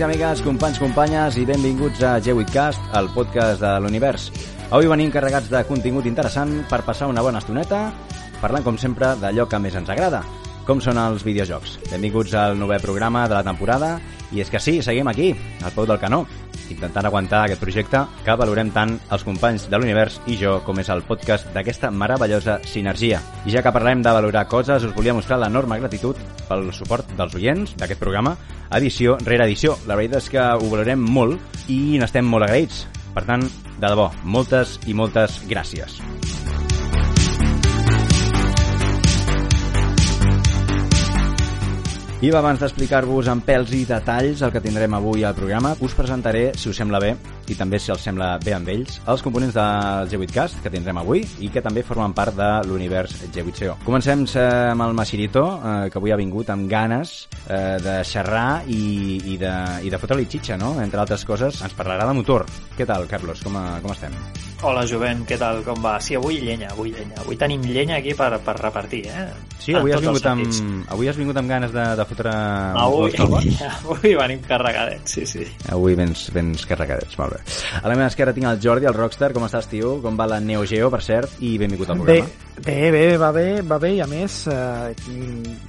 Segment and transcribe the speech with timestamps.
[0.00, 4.30] amics i amigues, companys, companyes i benvinguts a G8cast, el podcast de l'univers.
[4.70, 7.90] Avui venim carregats de contingut interessant per passar una bona estoneta,
[8.40, 10.22] parlant com sempre d'allò que més ens agrada,
[10.64, 11.78] com són els videojocs.
[11.90, 13.98] Benvinguts al novè programa de la temporada
[14.32, 16.22] i és que sí, seguim aquí, al peu del canó,
[16.70, 20.88] intentant aguantar aquest projecte que valorem tant els companys de l'univers i jo, com és
[20.88, 23.20] el podcast d'aquesta meravellosa sinergia.
[23.44, 26.16] I ja que parlem de valorar coses, us volia mostrar l'enorme gratitud
[26.48, 28.38] pel suport dels oients d'aquest programa,
[28.76, 29.76] edició rere edició.
[29.86, 32.86] La veritat és que ho valorem molt i n'estem molt agraïts.
[33.14, 33.42] Per tant,
[33.80, 35.98] de debò, moltes i moltes gràcies.
[42.20, 46.50] I abans d'explicar-vos en pèls i detalls el que tindrem avui al programa, us presentaré,
[46.52, 47.14] si us sembla bé,
[47.50, 51.24] i també si els sembla bé amb ells, els components del G8cast que tindrem avui
[51.42, 53.80] i que també formen part de l'univers G8CO.
[53.86, 58.62] Comencem eh, amb el Masirito, eh, que avui ha vingut amb ganes eh, de xerrar
[58.70, 59.54] i, i de,
[59.86, 60.76] i de fotre-li xitxa, no?
[60.82, 62.46] Entre altres coses, ens parlarà de motor.
[62.78, 63.42] Què tal, Carlos?
[63.44, 64.14] Com, a, com estem?
[64.60, 65.94] Hola, jovent, què tal, com va?
[66.04, 67.16] Sí, avui llenya, avui llenya.
[67.22, 69.24] Avui tenim llenya aquí per, per repartir, eh?
[69.56, 70.44] Sí, avui has, vingut amb,
[70.92, 72.34] avui has vingut amb ganes de, de fotre...
[72.82, 73.16] Avui,
[73.70, 75.48] avui venim carregadets, sí, sí.
[75.72, 77.39] Avui vens, vens carregadets, molt bé.
[77.80, 79.32] A la meva esquerra tinc el Jordi, el Rockstar.
[79.36, 79.96] Com estàs, tio?
[80.04, 81.38] Com va la Neo Geo, per cert?
[81.44, 82.28] I benvingut al programa.
[82.60, 83.92] Bé, bé, bé, va bé, va bé.
[83.96, 84.94] I a més, eh,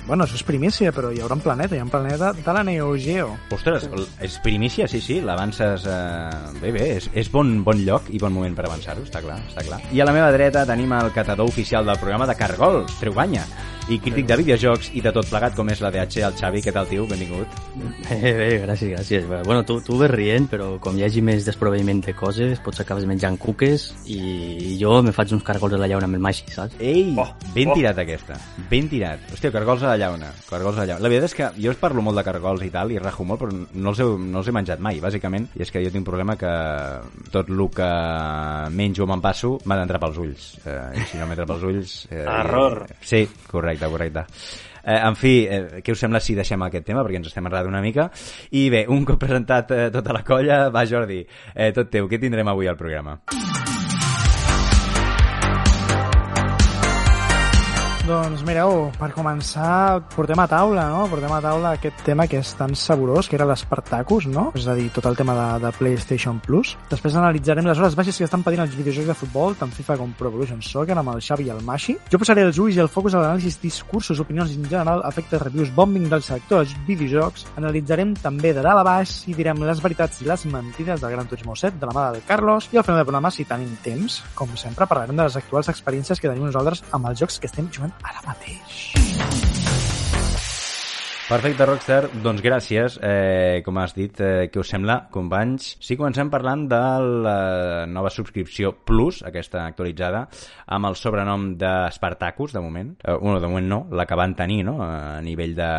[0.08, 2.64] bueno, això és primícia, però hi haurà un planeta, hi ha un planeta de la
[2.68, 3.32] Neo Geo.
[3.52, 3.88] Ostres,
[4.20, 5.88] és primícia, sí, sí, l'avances...
[5.88, 6.60] Eh...
[6.62, 9.66] Bé, bé, és, és bon, bon lloc i bon moment per avançar-ho, està clar, està
[9.66, 9.82] clar.
[9.92, 13.46] I a la meva dreta tenim el catador oficial del programa de Cargol, Treuganya
[13.90, 16.62] i crític de videojocs i de tot plegat com és la DH, el Xavi.
[16.62, 17.08] Què tal, tio?
[17.10, 17.60] Benvingut.
[18.10, 19.26] Bé, bé, gràcies, gràcies.
[19.46, 23.08] Bueno, tu, tu ves rient, però com hi hagi més desproveïment de coses, pots acabes
[23.10, 26.78] menjant cuques i jo me faig uns cargols a la llauna amb el maixa, saps?
[26.84, 27.78] Ei, oh, ben oh.
[27.78, 28.38] tirat aquesta,
[28.70, 29.24] ben tirat.
[29.34, 31.06] Hòstia, cargols a la llauna, cargols a la llauna.
[31.06, 33.44] La veritat és que jo us parlo molt de cargols i tal, i rajo molt,
[33.44, 36.04] però no els, he, no els he menjat mai, bàsicament, i és que jo tinc
[36.04, 36.52] un problema que
[37.34, 37.90] tot el que
[38.76, 40.48] menjo o me'n passo m'ha d'entrar pels ulls.
[40.66, 41.96] Eh, I si no m'entra pels ulls...
[42.12, 42.84] Eh, Error.
[43.06, 44.26] Sí, correcte, correcte.
[44.84, 47.70] Eh, en fi, eh, què us sembla si deixem aquest tema, perquè ens estem enredant
[47.70, 48.10] una mica.
[48.52, 51.22] I bé, un cop presentat eh, tota la colla, va Jordi,
[51.54, 53.20] eh, tot teu, què tindrem avui al programa?
[58.12, 61.06] Doncs mireu, per començar, portem a taula, no?
[61.08, 64.50] Portem a taula aquest tema que és tan saborós, que era l'Espartacus, no?
[64.58, 66.74] És a dir, tot el tema de, de PlayStation Plus.
[66.92, 70.12] Després analitzarem les hores baixes que estan patint els videojocs de futbol, tant FIFA com
[70.20, 71.96] Pro Evolution Soccer, amb el Xavi i el Mashi.
[72.12, 75.72] Jo posaré els ulls i el focus a l'anàlisi, discursos, opinions en general, efectes, reviews,
[75.80, 77.48] bombing del sector dels videojocs.
[77.64, 81.32] Analitzarem també de dalt a baix i direm les veritats i les mentides del Gran
[81.32, 84.20] Turismo 7, de la mà del Carlos, i al final del programa, si tenim temps,
[84.36, 87.72] com sempre, parlarem de les actuals experiències que tenim nosaltres amb els jocs que estem
[87.72, 88.92] jugant ara mateix.
[91.32, 92.10] Perfecte, Rockstar.
[92.20, 92.98] Doncs gràcies.
[93.00, 95.78] Eh, com has dit, eh, què us sembla, companys?
[95.80, 96.80] Sí, comencem parlant de
[97.24, 100.26] la nova subscripció Plus, aquesta actualitzada,
[100.68, 102.98] amb el sobrenom de Spartacus, de moment.
[103.02, 104.84] Eh, bueno, de moment no, la que van tenir no?
[104.84, 105.70] a nivell de,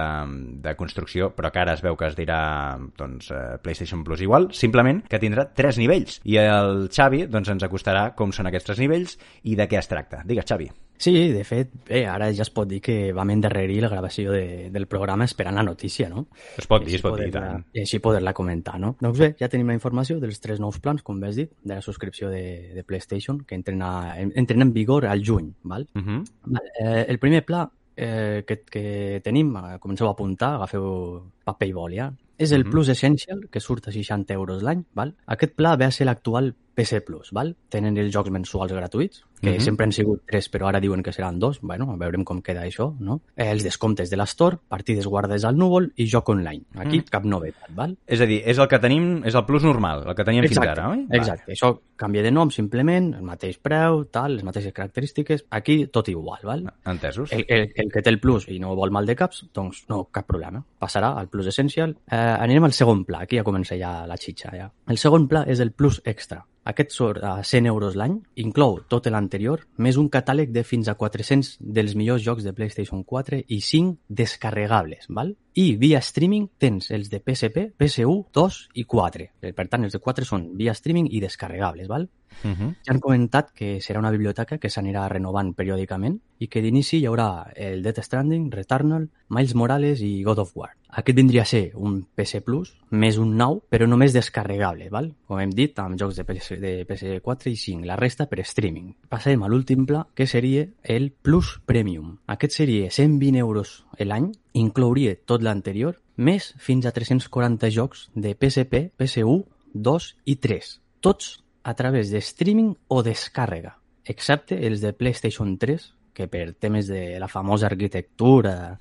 [0.62, 4.48] de construcció, però que ara es veu que es dirà doncs, eh, PlayStation Plus igual,
[4.54, 6.22] simplement que tindrà tres nivells.
[6.24, 9.92] I el Xavi doncs, ens acostarà com són aquests tres nivells i de què es
[9.92, 10.22] tracta.
[10.24, 10.70] Digues, Xavi.
[11.02, 14.68] Sí, de fet, bé, ara ja es pot dir que vam endarrerir la gravació de,
[14.70, 16.28] del programa esperant la notícia, no?
[16.60, 17.64] Es pot dir, es pot dir, tant.
[17.74, 18.92] I així poder-la comentar, no?
[19.00, 21.82] Doncs bé, ja tenim la informació dels tres nous plans, com has dit, de la
[21.82, 22.44] subscripció de,
[22.76, 25.88] de PlayStation, que entren, a, entren en vigor al juny, val?
[25.98, 26.22] Uh -huh.
[26.44, 31.68] val eh, el primer pla eh, que, que tenim, eh, comenceu a apuntar, agafeu paper
[31.68, 32.12] i boli, ja?
[32.38, 32.70] És el uh -huh.
[32.70, 35.16] Plus Essential, que surt a 60 euros l'any, val?
[35.26, 37.54] Aquest pla ve a ser l'actual PC Plus, val?
[37.72, 39.60] Tenen els jocs mensuals gratuïts, que uh -huh.
[39.60, 41.60] sempre han sigut tres, però ara diuen que seran dos.
[41.60, 43.20] Bueno, veurem com queda això, no?
[43.36, 46.62] Eh, els descomptes de l'Store, partides guardades al núvol i joc online.
[46.74, 47.10] Aquí uh -huh.
[47.10, 47.96] cap novetat, val?
[48.06, 50.68] És a dir, és el que tenim, és el Plus normal, el que teníem exacte,
[50.68, 51.06] fins ara, oi?
[51.10, 51.52] Exacte, va.
[51.52, 56.40] això canvia de nom simplement, el mateix preu, tal, les mateixes característiques, aquí tot igual,
[56.42, 56.72] val?
[56.84, 57.32] Entesos.
[57.32, 60.04] El, el, el que té el Plus i no vol mal de caps, doncs no,
[60.10, 60.64] cap problema.
[60.78, 61.96] Passarà al Plus Essential.
[62.10, 64.70] Eh, anirem al segon pla, aquí ja comença ja la xitxa, ja.
[64.88, 69.08] El segon pla és el Plus Extra, aquest surt a 100 euros l'any, inclou tot
[69.10, 73.60] l'anterior, més un catàleg de fins a 400 dels millors jocs de PlayStation 4 i
[73.60, 75.34] 5 descarregables, val?
[75.58, 79.28] I via streaming tens els de PSP, PS1, 2 i 4.
[79.52, 82.06] Per tant, els de 4 són via streaming i descarregables, val?
[82.44, 82.74] Uh -huh.
[82.84, 87.06] Ja han comentat que serà una biblioteca que s'anirà renovant periòdicament i que d'inici hi
[87.06, 90.70] haurà el Death Stranding, Returnal, Miles Morales i God of War.
[90.88, 95.14] Aquest vindria a ser un PC Plus, més un nou, però només descarregable, val?
[95.26, 98.92] com hem dit, amb jocs de, PS, de PS4 i 5, la resta per streaming.
[99.08, 102.18] Passem a l'últim pla, que seria el Plus Premium.
[102.26, 108.90] Aquest seria 120 euros l'any, inclouria tot l'anterior, més fins a 340 jocs de PSP,
[108.98, 115.56] PS1, 2 i 3, tots a través de streaming o descàrrega, excepte els de PlayStation
[115.58, 118.78] 3, que per temes de la famosa arquitectura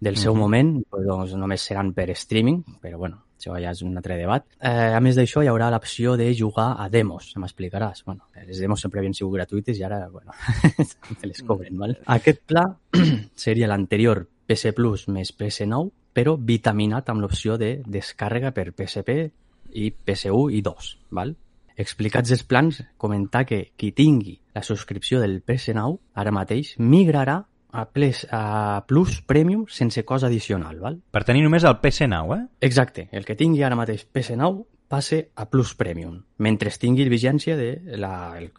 [0.00, 0.40] del seu Mhm.
[0.40, 4.44] moment pues, doncs, només seran per streaming, però bueno, això ja és un altre debat.
[4.60, 8.02] Eh, a més d'això, hi haurà l'opció de jugar a demos, m'explicaràs.
[8.04, 10.32] Bueno, les demos sempre havien sigut gratuïtes i ara, bueno,
[11.20, 11.96] te les cobren, val?
[12.06, 12.64] Aquest pla
[13.36, 19.30] seria l'anterior PC Plus més PS9, però vitaminat amb l'opció de descàrrega per PSP
[19.74, 21.36] i PS1 i 2, val?
[21.76, 27.40] Explicats els plans, comentar que qui tingui la subscripció del PS9 ara mateix migrarà
[27.72, 31.00] a, Plus, a Plus Premium sense cost addicional, val?
[31.10, 32.44] Per tenir només el PC9, eh?
[32.68, 37.96] Exacte, el que tingui ara mateix PS9 passe a Plus Premium, mentre tingui vigència de
[37.96, 38.50] la, el,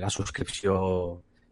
[0.00, 0.78] la subscripció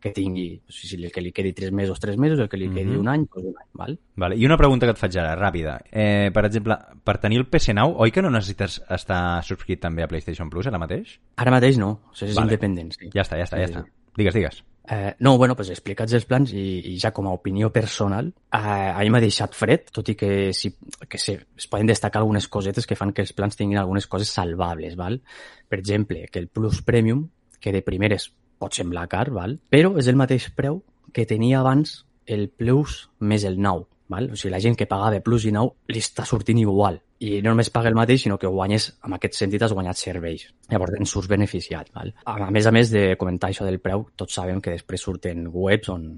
[0.02, 2.90] que tingui, si el que li quedi 3 mesos, 3 mesos, el que li quedi
[2.90, 2.98] Mhm.
[3.00, 3.98] un any, doncs un any, val?
[4.16, 4.36] Vale.
[4.36, 5.78] I una pregunta que et faig ara, ràpida.
[5.92, 10.08] Eh, per exemple, per tenir el PC9, oi que no necessites estar subscrit també a
[10.08, 11.20] PlayStation Plus ara mateix?
[11.36, 12.50] Ara mateix no, això és Vale.
[12.50, 13.08] independent, sí.
[13.14, 13.84] Ja està, ja està, ja Sí, està.
[13.84, 13.90] sí.
[14.16, 14.64] Digues, digues.
[14.90, 18.58] Eh, no, bueno, pues explicats els plans i, i ja com a opinió personal, eh,
[18.58, 20.74] a mi m'ha deixat fred, tot i que, si,
[21.08, 24.28] que se, es poden destacar algunes cosetes que fan que els plans tinguin algunes coses
[24.28, 25.22] salvables, val?
[25.68, 27.28] Per exemple, que el Plus Premium,
[27.60, 29.58] que de primeres pot semblar car, val?
[29.72, 30.82] però és el mateix preu
[31.12, 33.86] que tenia abans el Plus més el Nou.
[34.12, 34.28] Val?
[34.32, 37.00] O sigui, la gent que pagava Plus i Nou li està sortint igual.
[37.22, 40.48] I no només paga el mateix, sinó que guanyes, en aquest sentit, has guanyat serveis.
[40.72, 41.92] Llavors, en surts beneficiat.
[41.94, 42.10] Val?
[42.26, 45.92] A més a més de comentar això del preu, tots sabem que després surten webs
[45.94, 46.08] on,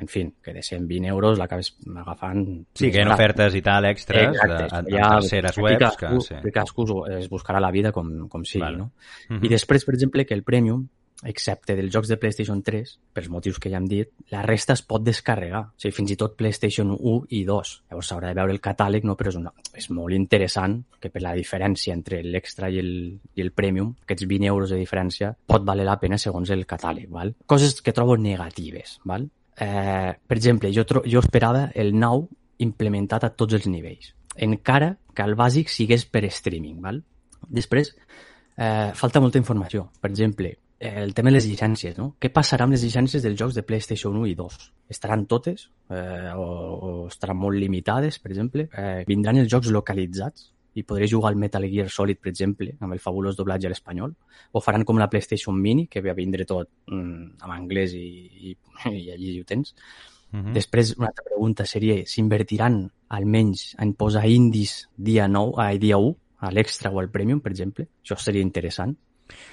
[0.00, 2.42] en fi, que de 120 euros l'acabes agafant...
[2.72, 5.78] Sí, que hi ha ofertes i tal, extres, Exacte, de, en, ja, en terceres webs,
[5.84, 6.24] cadascú, que...
[6.30, 6.54] Sí.
[6.56, 6.88] cadascú
[7.20, 8.80] es buscarà la vida com, com sigui, Vale.
[8.80, 8.90] no?
[9.28, 9.44] Mhm.
[9.44, 10.88] I després, per exemple, que el Premium,
[11.22, 14.82] excepte dels jocs de PlayStation 3, pels motius que ja hem dit, la resta es
[14.82, 15.62] pot descarregar.
[15.70, 17.72] O sigui, fins i tot PlayStation 1 i 2.
[17.90, 19.16] Llavors s'haurà de veure el catàleg, no?
[19.16, 22.92] però és, una, és molt interessant que per la diferència entre l'extra i, el,
[23.36, 27.08] i el Premium, aquests 20 euros de diferència, pot valer la pena segons el catàleg.
[27.14, 27.34] Val?
[27.46, 28.98] Coses que trobo negatives.
[29.04, 29.28] Val?
[29.56, 32.26] Eh, per exemple, jo, jo esperava el nou
[32.64, 34.12] implementat a tots els nivells.
[34.44, 36.80] Encara que el bàsic sigués per streaming.
[36.82, 37.00] Val?
[37.48, 37.94] Després,
[38.56, 39.90] eh, falta molta informació.
[40.00, 42.14] Per exemple, el tema de les llicències, no?
[42.20, 44.56] Què passarà amb les llicències dels jocs de PlayStation 1 i 2?
[44.90, 48.66] Estaran totes eh, o, o estaran molt limitades, per exemple?
[48.72, 52.96] Eh, vindran els jocs localitzats i podré jugar al Metal Gear Solid, per exemple, amb
[52.96, 54.16] el fabulós doblatge a l'espanyol?
[54.52, 58.08] O faran com la PlayStation Mini, que ve a vindre tot mm, en anglès i,
[58.50, 58.56] i,
[58.90, 59.76] i allí ho tens?
[60.34, 60.52] Mhm.
[60.56, 62.82] Després, una altra pregunta seria s'invertiran
[63.14, 67.54] almenys en posar indis dia 9, a dia 1, a l'extra o al premium, per
[67.54, 67.86] exemple?
[68.02, 68.96] Això seria interessant.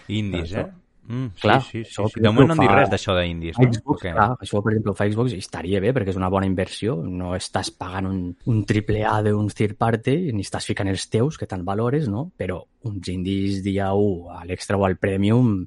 [0.09, 0.65] Indis, eh?
[1.07, 2.19] Mm, sí, Clar, sí, sí, sí.
[2.21, 3.65] De moment no dit fa- res d'això d'indis, no?
[3.71, 4.01] Xbox, Ok.
[4.13, 6.95] clar, això, per exemple, fa Xbox estaria bé perquè és una bona inversió.
[7.03, 11.37] No estàs pagant un, un triple A d'un third party ni estàs ficant els teus,
[11.37, 12.31] que tant valores, no?
[12.37, 15.65] Però uns indis dia 1 a l'extra o al premium,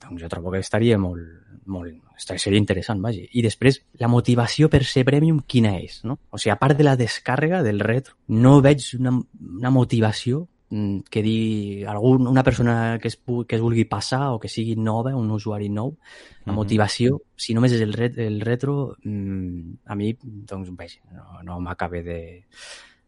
[0.00, 1.22] doncs jo trobo que estaria molt,
[1.66, 3.20] molt, estaria, seria interessant, vaja.
[3.32, 6.18] I després, la motivació per ser premium, quina és, no?
[6.30, 9.12] O sigui, a part de la descàrrega del retro, no veig una,
[9.58, 14.48] una motivació que digui algun, una persona que es, que es vulgui passar o que
[14.48, 15.96] sigui nova, un usuari nou,
[16.44, 16.56] la Mhm.
[16.56, 21.60] motivació, si només és el, ret, el retro, mm, a mi, doncs, vaja, no, no
[21.60, 22.44] m'acaba de,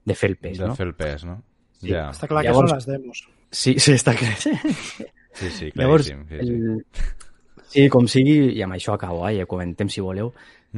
[0.04, 0.76] de fer el pes, de no?
[0.76, 1.42] fer el pes, no?
[1.80, 1.90] Sí.
[1.90, 2.10] Ja.
[2.10, 3.28] Està clar Llavors- que són les demos.
[3.50, 4.36] Sí, sí, està clar.
[5.36, 6.22] Sí, sí, Llavors, claríssim.
[6.28, 6.52] Sí, sí.
[6.52, 6.86] el...
[7.68, 9.36] sí, com sigui, i amb això acabo, eh?
[9.40, 10.32] ja comentem si voleu.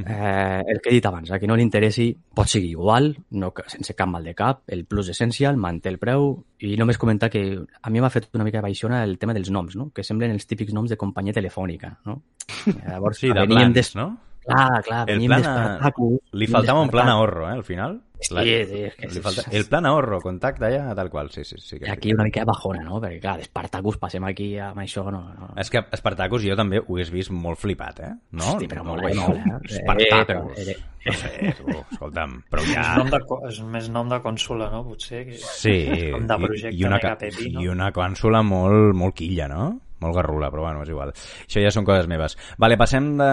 [0.06, 3.52] Eh, el que he dit abans, a qui no li interessi pot seguir igual, no,
[3.66, 7.42] sense cap mal de cap, el plus essencial, manté el preu, i només comentar que
[7.82, 9.90] a mi m'ha fet una mica baixona el tema dels noms, no?
[9.94, 11.96] que semblen els típics noms de companyia telefònica.
[12.06, 12.20] No?
[12.86, 14.16] Llavors, Sí, de plans, des- no?
[14.48, 15.92] Clar, clar, El plan a-.
[16.32, 18.00] Li faltava un plan ahorro, eh, al final.
[18.20, 18.50] Sí, La- sí,
[18.82, 19.42] és que Li sí, falta...
[19.44, 19.50] sí.
[19.54, 21.54] El plan ahorro, contacte ja, tal qual, sí, sí.
[21.62, 21.92] sí que I sí.
[21.92, 22.98] aquí una mica bajona, no?
[23.00, 25.20] Perquè, clar, d'Espartacus passem aquí amb això, no...
[25.38, 25.52] no.
[25.62, 28.10] És que Espartacus jo també ho hagués vist molt flipat, eh?
[28.32, 28.56] No?
[28.56, 29.22] Hosti, però no molt, veieu?
[29.22, 29.78] molt, eh?
[29.78, 30.58] Espartacus.
[30.58, 30.78] Eh, però- eh,
[31.08, 32.82] No sé, tu, escolta'm, però És, ja...
[32.98, 34.82] nom de, és més nom de consola, no?
[34.90, 35.22] Potser.
[35.28, 35.38] Que...
[35.38, 35.76] Sí,
[36.16, 37.62] Com de i- projecte i, una, mega ca- pepi, no?
[37.62, 39.76] i una consola molt, molt quilla, no?
[39.98, 41.10] Molt garrula, però bueno, és igual.
[41.44, 42.36] Això ja són coses meves.
[42.58, 43.30] Vale, passem de,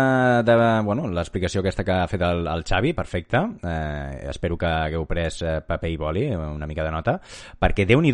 [0.48, 0.56] de
[0.88, 3.42] bueno, l'explicació aquesta que ha fet el, el Xavi, perfecte.
[3.62, 7.20] Eh, espero que hagueu pres eh, paper i boli, una mica de nota,
[7.62, 8.14] perquè déu nhi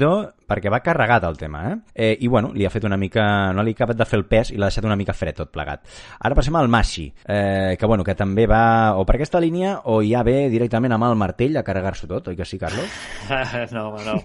[0.52, 1.76] perquè va carregat el tema, eh?
[1.94, 2.18] eh?
[2.20, 3.54] I bueno, li ha fet una mica...
[3.54, 5.52] no li ha acabat de fer el pes i l'ha deixat una mica fred tot
[5.54, 5.86] plegat.
[6.20, 10.02] Ara passem al Mashi, eh, que bueno, que també va o per aquesta línia o
[10.04, 13.00] ja ve directament amb el martell a carregar-s'ho tot, oi que sí, Carlos?
[13.76, 14.18] no, home, no.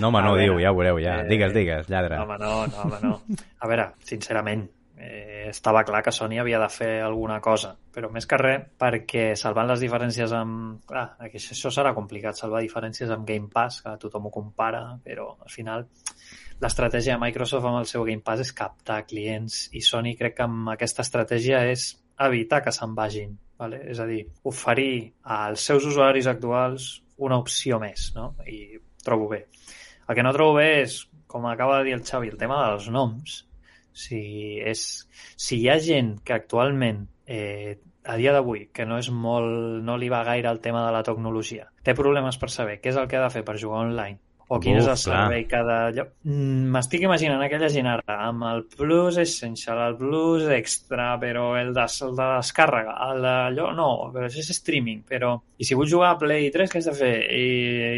[0.00, 1.20] No, home, no diu, ja ho veureu, ja.
[1.24, 2.20] eh, Digues, digues, lladre.
[2.20, 3.44] No, home, no, no, home, no.
[3.60, 8.26] A veure, sincerament, eh, estava clar que Sony havia de fer alguna cosa, però més
[8.28, 10.82] que res perquè salvant les diferències amb...
[10.88, 15.30] Clar, aquí això serà complicat, salvar diferències amb Game Pass, que tothom ho compara, però
[15.36, 15.86] al final
[16.60, 20.46] l'estratègia de Microsoft amb el seu Game Pass és captar clients i Sony crec que
[20.46, 21.90] amb aquesta estratègia és
[22.26, 23.36] evitar que se'n vagin.
[23.56, 23.80] Vale?
[23.88, 26.90] És a dir, oferir als seus usuaris actuals
[27.24, 28.34] una opció més, no?
[28.44, 29.46] I trobo bé.
[30.06, 30.98] El que no trobo bé és,
[31.36, 33.42] com acaba de dir el Xavi, el tema dels noms.
[33.96, 34.20] Si,
[34.60, 34.80] és,
[35.40, 39.96] si hi ha gent que actualment eh, a dia d'avui, que no és molt, no
[40.00, 43.08] li va gaire el tema de la tecnologia, té problemes per saber què és el
[43.10, 45.60] que ha de fer per jugar online, o quin Uf, és el servei clar.
[45.60, 46.12] cada lloc.
[46.76, 51.86] M'estic imaginant aquella gent ara amb el Plus Essential, el Plus Extra, però el de,
[52.06, 55.34] el de descàrrega, el d'allò, no, però això és streaming, però...
[55.58, 57.14] I si vull jugar a Play 3, què has de fer?
[57.26, 57.48] I,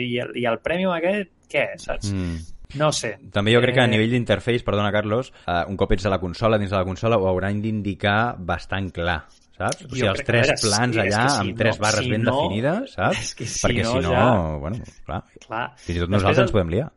[0.07, 2.15] i, el, i el Premium aquest, què, saps?
[2.15, 2.58] Mm.
[2.77, 3.15] No sé.
[3.33, 6.11] També jo crec que a Eh, nivell d'interface, perdona Carlos, uh, un cop ets a
[6.11, 9.23] la consola, dins de la consola, ho hauran d'indicar bastant clar,
[9.57, 9.87] saps?
[9.87, 12.23] O sigui, els tres veure, plans sí, allà, si amb tres no- barres si ben
[12.23, 13.19] no- definides, saps?
[13.19, 15.67] és que si Perquè no si no, ja- bueno, clar, Clar.
[15.77, 16.93] fins i tot nosaltres el- ens podem liar.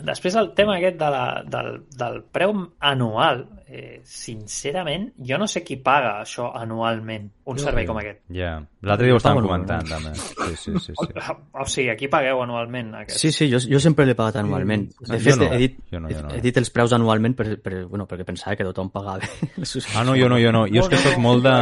[0.00, 5.62] Després el tema aquest de la, del, del preu anual, eh, sincerament, jo no sé
[5.62, 7.88] qui paga això anualment, un Jo servei sí.
[7.90, 8.20] com aquest.
[8.34, 8.50] Ja.
[8.86, 10.10] L'altre dia ho estàvem comentant, també.
[10.16, 10.94] Sí, sí, sí.
[10.98, 11.08] sí.
[11.60, 13.18] O sigui, aquí pagueu anualment aquest.
[13.20, 14.86] Sí, sí, jo, jo sempre l'he pagat anualment.
[15.06, 16.32] De fet, no, he, dit, jo no, jo no.
[16.34, 19.26] he dit els preus anualment per, per, bueno, perquè pensava que tothom pagava
[19.94, 20.64] Ah, no, jo no, jo no.
[20.70, 21.54] Jo és que no, molt de...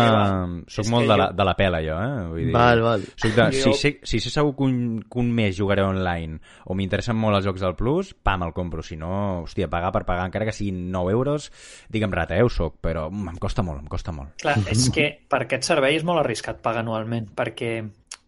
[0.68, 2.24] és molt de la, de la pela, jo, eh?
[2.30, 3.06] Vull dir, Val, val.
[3.18, 6.76] Soc de, si, sé, si sé segur que un, que un mes jugaré online o
[6.78, 8.84] m'interessen molt els jocs del Plus, pam, el compro.
[8.86, 11.50] Si no, hòstia, pagar per pagar, encara que siguin 9 euros,
[11.98, 14.38] digue'm rata, eh, ho soc, però mm, em costa molt, em costa molt.
[14.40, 17.72] Clar, és que per aquest servei és molt arriscat pagar anualment, perquè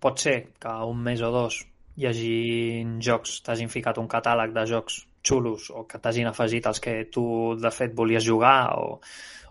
[0.02, 1.62] pot ser que un mes o dos
[2.00, 2.34] hi hagi
[3.04, 7.24] jocs, t'hagin ficat un catàleg de jocs xulos o que t'hagin afegit els que tu
[7.60, 9.00] de fet volies jugar o,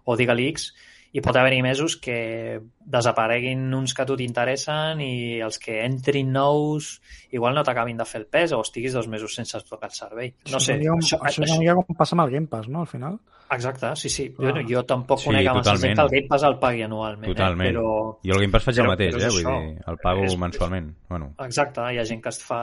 [0.06, 0.72] o digue-li X,
[1.12, 6.32] i pot haver-hi mesos que desapareguin uns que a tu t'interessen i els que entrin
[6.34, 7.00] nous
[7.32, 10.34] igual no t'acabin de fer el pes o estiguis dos mesos sense tocar el servei.
[10.52, 12.32] No això sé, és una mica, això, això, és una mica com passa amb el
[12.36, 13.20] Game Pass, no?, al final.
[13.50, 14.28] Exacte, sí, sí.
[14.38, 14.52] Clar.
[14.62, 15.82] Jo, jo tampoc Sí, conec a massa totalment.
[15.88, 17.70] gent que el Game Pass el pagui anualment, Totalment.
[17.70, 17.74] eh?
[17.74, 17.94] però...
[18.24, 19.30] Jo el Game Pass faig el però- mateix, però eh?
[19.34, 19.56] Vull això.
[19.64, 20.92] dir, el pago És- mensualment.
[21.10, 22.62] Bueno, Exacte, hi ha gent que es fa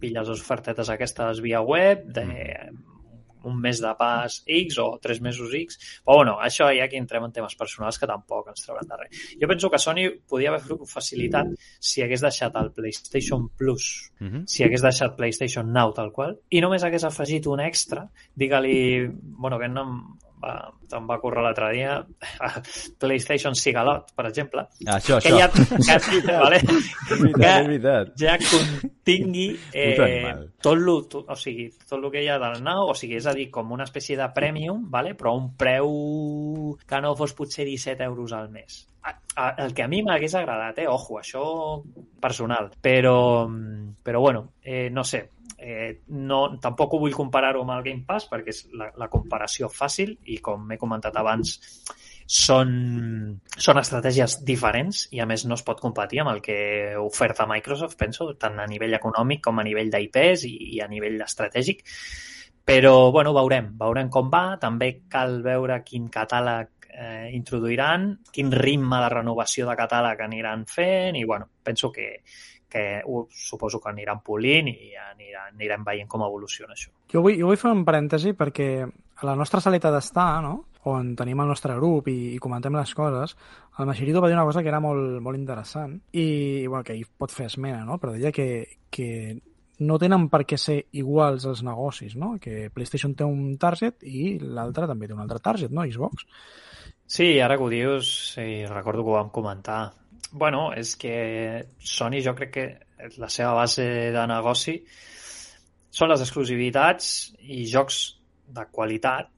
[0.00, 2.88] pilles les ofertetes aquestes via web de Mm.
[3.48, 7.24] Un mes de pas X o tres mesos X, però bueno, això ja que entrem
[7.26, 9.22] en temes personals que tampoc ens trauran de res.
[9.40, 14.42] Jo penso que Sony podia haver facilitat si hagués deixat el PlayStation Plus uh -huh.
[14.46, 19.58] si hagués deixat PlayStation Now tal qual, i només hagués afegit un extra, digue-li, bueno,
[19.58, 20.52] que no va,
[20.96, 21.96] em va córrer l'altre dia,
[23.02, 25.64] PlayStation Sigalot, per exemple, Això, que això.
[25.88, 26.60] ja, que, vale?
[27.08, 28.12] Veritat, veritat.
[28.20, 32.90] ja contingui eh, tot, lo, tot, o sigui, tot el que hi ha del Now,
[32.92, 35.14] o sigui, és a dir, com una espècie de premium, vale?
[35.18, 35.92] però un preu
[36.88, 38.86] que no fos potser 17 euros al mes.
[39.34, 40.86] El que a mi m'hagués agradat, eh?
[40.86, 41.42] Ojo, això
[42.22, 42.68] personal.
[42.84, 43.48] Però,
[44.04, 45.24] però bueno, eh, no sé,
[45.62, 49.70] eh, no, tampoc ho vull comparar-ho amb el Game Pass perquè és la, la comparació
[49.72, 51.56] fàcil i com he comentat abans
[52.32, 52.72] són,
[53.58, 56.58] són estratègies diferents i a més no es pot competir amb el que
[56.98, 61.20] oferta Microsoft, penso, tant a nivell econòmic com a nivell d'IPs i, i a nivell
[61.22, 61.82] estratègic.
[62.62, 64.56] Però, bueno, veurem, veurem com va.
[64.62, 71.18] També cal veure quin catàleg eh, introduiran, quin ritme de renovació de catàleg aniran fent
[71.18, 72.22] i, bueno, penso que,
[72.72, 76.92] que ho, suposo que aniran polint i aniran, anirem veient com evoluciona això.
[77.12, 80.58] Jo vull, jo vull fer un parèntesi perquè a la nostra saleta d'estar, no?
[80.90, 83.36] on tenim el nostre grup i, i comentem les coses,
[83.78, 87.04] el Maxirito va dir una cosa que era molt, molt interessant i bueno, que hi
[87.06, 88.00] pot fer esmena, no?
[88.02, 88.48] però deia que,
[88.90, 89.08] que
[89.86, 92.34] no tenen per què ser iguals els negocis, no?
[92.42, 95.86] que PlayStation té un target i l'altre també té un altre target, no?
[95.86, 96.26] Xbox.
[97.06, 99.82] Sí, ara que ho dius, sí, recordo que ho vam comentar.
[100.30, 102.66] Bueno, és que Sony jo crec que
[103.18, 104.78] la seva base de negoci
[105.92, 107.98] són les exclusivitats i jocs
[108.52, 109.28] de qualitat,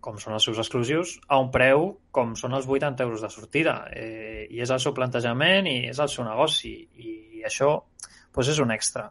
[0.00, 3.76] com són els seus exclusius, a un preu com són els 80 euros de sortida.
[3.92, 6.72] Eh, I és el seu plantejament i és el seu negoci.
[7.00, 7.72] I això
[8.34, 9.08] doncs és un extra.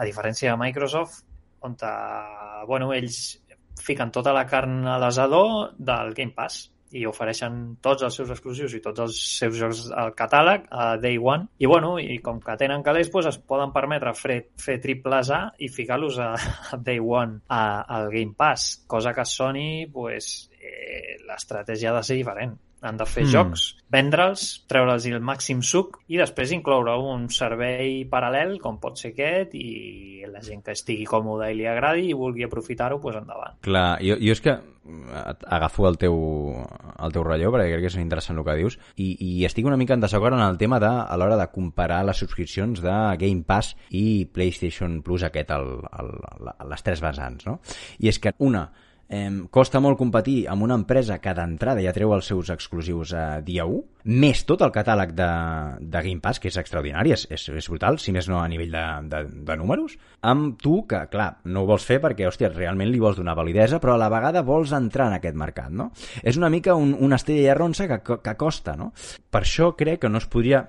[0.00, 1.24] A diferència de Microsoft,
[1.64, 3.38] on eh, bueno, ells
[3.80, 8.74] fiquen tota la carn a l'asador del Game Pass i ofereixen tots els seus exclusius
[8.74, 11.50] i tots els seus jocs al catàleg a Day One.
[11.58, 15.42] I bueno, i com que tenen calés, doncs es poden permetre fer, fer triples A
[15.58, 16.32] i ficar-los a,
[16.74, 17.62] a Day One a,
[17.98, 22.58] al Game Pass, cosa que Sony, pues, eh, l'estratègia ha de ser diferent.
[22.82, 23.26] Han de fer Mm.
[23.26, 23.32] mm.
[23.32, 29.12] jocs, vendre'ls, treure'ls el màxim suc i després incloure un servei paral·lel, com pot ser
[29.12, 33.58] aquest, i la gent que estigui còmoda i li agradi i vulgui aprofitar-ho, doncs endavant.
[33.66, 36.16] Clar, jo, jo és que eh, agafo el teu,
[36.98, 39.78] el teu relleu perquè crec que és interessant el que dius i, i estic una
[39.80, 43.42] mica en desacord en el tema de, a l'hora de comparar les subscripcions de Game
[43.46, 46.14] Pass i PlayStation Plus aquest, el, el,
[46.46, 47.60] la, les tres vessants, no?
[48.00, 48.70] I és que una,
[49.10, 53.24] eh, costa molt competir amb una empresa que d'entrada ja treu els seus exclusius a
[53.44, 53.82] dia 1,
[54.22, 55.28] més tot el catàleg de,
[55.82, 58.72] de Game Pass, que és extraordinari, és, és, és brutal, si més no a nivell
[58.72, 62.92] de, de, de números, amb tu, que clar, no ho vols fer perquè, hòstia, realment
[62.92, 65.90] li vols donar validesa, però a la vegada vols entrar en aquest mercat, no?
[66.22, 68.92] És una mica un, una estrella i arronsa que, que costa, no?
[69.30, 70.64] Per això crec que no es podria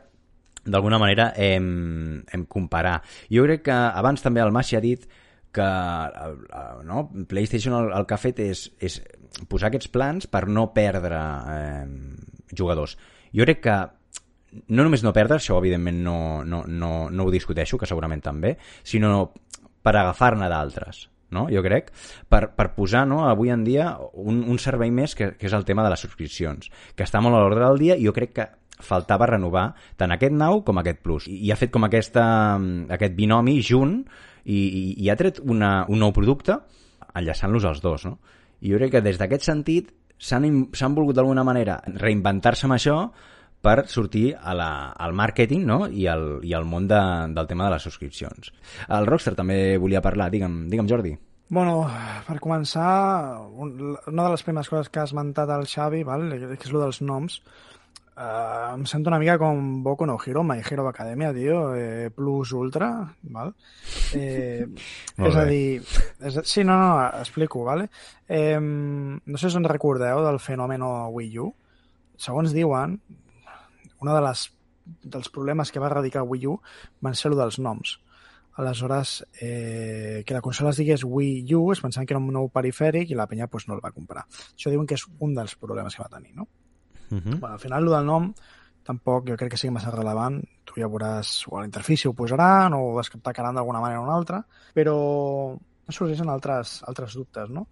[0.65, 2.99] d'alguna manera em, em comparar.
[3.33, 5.07] Jo crec que abans també el Massi ha dit
[5.55, 5.69] que
[6.87, 8.99] no, PlayStation el, el que ha fet és, és
[9.51, 11.21] posar aquests plans per no perdre
[11.55, 11.85] eh,
[12.55, 12.97] jugadors.
[13.35, 13.77] Jo crec que
[14.67, 18.57] no només no perdre, això evidentment no, no, no, no ho discuteixo, que segurament també,
[18.83, 19.31] sinó
[19.81, 21.47] per agafar-ne d'altres no?
[21.49, 21.89] jo crec,
[22.29, 25.65] per, per posar no, avui en dia un, un servei més que, que és el
[25.65, 28.49] tema de les subscripcions, que està molt a l'ordre del dia i jo crec que
[28.81, 31.27] faltava renovar tant aquest nou com aquest plus.
[31.29, 32.25] I, i ha fet com aquesta,
[32.91, 34.01] aquest binomi junt
[34.45, 36.59] i, i, i ha tret una, un nou producte
[37.15, 38.05] enllaçant-los els dos.
[38.07, 38.17] No?
[38.61, 42.97] I jo crec que des d'aquest sentit s'han volgut d'alguna manera reinventar-se amb això
[43.61, 45.83] per sortir a la, al màrqueting no?
[45.87, 47.01] I, al, i al món de,
[47.35, 48.53] del tema de les subscripcions.
[48.89, 51.13] El Rockstar també volia parlar, digue'm, digue'm Jordi.
[51.51, 51.81] Bueno,
[52.23, 52.91] per començar,
[53.59, 53.73] un,
[54.07, 57.01] una de les primeres coses que ha esmentat el Xavi, val, que és el dels
[57.03, 57.41] noms,
[58.21, 62.53] eh, em sento una mica com Boku no Hero, My Hero Academia, tio, eh, Plus
[62.53, 62.91] Ultra,
[63.23, 63.53] val?
[64.13, 64.67] Eh,
[65.17, 65.81] és a dir,
[66.19, 67.89] és, sí, no, no, explico, vale?
[68.27, 71.51] Eh, no sé si us en recordeu del fenomen Wii U.
[72.21, 72.99] Segons diuen,
[74.01, 74.47] una de les
[75.01, 76.55] dels problemes que va erradicar Wii U
[77.01, 77.99] van ser el dels noms.
[78.61, 82.49] Aleshores, eh, que la consola es digués Wii U, es pensaven que era un nou
[82.51, 84.25] perifèric i la penya pues, no el va comprar.
[84.27, 86.49] Això diuen que és un dels problemes que va tenir, no?
[87.11, 87.39] Uh -huh.
[87.39, 88.33] Bueno, al final, el del nom
[88.83, 90.41] tampoc jo crec que sigui massa rellevant.
[90.65, 94.03] Tu ja veuràs, o a la interfície ho posaran, o ho destacaran d'alguna manera o
[94.03, 95.55] una altra, però
[95.89, 97.67] sorgeixen altres, altres dubtes, no?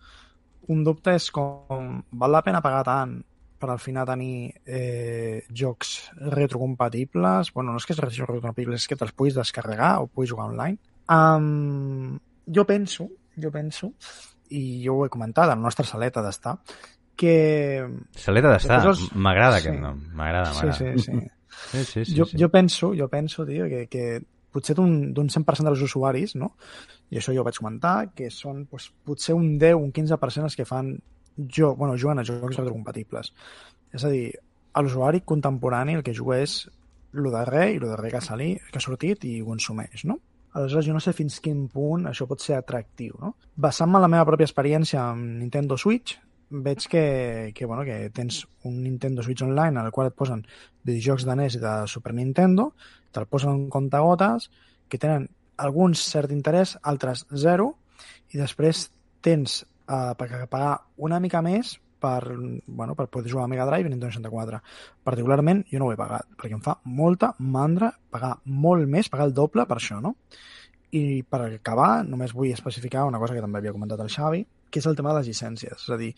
[0.68, 3.24] Un dubte és com, val la pena pagar tant
[3.60, 7.54] per al final tenir eh, jocs retrocompatibles?
[7.54, 10.80] Bueno, no és que és retrocompatibles, és que te'ls puguis descarregar o puguis jugar online.
[11.12, 13.92] Um, jo penso, jo penso,
[14.56, 16.56] i jo ho he comentat, el nostre salet ha d'estar,
[17.20, 17.34] que...
[18.16, 19.68] Saleta d'estar, els- m'agrada sí.
[19.68, 20.98] aquest nom, m'agrada, Sí, m'agrada.
[20.98, 21.20] sí, sí.
[21.72, 22.38] sí, sí, sí, jo, sí.
[22.40, 24.06] jo penso, jo penso, tio, que, que
[24.56, 26.54] potser d'un d'un 100% dels usuaris, no?
[27.14, 30.56] i això jo ho vaig comentar, que són doncs, potser un 10, un 15% els
[30.58, 30.94] que fan
[31.38, 33.32] jo, bueno, juguen a jocs retrocompatibles.
[33.94, 34.28] És a dir,
[34.74, 36.64] a l'usuari contemporani el que juga és
[37.16, 40.20] el darrer i el darrer que ha, salit, que ha sortit i ho consumeix, no?
[40.54, 43.36] Aleshores, jo no sé fins quin punt això pot ser atractiu, no?
[43.58, 46.16] Basant-me en la meva pròpia experiència amb Nintendo Switch,
[46.50, 50.46] veig que, que, bueno, que tens un Nintendo Switch Online el qual et posen
[50.88, 52.72] videojocs de NES i de Super Nintendo,
[53.14, 54.50] te'l posen en comptagotes,
[54.90, 57.74] que tenen alguns cert interès, altres zero,
[58.34, 58.88] i després
[59.22, 62.24] tens eh, pagar una mica més per,
[62.66, 64.62] bueno, per poder jugar a Mega Drive i Nintendo 64.
[65.04, 69.28] Particularment, jo no ho he pagat, perquè em fa molta mandra pagar molt més, pagar
[69.30, 70.16] el doble per això, no?
[70.96, 74.80] I per acabar, només vull especificar una cosa que també havia comentat el Xavi, que
[74.82, 75.84] és el tema de les llicències.
[75.84, 76.14] És a dir,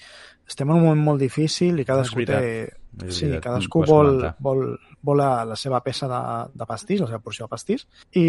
[0.48, 2.44] estem en un moment molt difícil i cadascú té...
[3.08, 4.66] Sí, cadascú vol, vol,
[5.08, 6.22] vol la, la seva peça de,
[6.60, 8.26] de pastís, la seva porció de pastís, i,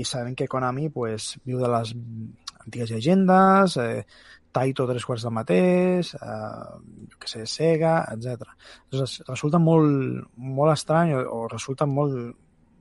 [0.00, 1.94] i sabem que Konami pues, viu de les
[2.64, 4.02] antigues llegendes, eh,
[4.52, 6.72] Taito tres quarts del mateix, eh,
[7.08, 8.50] jo què sé, Sega, etc.
[8.92, 12.34] Resulta molt, molt estrany o, o resulta molt,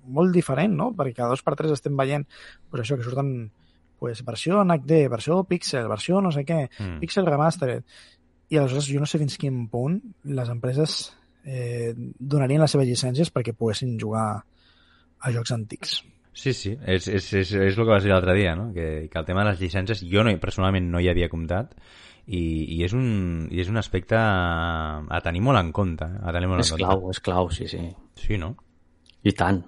[0.06, 0.92] molt diferent, no?
[0.98, 2.26] Perquè cada dos per tres estem veient
[2.70, 3.52] pues, això que surten
[4.00, 7.00] pues, versió en HD, versió Pixel, versió no sé què, Mm.
[7.00, 7.84] Pixel Remastered.
[8.52, 11.14] I aleshores jo no sé fins quin punt les empreses
[11.46, 14.44] eh, donarien les seves llicències perquè poguessin jugar
[15.22, 16.02] a jocs antics.
[16.34, 18.70] Sí, sí, és, és, és, és el que vas dir l'altre dia, no?
[18.74, 21.74] que, que el tema de les llicències jo no, personalment no hi havia comptat
[22.26, 22.40] i,
[22.78, 26.06] i, és, un, i és un aspecte a, a tenir molt en compte.
[26.08, 26.22] eh?
[26.24, 26.88] A tenir molt És en compte.
[26.88, 27.82] clau, és clau, sí, sí.
[28.16, 28.54] Sí, no?
[29.24, 29.60] I tant.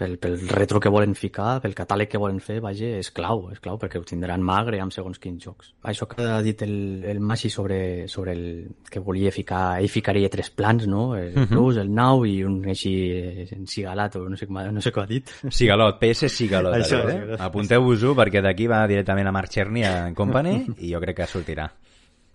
[0.00, 3.60] Pel, pel retro que volen ficar, pel catàleg que volen fer, vaja, és clau, és
[3.60, 5.74] clau, perquè ho tindran magre amb segons quins jocs.
[5.84, 8.44] Això que ha dit el, el Masi sobre, sobre el
[8.88, 11.10] que volia ficar, ell ficaria tres plans, no?
[11.18, 11.50] El Mhm.
[11.52, 15.04] Plus, el Now i un així eh, encigalat, o no sé, com, no sé com
[15.04, 15.28] ha dit.
[15.52, 16.74] Sigalot, PS Sigalot.
[16.80, 17.36] Això, eh?
[17.38, 21.68] Apunteu-vos-ho perquè d'aquí va directament a Mark Cherny en Company i jo crec que sortirà.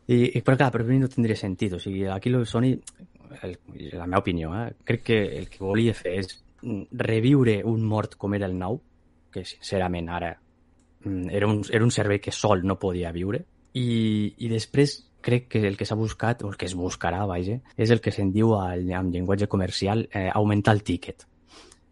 [0.05, 1.73] I, i però clar, per mi no tindria sentit.
[1.73, 2.75] O sigui, aquí el Sony,
[3.41, 3.57] el,
[3.97, 6.43] la meva opinió, eh, crec que el que volia fer és
[6.91, 8.79] reviure un mort com era el nou,
[9.31, 10.31] que sincerament ara
[11.03, 13.43] mm, era un, era un servei que sol no podia viure,
[13.75, 17.57] i, i després crec que el que s'ha buscat, o el que es buscarà, vaja,
[17.75, 21.25] és el que se'n diu al, en llenguatge comercial eh, augmentar el tíquet.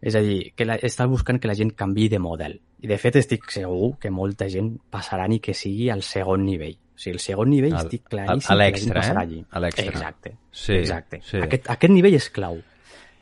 [0.04, 2.58] És a dir, que la, està buscant que la gent canvi de model.
[2.84, 6.76] I de fet estic segur que molta gent passarà ni que sigui al segon nivell.
[6.76, 9.26] O sigui, el segon nivell el, estic claríssim a l'extra, que la gent passarà eh?
[9.26, 9.40] allí.
[9.50, 9.86] A l'extra.
[9.90, 10.34] Exacte.
[10.52, 11.20] Sí, exacte.
[11.26, 11.40] sí.
[11.42, 12.60] Aquest, aquest nivell és clau.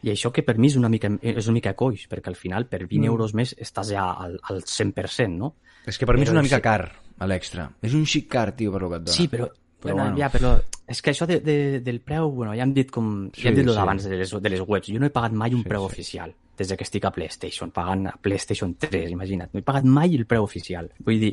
[0.02, 2.66] I això que per mi és una mica, és una mica coix, perquè al final
[2.66, 3.10] per 20 Mm.
[3.12, 5.54] euros més estàs ja al, al 100%, no?
[5.86, 6.62] És que per mi és una mica sí.
[6.62, 7.70] car, a l'extra.
[7.82, 9.16] És un xic car, tio, per lo que et dona.
[9.16, 9.48] Sí, però,
[9.82, 10.18] Però bueno, bueno.
[10.18, 13.42] ja, però és que això de, de, del preu, bueno, ja hem dit com, Sí,
[13.42, 13.74] ja hem dit sí.
[13.74, 14.86] d'abans de, les, de les webs.
[14.92, 15.92] Jo no he pagat mai un Sí, preu sí.
[15.92, 19.50] oficial des de que estic a PlayStation, pagant a PlayStation 3, imagina't.
[19.52, 20.90] No he pagat mai el preu oficial.
[21.00, 21.32] Vull dir,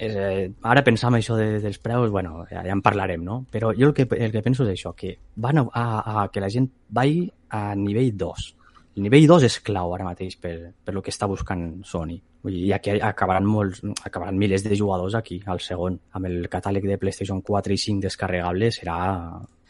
[0.00, 3.44] eh, ara pensar en això de, dels preus, bueno, ja, ja en parlarem, no?
[3.52, 5.84] Però jo el que, el que penso és això, que van a, a,
[6.22, 8.48] a que la gent vagi a nivell 2.
[8.96, 12.18] El nivell 2 és clau ara mateix per, per lo que està buscant Sony.
[12.42, 15.98] Vull dir, ja que acabaran, molts, acabaran milers de jugadors aquí, al segon.
[16.16, 18.98] Amb el catàleg de PlayStation 4 i 5 descarregable serà,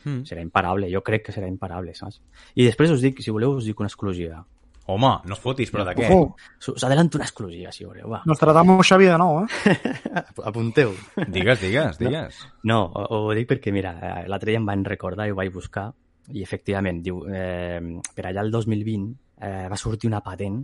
[0.01, 0.23] Mm.
[0.25, 0.89] serà imparable.
[0.89, 2.23] Jo crec que serà imparable, saps?
[2.55, 4.39] I després us dic, si voleu, us dic una exclusiva.
[4.91, 6.11] Home, no es fotis, però de què?
[6.73, 8.09] Us adelanto una exclusiva, si voleu.
[8.11, 8.23] Va.
[8.27, 9.79] nos tratamos Xavi de nou, eh?
[10.51, 10.95] Apunteu.
[11.29, 12.43] Digues, digues, digues.
[12.65, 15.53] No, ho, ho dic perquè, mira, eh, l'altre dia em van recordar i ho vaig
[15.55, 15.89] buscar
[16.31, 17.81] i efectivament, diu, eh,
[18.15, 20.63] per allà el 2020 eh, va sortir una patent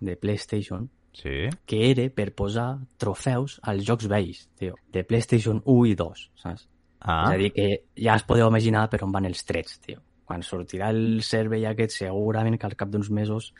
[0.00, 0.86] de PlayStation
[1.18, 1.48] Sí?
[1.66, 6.68] que era per posar trofeus als jocs vells, tio, de PlayStation 1 i 2, saps?
[7.00, 7.66] Ah, És a dir, que
[7.98, 10.00] ja es podeu imaginar per on van els trets, tio.
[10.28, 13.54] Quan sortirà el servei aquest, segurament que al cap d'uns mesos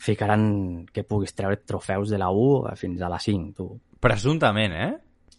[0.00, 3.68] ficaran que puguis treure trofeus de la 1 fins a la 5, tu.
[4.00, 4.92] presumptament, eh?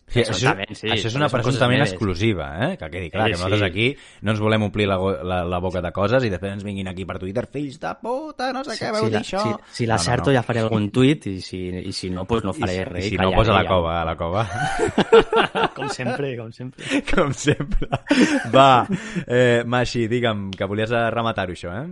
[0.08, 0.88] Sí, això, sí.
[0.88, 2.78] Això és una presumptament exclusiva, eh?
[2.80, 3.66] Que quedi clar, Sí, que nosaltres sí.
[3.66, 3.88] aquí
[4.24, 7.04] no ens volem omplir la, la, la boca de coses i després ens vinguin aquí
[7.06, 9.44] per Twitter, fills de puta, no sé què, veu si, dir la, això.
[9.44, 11.60] si, si l'acerto ja faré algun tuit i si,
[11.92, 13.06] i si no, pues no I, faré si- res.
[13.06, 14.48] I si no, callaré posa a la cova, a la cova.
[15.76, 17.04] com sempre, com sempre.
[17.14, 17.90] Com sempre.
[18.54, 18.88] Va,
[19.28, 21.88] eh, Maxi, digue'm, que volies rematar-ho, això, eh?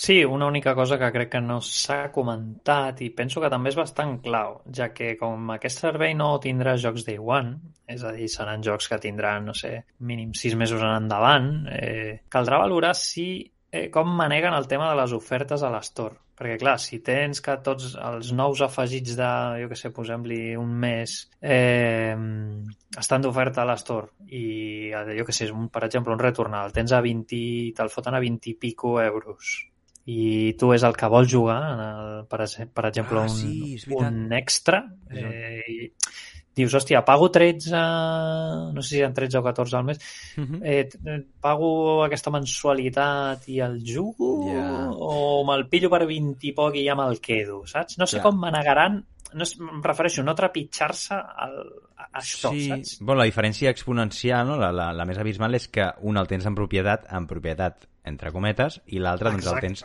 [0.00, 3.76] Sí, una única cosa que crec que no s'ha comentat i penso que també és
[3.80, 7.56] bastant clau, ja que com aquest servei no tindrà jocs Day One,
[7.90, 12.20] és a dir, seran jocs que tindran, no sé, mínim sis mesos en endavant, eh,
[12.30, 13.24] caldrà valorar si
[13.72, 16.14] eh, com maneguen el tema de les ofertes a l'Store.
[16.38, 19.30] Perquè, clar, si tens que tots els nous afegits de,
[19.64, 22.14] jo què sé, posem-li un mes, eh,
[23.02, 27.02] estan d'oferta a l'Store i, jo què sé, un, per exemple, un Returnal, tens a
[27.02, 27.42] 20,
[27.74, 29.56] te'l foten a 20 i pico euros
[30.08, 33.76] i tu és el que vols jugar, en el, per, per exemple, Ah, un, sí,
[33.84, 33.98] veritat.
[34.08, 34.78] un extra,
[35.10, 35.92] eh, i
[36.58, 37.70] dius, hòstia, pago 13,
[38.74, 40.00] no sé si eren 13 o 14 al mes,
[40.36, 40.60] Mhm.
[40.64, 44.88] eh, t- eh, pago aquesta mensualitat i el jugo Ja.
[44.90, 47.98] o me'l pillo per 20 i poc i ja me'l quedo, saps?
[47.98, 48.24] No sé Clar.
[48.30, 52.68] com manegaran, no, és- em refereixo, no trepitjar-se al- a, a això, sí.
[52.68, 52.98] saps?
[53.00, 54.56] Bueno, la diferència exponencial, no?
[54.56, 58.32] la, la, la més abismal, és que un el tens en propietat, en propietat entre
[58.32, 59.84] cometes, i l'altre doncs, el tens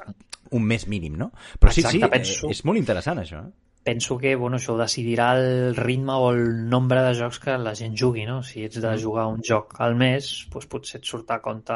[0.52, 1.32] un mes mínim, no?
[1.60, 3.44] Però sí, Exacte, sí, penso- eh, és molt interessant, això.
[3.48, 3.52] Eh?
[3.84, 7.74] penso que bueno, això ho decidirà el ritme o el nombre de jocs que la
[7.76, 8.42] gent jugui, no?
[8.42, 8.82] Si ets Mm.
[8.82, 11.74] de jugar un joc al mes, doncs potser et surt a compte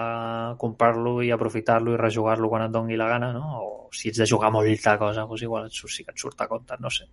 [0.57, 3.59] comprar-lo i aprofitar-lo i rejugar-lo quan et dongui la gana, no?
[3.59, 6.39] O si ets de jugar molta cosa, doncs igual et surt, sí que et surt
[6.39, 7.09] a compte, no sé.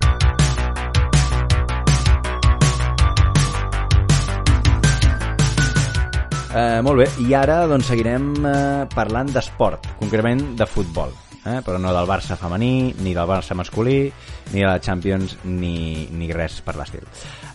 [6.55, 11.11] Eh, molt bé, i ara doncs, seguirem eh, parlant d'esport, concretament de futbol,
[11.43, 11.57] eh?
[11.67, 14.05] però no del Barça femení, ni del Barça masculí,
[14.53, 17.03] ni de la Champions, ni, ni res per l'estil.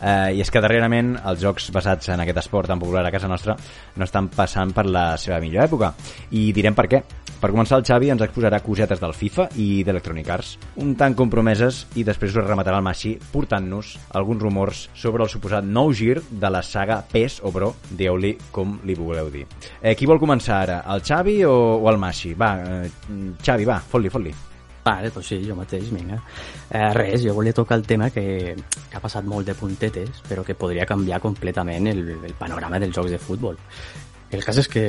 [0.02, 3.32] Eh, I és que darrerament els jocs basats en aquest esport tan popular a casa
[3.32, 3.56] nostra
[3.96, 5.94] no estan passant per la seva millor època.
[6.36, 7.04] I direm per què.
[7.39, 10.49] Per començar, el Xavi ens exposarà cosetes del FIFA i d'Electronic Arts,
[10.84, 15.63] un tant compromeses, i després us rematarà el Maxi portant-nos alguns rumors sobre el suposat
[15.63, 19.45] nou gir de la saga PES o Pro, dieu-li com li vulgueu dir.
[19.80, 22.34] Eh, qui vol començar ara, el Xavi o, o el Maxi?
[22.36, 22.91] Va, eh,
[23.39, 24.36] Xavi, va, fot-li, fot-li.
[24.84, 26.19] Vale, doncs sí, jo mateix, vinga.
[26.67, 28.25] Eh, res, jo volia tocar el tema que,
[28.58, 32.99] que ha passat molt de puntetes, però que podria canviar completament el, el panorama dels
[32.99, 33.56] jocs de futbol.
[34.30, 34.84] El cas és que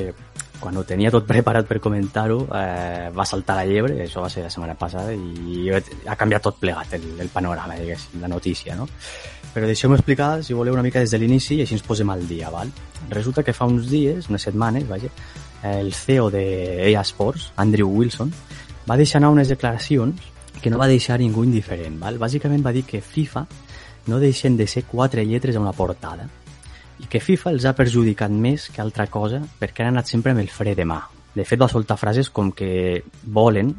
[0.60, 4.44] quan ho tenia tot preparat per comentar-ho, eh, va saltar la llebre, això va ser
[4.44, 8.86] la setmana passada, i ha canviat tot plegat el, el panorama, diguéssim, la notícia, no?
[9.54, 12.26] Però deixeu-me explicar, si voleu, una mica des de l'inici i així ens posem al
[12.28, 12.70] dia, val?
[13.10, 15.10] Resulta que fa uns dies, unes setmanes, vaja,
[15.62, 16.44] el CEO de
[16.90, 18.30] EA Sports, Andrew Wilson,
[18.88, 20.20] va deixar anar unes declaracions
[20.60, 21.98] que no va deixar ningú indiferent.
[22.00, 22.20] Val?
[22.20, 23.46] Bàsicament va dir que FIFA
[24.06, 26.28] no deixen de ser quatre lletres a una portada.
[27.00, 30.44] I que FIFA els ha perjudicat més que altra cosa perquè han anat sempre amb
[30.44, 31.00] el fre de mà.
[31.30, 33.70] De fet, va soltar frases com que volen,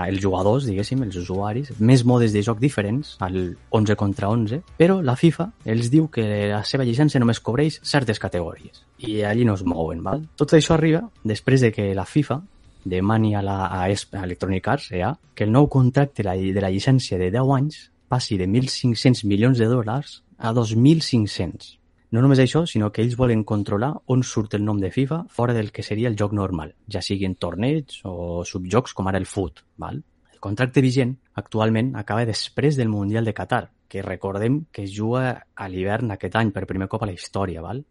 [0.00, 5.00] els jugadors, diguéssim, els usuaris, més modes de joc diferents, al 11 contra 11, però
[5.02, 9.56] la FIFA els diu que la seva llicència només cobreix certes categories i allí no
[9.58, 10.04] es mouen.
[10.04, 10.24] Val?
[10.36, 12.40] Tot això arriba després de que la FIFA
[12.84, 13.88] demani a, la, a,
[14.22, 18.46] Electronic Arts, EA, que el nou contracte de la llicència de 10 anys passi de
[18.48, 21.79] 1.500 milions de dòlars a 2.500.
[22.10, 25.54] No només això, sinó que ells volen controlar on surt el nom de FIFA fora
[25.54, 29.62] del que seria el joc normal, ja siguin torneigs o subjocs com ara el FUT.
[29.78, 30.00] Val?
[30.34, 35.46] El contracte vigent actualment acaba després del Mundial de Qatar, que recordem que es juga
[35.54, 37.62] a l'hivern aquest any per primer cop a la història.
[37.62, 37.84] Val?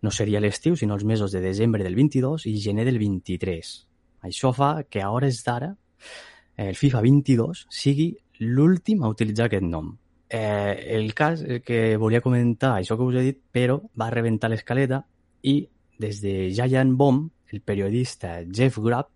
[0.00, 3.74] No seria l'estiu, sinó els mesos de desembre del 22 i gener del 23.
[4.24, 5.74] Això fa que a hores d'ara
[6.56, 9.92] el FIFA 22 sigui l'últim a utilitzar aquest nom.
[10.28, 14.50] Eh, el cas és que volia comentar això que us he dit, però va rebentar
[14.50, 15.04] l'escaleta
[15.46, 15.60] i
[15.98, 19.12] des de Giant Bomb, el periodista Jeff Grubb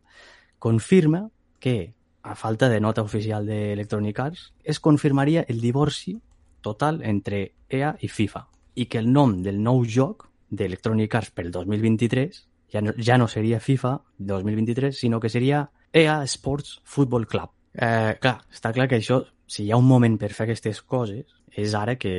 [0.58, 1.92] confirma que,
[2.22, 6.18] a falta de nota oficial d'Electronic Arts, es confirmaria el divorci
[6.60, 8.46] total entre EA i FIFA
[8.76, 13.26] i que el nom del nou joc d'Electronic Arts pel 2023 ja no, ja no
[13.28, 17.50] seria FIFA 2023, sinó que seria EA Sports Football Club.
[17.74, 21.26] Eh, clar, està clar que això si hi ha un moment per fer aquestes coses,
[21.58, 22.12] és ara que,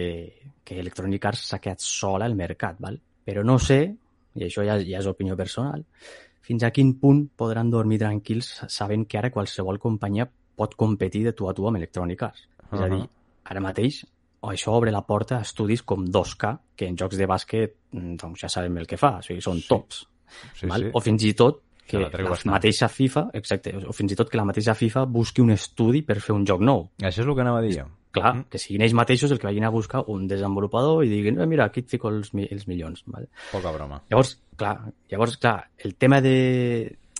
[0.67, 2.99] que Electronic Arts s'ha quedat sola al mercat, val?
[3.23, 3.79] però no sé,
[4.35, 5.85] i això ja, ja és opinió personal,
[6.43, 11.35] fins a quin punt podran dormir tranquils sabent que ara qualsevol companyia pot competir de
[11.37, 12.47] tu a tu amb Electronic Arts.
[12.47, 12.75] Uh -huh.
[12.75, 13.07] És a dir,
[13.43, 14.03] ara mateix
[14.41, 18.41] això obre la porta a estudis com 2K, que en jocs de bàsquet mm, doncs
[18.41, 19.67] ja sabem el que fa, o sigui, són sí.
[19.69, 20.07] tops.
[20.55, 20.81] Sí, val?
[20.81, 20.91] Sí.
[20.93, 24.39] O fins i tot que la, la mateixa FIFA, exacte, o fins i tot que
[24.39, 26.87] la mateixa FIFA busqui un estudi per fer un joc nou.
[27.01, 27.81] Això és el que anava a dir.
[28.11, 28.47] Clar, mm.
[28.51, 31.69] que siguin ells mateixos el que vagin a buscar un desenvolupador i diguin, eh, mira,
[31.69, 33.05] aquí et fico els, els milions.
[33.07, 33.29] Vale?
[33.53, 34.01] Poca broma.
[34.11, 34.75] Llavors, clar,
[35.11, 36.35] llavors, clar, el tema de,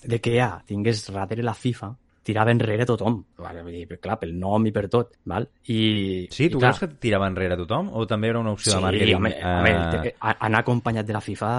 [0.04, 1.94] de que ja tingués darrere la FIFA
[2.28, 3.22] tirava enrere tothom.
[3.42, 5.16] Vale, vull dir, clar, pel nom i per tot.
[5.32, 5.48] Val?
[5.74, 7.90] I, sí, tu i, creus que tirava enrere tothom?
[7.98, 9.18] O també era una opció sí, de màrqueting?
[9.18, 11.54] Home, home, anar acompanyat de la FIFA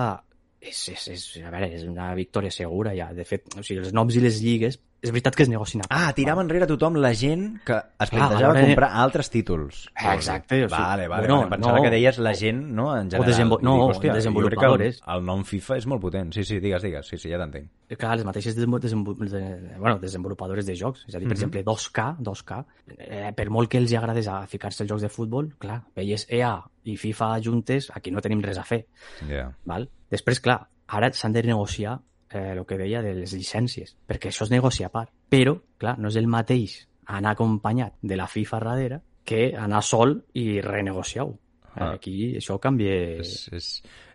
[0.62, 3.10] és, és, és, a veure, és una victòria segura ja.
[3.16, 5.86] De fet, o sigui, els noms i les lligues és veritat que es negocien a
[5.90, 9.80] Ah, tirava enrere tothom la gent que es plantejava Clar, comprar altres títols.
[9.98, 10.60] Exacte.
[10.62, 11.50] O sigui, vale, vale, bueno, vale.
[11.56, 13.24] Pensava no, que deies la gent, no?, en general.
[13.24, 15.00] O desenvo no, dic, hòstia, desenvolupadores.
[15.02, 16.30] El, el, nom FIFA és molt potent.
[16.36, 17.10] Sí, sí, digues, digues.
[17.10, 17.66] Sí, sí, ja t'entenc.
[17.96, 19.42] Clar, les mateixes desenvol de,
[19.74, 21.02] bueno, desenvolupadores de jocs.
[21.08, 21.58] És a dir, per mm -hmm.
[21.58, 22.64] exemple, 2K, 2K,
[22.98, 26.62] eh, per molt que els agradés a ficar-se els jocs de futbol, clar, veies EA
[26.84, 28.86] i FIFA juntes, aquí no tenim res a fer.
[29.26, 29.50] Yeah.
[29.64, 29.88] Val?
[30.12, 30.60] Després, clar,
[30.92, 31.96] ara s'han de negociar
[32.30, 35.12] eh, el que deia de les llicències, perquè això es negocia a part.
[35.32, 40.18] Però, clar, no és el mateix anar acompanyat de la FIFA darrere que anar sol
[40.38, 41.36] i renegociar-ho.
[41.72, 41.94] Ah.
[41.94, 42.96] Aquí això canvia...
[43.22, 43.68] És, és,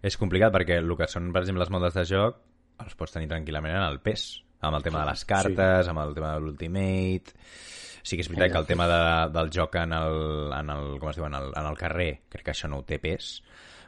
[0.05, 2.43] és complicat perquè el que són, per exemple, les modes de joc
[2.83, 4.27] els pots tenir tranquil·lament en el pes,
[4.61, 5.91] amb el tema de les cartes, sí.
[5.93, 7.49] amb el tema de l'Ultimate...
[8.07, 8.99] Sí que és veritat que el tema de,
[9.35, 10.13] del joc en el,
[10.55, 12.85] en el, com es diu, en el, en el carrer, crec que això no ho
[12.87, 13.33] té pes,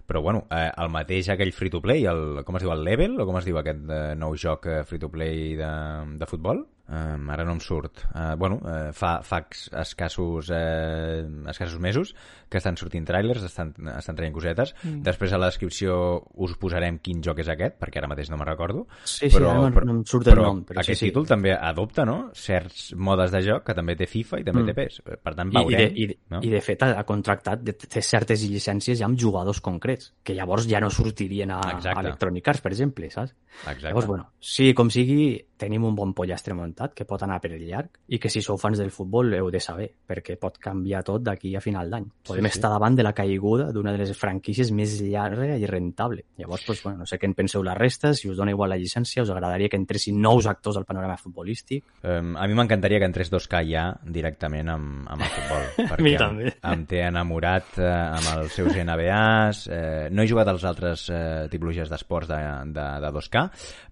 [0.10, 2.08] però bueno, eh, el mateix aquell free-to-play,
[2.46, 5.54] com es diu, el Level, o com es diu aquest eh, nou joc eh, free-to-play
[5.60, 5.72] de,
[6.18, 6.66] de futbol?
[6.90, 8.02] Um, ara no em surt.
[8.10, 9.44] Uh, bueno, uh, fa, fa
[9.78, 12.16] escassos, uh, escassos mesos
[12.50, 14.74] que estan sortint trailers, estan, estan traient cosetes.
[14.82, 15.04] Mm.
[15.06, 15.98] Després a la descripció
[16.42, 18.88] us posarem quin joc és aquest, perquè ara mateix no me'n recordo.
[19.04, 20.64] Sí, però, sí, ara no, no em surt el nom.
[20.66, 22.18] Però aquest sí, títol també adopta no?
[22.34, 24.72] certs modes de joc que també té FIFA i també mm.
[24.72, 25.20] té PES.
[25.22, 25.94] Per tant, veurem.
[25.94, 26.42] I, i, de, i, no?
[26.42, 30.82] i de fet ha contractat té certes llicències ja amb jugadors concrets, que llavors ja
[30.82, 33.36] no sortirien a, a Electronic Arts, per exemple, saps?
[33.60, 33.90] Exacte.
[33.92, 37.66] Llavors, bueno, sí, com sigui, tenim un bon pollastre muntat que pot anar per el
[37.68, 41.24] llarg i que si sou fans del futbol heu de saber, perquè pot canviar tot
[41.26, 42.08] d'aquí a final d'any.
[42.30, 42.58] Podem sí, sí.
[42.58, 46.26] estar davant de la caiguda d'una de les franquícies més llarga i rentable.
[46.40, 48.80] Llavors, pues, bueno, no sé què en penseu la resta, si us dona igual la
[48.80, 51.84] llicència, us agradaria que entressin nous actors al panorama futbolístic?
[52.04, 56.42] Um, a mi m'encantaria que entrés 2K ja directament amb, amb el futbol, perquè em,
[56.74, 61.48] em té enamorat eh, amb els seus NBAs, eh, no he jugat als altres eh,
[61.52, 62.40] tipologies d'esports de,
[62.76, 63.46] de, de 2K,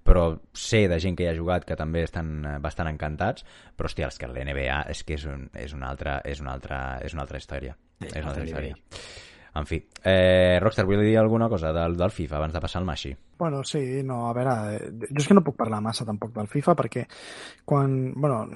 [0.08, 3.92] però sé de gent que hi ha jugat que també estan eh, bastant encantats, però
[3.92, 7.18] hòstia, és que l'NBA és que és, un, és, una altra, és, una altra, és
[7.18, 7.76] una altra història.
[8.00, 8.78] Sí, és una altra història.
[9.58, 12.88] En fi, eh, Rockstar, vull dir alguna cosa del, del FIFA abans de passar al
[12.88, 13.16] Mashi?
[13.38, 16.48] Bueno, sí, no, a veure, eh, jo és que no puc parlar massa tampoc del
[16.50, 17.04] FIFA perquè
[17.68, 18.48] quan, bueno,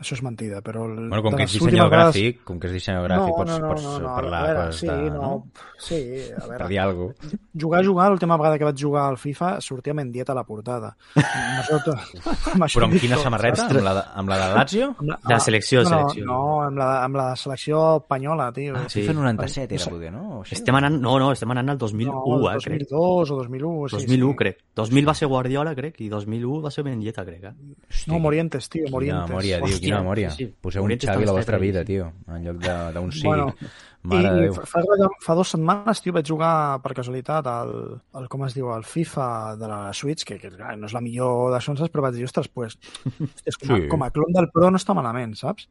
[0.00, 0.84] això és mentida, però...
[0.90, 3.50] el- Bueno, com que ets dissenyador vegades- gràfic, com que ets dissenyador gràfic, no, pots,
[3.50, 5.10] no, no, pots no, no, parlar a veure, coses sí, de...
[5.10, 5.30] no,
[5.78, 6.00] sí,
[6.36, 7.38] a Per veure, dir alguna cosa.
[7.62, 10.90] jugar, jugar, l'última vegada que vaig jugar al FIFA sortia Mendieta a la portada.
[11.14, 11.96] Amb això, to-
[12.52, 13.66] amb això Però amb quina tot, samarreta?
[13.70, 14.90] Amb la, de, amb la de Lazio?
[15.00, 16.26] La, De ah, selecció, no, selecció.
[16.26, 18.74] No, amb la, amb la selecció espanyola, tio.
[18.76, 19.00] Ah, Sí.
[19.00, 20.42] FIFA 97 No era, poder, no?
[20.50, 22.84] Estem anant, no, no, estem anant al 2001, no, eh, crec.
[22.90, 23.88] 2002 o 2001.
[23.88, 24.36] Sí, 2001, sí.
[24.36, 24.58] crec.
[24.76, 27.44] 2000 va ser Guardiola, crec, i 2001 va ser Mendieta, crec.
[27.44, 27.52] Eh?
[27.90, 29.28] Hosti, No, Morientes, tio, Quina Morientes.
[29.30, 30.30] memòria, tio, quina memòria.
[30.30, 30.54] sí, sí.
[30.60, 33.22] Poseu un Morientes Xavi a la vostra vida, tio, en lloc de- d'un sí.
[33.26, 33.54] Bueno,
[34.02, 34.54] Mare de I Déu.
[34.54, 34.80] fa,
[35.20, 39.56] fa dos setmanes, tio, vaig jugar per casualitat al, al com es diu, al FIFA
[39.56, 42.24] de la Switch, que, que clar, no és la millor de sonses, però vaig dir,
[42.24, 42.78] ostres, pues,
[43.18, 43.88] hòsties, com, a, Sí.
[43.88, 45.66] com a clon del Pro no està malament, saps?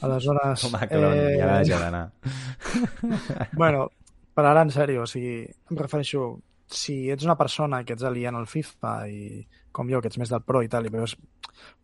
[0.00, 0.62] Aleshores...
[0.64, 1.36] Com a clon, eh...
[1.36, 2.10] ja ja d'anar.
[3.52, 3.90] Bueno,
[4.34, 6.38] però ara en sèrio, o sigui, em refereixo,
[6.74, 10.32] si ets una persona que ets aliena al FIFA i com jo, que ets més
[10.32, 11.14] del Pro i tal, i veus,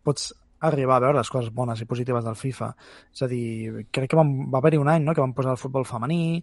[0.03, 0.33] pots
[0.65, 2.69] arribar a veure les coses bones i positives del FIFA.
[3.13, 5.61] És a dir, crec que vam, va haver-hi un any no?, que vam posar el
[5.61, 6.39] futbol femení,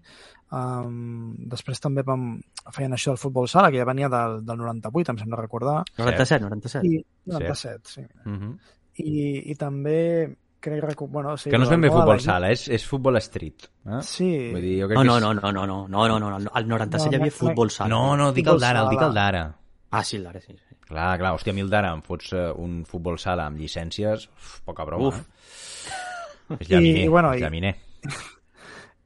[0.52, 2.36] um, després també vam,
[2.74, 6.44] feien això del futbol sala, que ja venia del, del 98, em sembla recordar, 97,
[6.46, 6.86] 97.
[6.92, 7.02] i
[7.32, 8.06] 97, sí.
[8.26, 8.54] Uh -huh.
[9.02, 10.28] I, i també
[10.62, 13.18] crec recu- bueno, sí, Que no és ben bé futbol de- sala, és, és futbol
[13.20, 13.66] street.
[13.86, 14.00] Eh?
[14.06, 14.30] Sí.
[14.54, 16.50] Vull dir, jo crec No, no, no, no, no, no, no, no, no, no.
[16.54, 17.88] Al 97 No, hi havia no, futbol sala.
[17.92, 19.44] No, no, dic el d'ara, el dic el d'ara.
[19.92, 20.54] Ah, sí, el d'ara, sí.
[20.56, 20.76] sí.
[20.88, 24.28] Clar, clar, hòstia, a mi el d'ara em fots eh, un futbol sala amb llicències,
[24.32, 25.08] uf, poca broma.
[25.08, 25.20] Uf.
[25.20, 26.56] Eh?
[26.60, 27.74] És llaminer, I, bueno, és i- llaminer.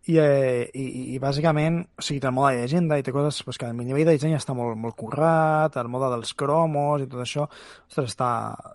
[0.06, 0.84] I, eh, i,
[1.16, 3.72] i bàsicament, o sigui, té el mode de llegenda i té coses pues, que a
[3.74, 7.48] nivell de disseny està molt, molt currat, el mode dels cromos i tot això,
[7.88, 8.28] ostres, està,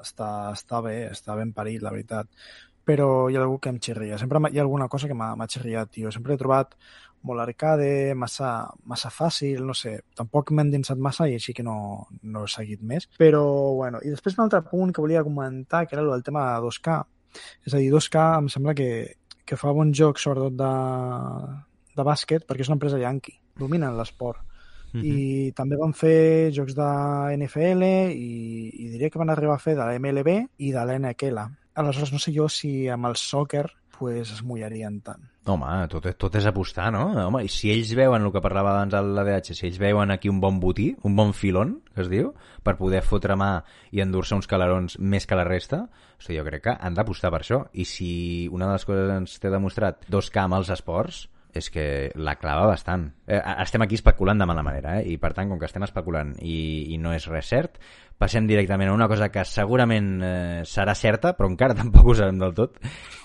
[0.04, 2.28] està, està bé, està ben parit, la veritat.
[2.88, 4.18] Però hi ha algú que em xirria.
[4.18, 6.12] Sempre hi ha alguna cosa que m'ha xirriat, tio.
[6.12, 6.76] Sempre he trobat
[7.28, 8.52] molt arcade, massa,
[8.90, 10.00] massa fàcil, no sé.
[10.18, 13.08] Tampoc m'he endinsat massa i així que no, no he seguit més.
[13.22, 13.44] Però,
[13.78, 16.62] bueno, i després un altre punt que volia comentar, que era el del tema de
[16.66, 17.00] 2K.
[17.68, 18.92] És a dir, 2K em sembla que,
[19.46, 20.72] que fa bons jocs, sobretot de,
[21.98, 23.38] de bàsquet, perquè és una empresa yankee.
[23.62, 24.42] Dominen l'esport.
[24.92, 25.04] Mhm.
[25.08, 26.88] I també van fer jocs de
[27.38, 28.32] NFL i,
[28.84, 31.46] i diria que van arribar a fer de la MLB i de l'NQL.
[31.76, 35.28] Aleshores, no sé jo si amb el soccer pues, es mullarien tant.
[35.50, 37.04] Home, tot, tot és apostar, no?
[37.28, 40.30] Home, i si ells veuen el que parlava abans a l'ADH, si ells veuen aquí
[40.30, 42.32] un bon botí, un bon filon, que es diu,
[42.66, 43.52] per poder fotre mà
[43.94, 45.84] i endur-se uns calarons més que la resta,
[46.22, 47.62] sigui, jo crec que han d'apostar per això.
[47.74, 48.12] I si
[48.54, 51.86] una de les coses ens té demostrat dos k amb els esports, és que
[52.16, 53.08] la clava bastant.
[53.28, 55.12] Eh, estem aquí especulant de mala manera, eh?
[55.12, 57.78] i per tant, com que estem especulant i, i no és res cert,
[58.22, 62.40] passem directament a una cosa que segurament eh, serà certa, però encara tampoc ho sabem
[62.42, 62.80] del tot,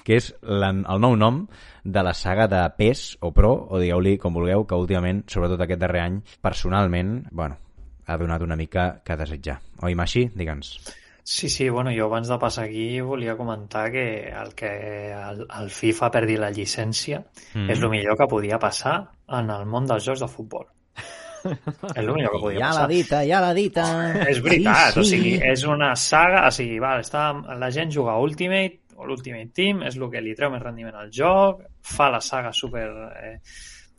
[0.07, 1.45] que és la, el nou nom
[1.85, 5.83] de la saga de PES o Pro, o digueu-li com vulgueu, que últimament, sobretot aquest
[5.83, 7.61] darrer any, personalment, bueno,
[8.07, 9.61] ha donat una mica que desitjar.
[9.83, 10.29] Oi, Maxi?
[10.35, 11.06] Digue'ns.
[11.29, 14.69] Sí, sí, bueno, jo abans de passar aquí volia comentar que el que
[15.11, 17.19] el, el FIFA perdi la llicència
[17.55, 17.71] Mm.
[17.73, 20.69] és el millor que podia passar en el món dels jocs de futbol.
[21.47, 22.83] és el millor que podia Ja passar.
[22.85, 23.87] l'ha dita, ja l'ha dita.
[24.31, 25.11] És veritat, Sí, o sí.
[25.17, 27.27] sigui, és una saga, o sigui, val, està,
[27.59, 30.95] la gent juga a Ultimate o l'Ultimate Team, és el que li treu més rendiment
[30.95, 32.87] al joc, fa la saga super
[33.19, 33.41] eh,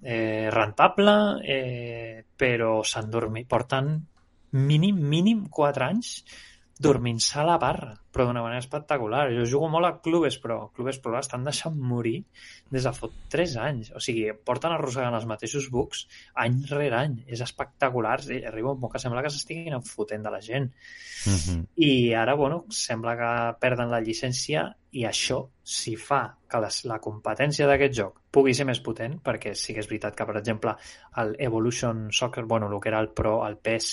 [0.01, 3.97] eh, rentable, eh, però s'han dormit, porten
[4.57, 6.23] mínim, mínim 4 anys
[6.79, 9.23] dormint-se a la barra, però d'una manera espectacular.
[9.33, 10.57] Jo jugo molt a Clubes Pro.
[10.75, 12.19] Clubes Pro l'estan deixant morir
[12.73, 13.91] des de fot 3 anys.
[13.97, 16.05] O sigui, porten arrossegant els mateixos bugs
[16.45, 17.17] any rere any.
[17.27, 18.17] És espectacular.
[18.25, 20.69] Sí, arriba un punt que sembla que s'estiguin enfotent de la gent.
[21.25, 21.65] Mhm.
[21.87, 27.01] I ara, bueno, sembla que perden la llicència i això, si fa que les, la
[27.03, 30.75] competència d'aquest joc pugui ser més potent, perquè sí que és veritat que, per exemple,
[31.23, 33.89] el Evolution Soccer, bueno, el que era el Pro, el PES,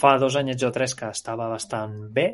[0.00, 2.28] fa dos anyets o tres que estava bastant bé,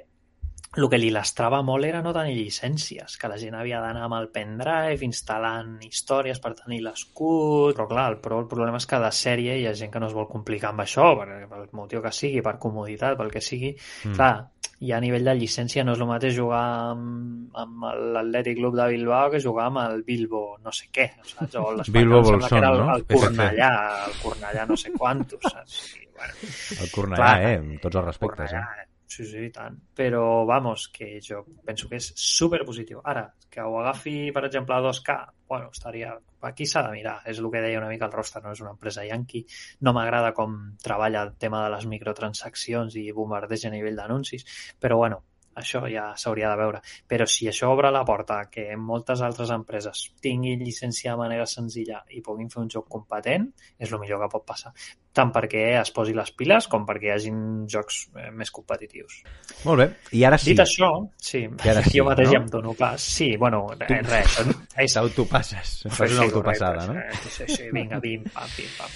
[0.77, 4.15] el que li lastrava molt era no tenir llicències, que la gent havia d'anar amb
[4.21, 9.01] el pendrive instal·lant històries per tenir l'escut, però clar, el, Pro, el problema és que
[9.03, 12.03] de sèrie hi ha gent que no es vol complicar amb això, per, pel motiu
[12.05, 14.15] que sigui, per comoditat, pel que sigui, Mm.
[14.17, 14.47] Clar,
[14.81, 17.83] i a nivell de llicència no és el mateix jugar amb, amb
[18.15, 21.57] l'Atlètic Club de Bilbao que jugar amb el Bilbo no sé què, saps?
[21.61, 22.95] O Bilbo era el, Bolson, no?
[22.95, 23.73] el Cornellà,
[24.07, 25.81] el Cornellà no sé quantos, saps?
[25.99, 27.51] I, bueno, El Cornellà, Clar.
[27.51, 27.59] eh?
[27.59, 28.90] Amb tots els respectes, eh?
[29.11, 29.75] Sí, sí, i tant.
[29.99, 33.01] Però, vamos, que jo penso que és super positiu.
[33.13, 35.17] Ara, que ho agafi, per exemple, a 2K,
[35.51, 36.13] bueno, estaria...
[36.47, 38.71] Aquí s'ha de mirar, és el que deia una mica el Roster, no és una
[38.77, 39.43] empresa yankee.
[39.85, 44.47] No m'agrada com treballa el tema de les microtransaccions i bombardeja a nivell d'anuncis,
[44.81, 45.25] però bueno,
[45.61, 46.81] això ja s'hauria de veure.
[47.11, 52.05] Però si això obre la porta que moltes altres empreses tinguin llicència de manera senzilla
[52.15, 54.73] i puguin fer un joc competent, és el millor que pot passar.
[55.13, 57.39] Tant perquè es posi les piles com perquè hi hagin
[57.71, 59.21] jocs eh, més competitius.
[59.67, 59.87] Molt bé.
[60.17, 60.53] I ara sí.
[60.53, 62.35] Dit això, sí, I ara sí, jo mateix no?
[62.37, 63.03] ja em dono pas.
[63.03, 64.39] Sí, bueno, res, res.
[64.41, 65.73] això És, T'autopasses.
[65.91, 66.95] Fas una autopassada, no?
[66.95, 68.95] correcte, Sí, sí, sí, vinga, pim, pam, pim, pam.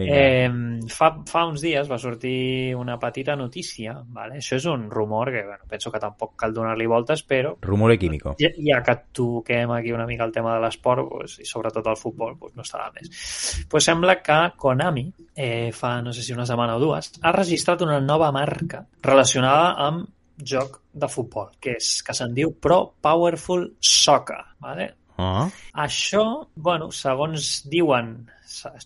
[0.00, 0.16] Vinga.
[0.16, 4.38] Eh, fa, fa uns dies va sortir una petita notícia, vale?
[4.40, 8.34] això és un rumor que bueno, penso que tampoc cal donar-li voltes, però Rumore químico.
[8.40, 11.98] ja, ja que toquem aquí una mica el tema de l'esport pues, i sobretot el
[11.98, 13.66] futbol, pues, no està de més.
[13.68, 17.82] Pues sembla que Konami, eh, fa no sé si una setmana o dues, ha registrat
[17.86, 20.08] una nova marca relacionada amb
[20.40, 24.40] joc de futbol, que és que se'n diu Pro Powerful Soccer.
[24.64, 24.88] Vale?
[25.20, 25.46] Oh.
[25.84, 26.24] Això,
[26.56, 28.14] bueno, segons diuen,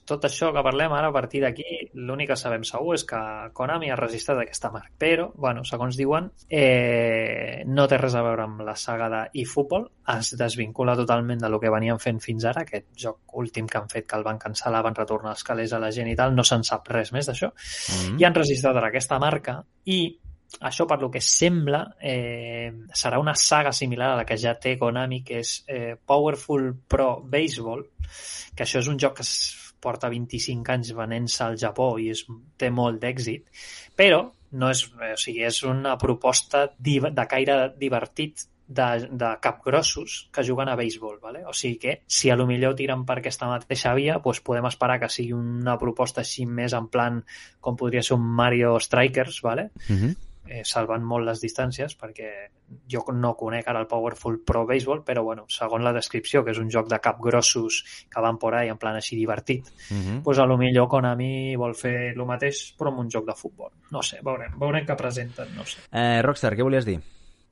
[0.05, 3.21] tot això que parlem ara a partir d'aquí, l'únic que sabem segur és que
[3.57, 4.93] Konami ha registrat aquesta marca.
[4.99, 10.35] Però, bueno, segons diuen, eh, no té res a veure amb la saga d'eFootball, es
[10.39, 14.07] desvincula totalment de lo que venien fent fins ara, aquest joc últim que han fet,
[14.07, 16.65] que el van cancel·lar, van retornar els calés a la gent i tal, no se'n
[16.65, 17.51] sap res més d'això,
[17.95, 18.21] Mm.
[18.21, 20.19] i han registrat ara aquesta marca i
[20.61, 24.77] això, per lo que sembla, eh, serà una saga similar a la que ja té
[24.79, 27.85] Konami, que és eh, Powerful Pro Baseball,
[28.55, 29.35] que això és un joc que es
[29.85, 32.25] porta 25 anys venent-se al Japó i és,
[32.57, 33.51] té molt d'èxit,
[33.97, 34.25] però
[34.55, 40.45] no és, eh, o sigui, és una proposta de caire divertit de, de capgrossos que
[40.45, 41.19] juguen a béisbol.
[41.21, 41.45] ¿vale?
[41.47, 44.99] O sigui que, si a lo millor tiren per aquesta mateixa via, doncs podem esperar
[45.03, 47.21] que sigui una proposta així més en plan
[47.61, 49.71] com podria ser un Mario Strikers, ¿vale?
[49.89, 50.17] Mm -hmm.
[50.47, 52.29] Eh, salvant molt les distàncies perquè
[52.91, 56.59] jo no conec ara el Powerful Pro Baseball, però bueno, segons la descripció, que és
[56.59, 60.23] un joc de capgrossos que van por ahí en plan així divertit, Mm -hmm.
[60.23, 63.71] pues a lo millor Konami vol fer el mateix però amb un joc de futbol.
[63.91, 65.79] No sé, veurem, veurem què presenten, no sé.
[65.93, 67.01] eh, Rockstar, què volies dir?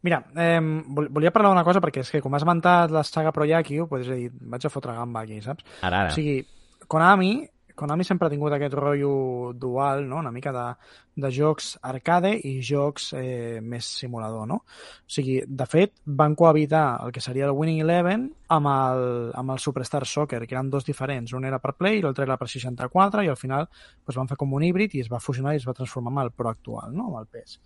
[0.02, 3.30] Mira, eh, vol- volia parlar d'una cosa perquè és que com has esmentat la saga
[3.32, 5.64] Pro Yakyu, pues, és a dir, vaig a fotre gamba aquí, saps?
[5.82, 6.08] Ara, ara.
[6.08, 6.44] O sigui,
[6.88, 10.18] Konami, Konami sempre ha tingut aquest rotllo dual, no?
[10.22, 10.64] una mica de,
[11.24, 14.60] de jocs arcade i jocs eh, més simulador, no?
[14.62, 19.06] O sigui, de fet, van cohabitar el que seria el Winning Eleven amb el,
[19.38, 21.32] amb el Superstar Soccer, que eren dos diferents.
[21.36, 24.40] Un era per Play i l'altre era per 64 i al final doncs, van fer
[24.40, 26.94] com un híbrid i es va fusionar i es va transformar en el Pro actual,
[26.96, 27.10] no?
[27.10, 27.58] amb el PES.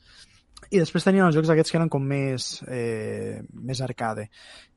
[0.70, 4.28] I després tenien els jocs aquests que eren com més, eh, més arcade.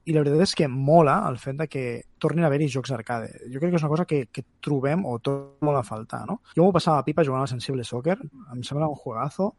[0.06, 1.84] I la veritat és que mola el fet de que
[2.22, 3.30] tornin a haver-hi jocs arcade.
[3.52, 6.40] Jo crec que és una cosa que, que trobem o tot molt a faltar, no?
[6.56, 8.18] Jo m'ho passava a pipa jugant al Sensible Soccer,
[8.54, 9.54] em sembla un juegazo.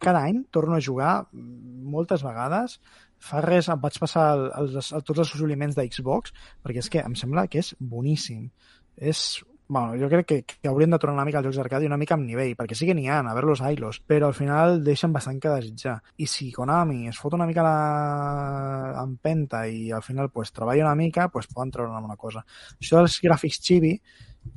[0.00, 2.78] Cada any torno a jugar moltes vegades.
[3.20, 6.32] Fa res em vaig passar el, els, el, tots els assoliments d'Xbox,
[6.64, 8.48] perquè és que em sembla que és boníssim.
[8.96, 11.88] És bueno, jo crec que, que haurien de tornar una mica als jocs d'arcade i
[11.88, 14.34] una mica amb nivell, perquè sí que n'hi ha, a veure los ailos, però al
[14.34, 15.94] final deixen bastant que desitjar.
[16.18, 20.96] I si Konami es fot una mica la empenta i al final pues, treballa una
[20.98, 22.42] mica, pues, poden treure una cosa.
[22.80, 23.94] Això dels gràfics chibi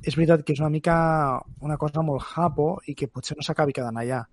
[0.01, 0.97] és veritat que és una mica
[1.61, 4.24] una cosa molt japo i que potser no s'acabi quedant allà.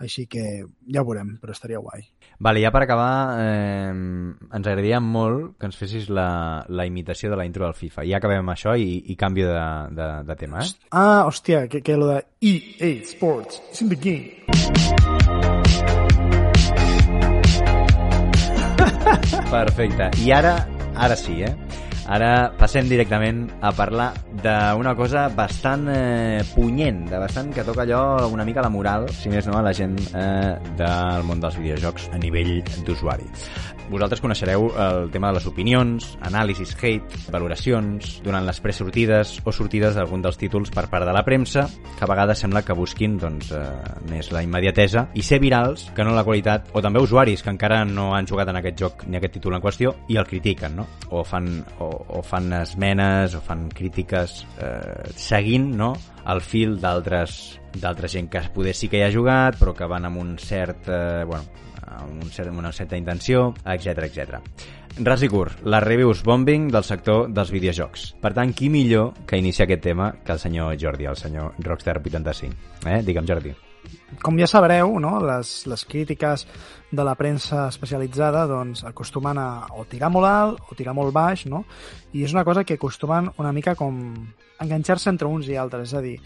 [0.00, 2.06] Així que ja ho veurem, però estaria guai.
[2.40, 7.36] Vale, ja per acabar, eh, ens agradaria molt que ens fessis la, la imitació de
[7.36, 8.06] la intro del FIFA.
[8.08, 9.66] Ja acabem amb això i, i canvio de,
[9.98, 10.88] de, de tema, eh?
[10.90, 14.40] Ah, hòstia, que, que lo de EA Sports is in the game.
[19.50, 20.10] Perfecte.
[20.24, 20.56] I ara,
[20.96, 21.54] ara sí, eh?
[22.08, 24.10] Ara passem directament a parlar
[24.42, 29.32] d'una cosa bastant eh, punyent, de bastant que toca allò una mica la moral, si
[29.32, 33.28] més no, a la gent eh, del món dels videojocs a nivell d'usuari.
[33.90, 39.96] Vosaltres coneixereu el tema de les opinions, anàlisis, hate, valoracions, durant les presortides o sortides
[39.98, 41.64] d'algun dels títols per part de la premsa,
[41.96, 43.64] que a vegades sembla que busquin doncs, eh,
[44.10, 47.82] més la immediatesa i ser virals que no la qualitat, o també usuaris que encara
[47.84, 50.86] no han jugat en aquest joc ni aquest títol en qüestió i el critiquen, no?
[51.10, 51.50] O fan,
[51.82, 55.94] o, o fan esmenes o fan crítiques eh, seguint no?
[56.30, 57.40] el fil d'altres
[57.80, 60.88] d'altra gent que poder sí que hi ha jugat però que van amb un cert
[60.90, 61.44] eh, bueno,
[61.96, 64.40] amb, un cert, una certa intenció, etc etc.
[65.06, 68.10] Ras i curt, les reviews bombing del sector dels videojocs.
[68.20, 72.86] Per tant, qui millor que iniciar aquest tema que el senyor Jordi, el senyor Rockstar85?
[72.86, 73.00] Eh?
[73.06, 73.54] Digue'm, Jordi.
[74.20, 76.44] Com ja sabreu, no, les, les crítiques
[76.90, 81.46] de la premsa especialitzada doncs, acostumen a o tirar molt alt o tirar molt baix,
[81.46, 81.62] no?
[82.12, 84.02] i és una cosa que acostumen una mica com
[84.60, 86.18] enganxar-se entre uns i altres, és a dir,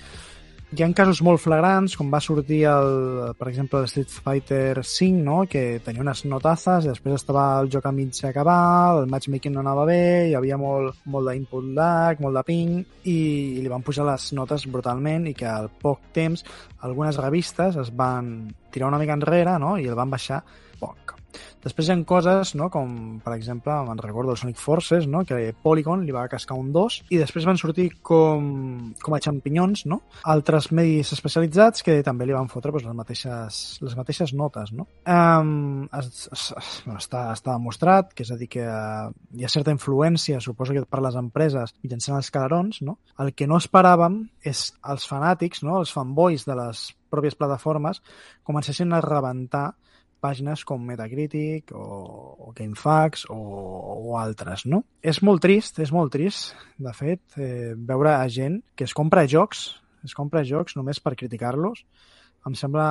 [0.75, 5.23] hi ha casos molt flagrants, com va sortir, el, per exemple, el Street Fighter 5,
[5.23, 5.37] no?
[5.51, 9.63] que tenia unes notazes, i després estava el joc a mig acabar, el matchmaking no
[9.63, 10.01] anava bé,
[10.31, 13.19] hi havia molt, molt d'input lag, molt de ping, i
[13.63, 16.43] li van pujar les notes brutalment, i que al poc temps
[16.83, 18.35] algunes revistes es van
[18.75, 19.77] tirar una mica enrere no?
[19.79, 20.43] i el van baixar
[20.81, 21.15] poc.
[21.65, 22.69] Després hi ha coses, no?
[22.73, 25.25] com per exemple, me'n recordo el Sonic Forces, no?
[25.25, 29.87] que Polygon li va cascar un 2, i després van sortir com, com a xampinyons,
[29.91, 30.01] no?
[30.35, 34.75] altres medis especialitzats que també li van fotre pues, les, mateixes, les mateixes notes.
[34.77, 34.89] No?
[35.09, 36.45] Um, es, es,
[36.85, 40.85] bueno, està, està demostrat, que és a dir, que hi ha certa influència, suposo que
[40.89, 42.99] per les empreses, mitjançant els calarons, no?
[43.23, 45.79] el que no esperàvem és els fanàtics, no?
[45.81, 48.03] els fanboys de les pròpies plataformes,
[48.47, 49.71] comencessin a rebentar
[50.25, 51.85] pàgines com Metacritic o,
[52.49, 53.39] o GameFAQs o,
[54.09, 54.83] o altres, no?
[55.05, 59.29] És molt trist, és molt trist, de fet, eh, veure a gent que es compra
[59.31, 59.67] jocs,
[60.05, 61.85] es compra jocs només per criticar-los,
[62.45, 62.89] em sembla...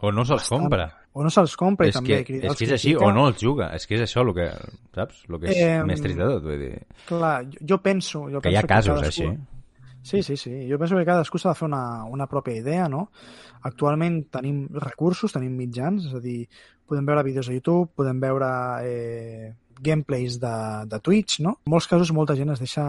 [0.00, 0.88] O no se'ls compra.
[1.16, 2.18] O no se'ls compra és i també...
[2.26, 3.70] Que, és que és així, o no els juga.
[3.76, 4.50] És que és això el que,
[4.96, 5.22] saps?
[5.28, 6.44] El que és eh, més trist de tot.
[6.44, 6.74] Vull dir.
[7.08, 8.26] Clar, jo, jo penso...
[8.28, 9.30] Jo que penso hi ha casos que cadascú...
[9.32, 9.59] així.
[10.02, 10.52] Sí, sí, sí.
[10.70, 13.10] Jo penso que cadascú s'ha de fer una, una pròpia idea, no?
[13.68, 16.44] Actualment tenim recursos, tenim mitjans, és a dir,
[16.88, 18.48] podem veure vídeos a YouTube, podem veure
[18.88, 21.56] eh, gameplays de, de Twitch, no?
[21.64, 22.84] En molts casos molta gent es deixa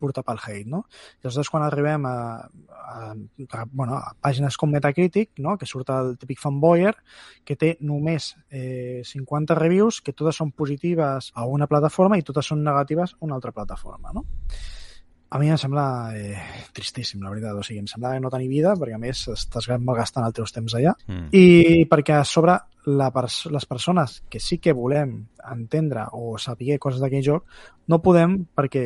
[0.00, 0.84] portar pel hate, no?
[1.20, 5.56] I aleshores quan arribem a, a, a, bueno, a pàgines com Metacritic, no?
[5.60, 6.94] que surt el típic fanboyer,
[7.44, 12.52] que té només eh, 50 reviews, que totes són positives a una plataforma i totes
[12.52, 14.26] són negatives a una altra plataforma, no?
[15.34, 16.38] A mi em sembla eh,
[16.72, 17.56] tristíssim, la veritat.
[17.58, 20.76] O sigui, em sembla no tenir vida, perquè a més estàs malgastant el teus temps
[20.78, 20.92] allà.
[21.10, 21.24] Mm.
[21.34, 22.54] I perquè a sobre
[22.86, 25.16] la pers les persones que sí que volem
[25.50, 27.58] entendre o saber coses d'aquell joc,
[27.90, 28.84] no podem perquè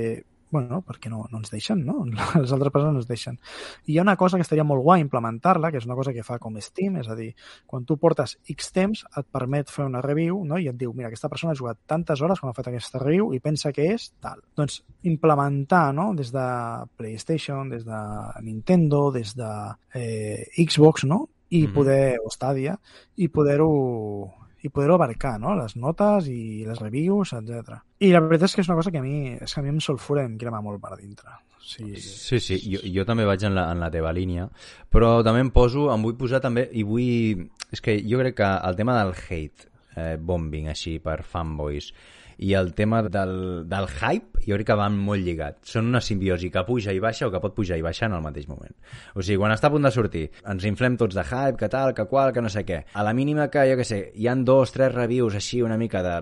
[0.51, 2.03] bueno, perquè no, no ens deixen, no?
[2.41, 3.39] Les altres persones no ens deixen.
[3.87, 6.25] I hi ha una cosa que estaria molt guai implementar-la, que és una cosa que
[6.27, 7.31] fa com Steam, és a dir,
[7.67, 10.59] quan tu portes X temps et permet fer una review no?
[10.59, 13.33] i et diu, mira, aquesta persona ha jugat tantes hores quan ha fet aquesta review
[13.37, 14.43] i pensa que és tal.
[14.59, 16.13] Doncs implementar no?
[16.19, 16.47] des de
[16.97, 18.03] PlayStation, des de
[18.43, 19.51] Nintendo, des de
[19.95, 21.29] eh, Xbox, no?
[21.51, 21.75] i mm -hmm.
[21.75, 22.79] poder, o Stadia,
[23.17, 25.55] i poder-ho i poder-ho abarcar, no?
[25.59, 27.79] les notes i les reviews, etc.
[28.03, 29.71] I la veritat és que és una cosa que a mi, és que a mi
[29.75, 31.37] em sulfura i em crema molt per dintre.
[31.69, 34.47] Sí, sí, sí jo, jo també vaig en la, en la teva línia,
[34.91, 37.49] però també em poso, em vull posar també, i vull...
[37.69, 41.91] És que jo crec que el tema del hate, eh, bombing així per fanboys,
[42.39, 45.73] i el tema del, del hype jo crec que van molt lligats.
[45.75, 48.25] Són una simbiosi que puja i baixa o que pot pujar i baixar en el
[48.25, 48.75] mateix moment.
[49.15, 51.93] O sigui, quan està a punt de sortir, ens inflem tots de hype, que tal,
[51.97, 52.85] que qual, que no sé què.
[52.95, 56.03] A la mínima que, jo que sé, hi han dos, tres reviews així una mica
[56.07, 56.17] de,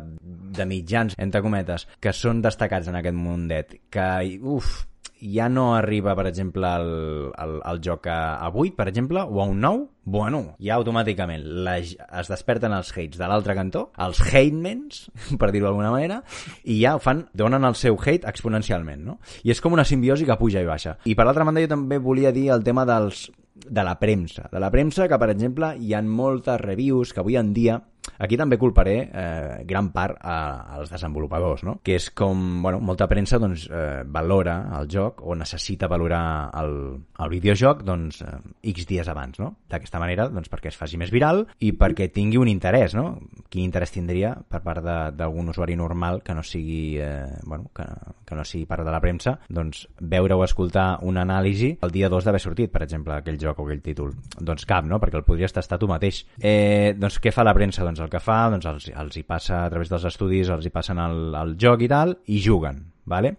[0.59, 4.11] de mitjans, entre cometes, que són destacats en aquest mundet, que,
[4.43, 4.87] uf,
[5.21, 9.41] ja no arriba, per exemple, el, el, el joc a, a 8, per exemple, o
[9.43, 14.21] a un 9, bueno, ja automàticament la, es desperten els hates de l'altre cantó, els
[14.27, 15.07] hatements,
[15.41, 16.21] per dir-ho d'alguna manera,
[16.65, 19.19] i ja fan, donen el seu hate exponencialment, no?
[19.45, 20.99] I és com una simbiosi que puja i baixa.
[21.05, 24.49] I per l'altra banda jo també volia dir el tema dels, de la premsa.
[24.53, 27.81] De la premsa que, per exemple, hi ha moltes reviews que avui en dia
[28.19, 30.37] Aquí també culparé eh, gran part a,
[30.77, 31.79] als desenvolupadors, no?
[31.85, 36.73] que és com bueno, molta premsa doncs, eh, valora el joc o necessita valorar el,
[37.19, 38.39] el videojoc doncs, eh,
[38.73, 39.41] X dies abans.
[39.43, 39.53] No?
[39.71, 42.97] D'aquesta manera, doncs, perquè es faci més viral i perquè tingui un interès.
[42.97, 43.19] No?
[43.51, 47.87] Quin interès tindria per part d'algun usuari normal que no sigui, eh, bueno, que,
[48.27, 52.11] que no sigui part de la premsa doncs, veure o escoltar una anàlisi el dia
[52.13, 54.15] 2 d'haver sortit, per exemple, aquell joc o aquell títol?
[54.37, 55.01] Doncs cap, no?
[55.03, 56.23] perquè el podries tastar tu mateix.
[56.41, 57.85] Eh, doncs què fa la premsa?
[57.87, 60.73] Doncs el que fa, doncs els, els hi passa a través dels estudis, els hi
[60.75, 63.37] passen el, el joc i tal, i juguen, vale?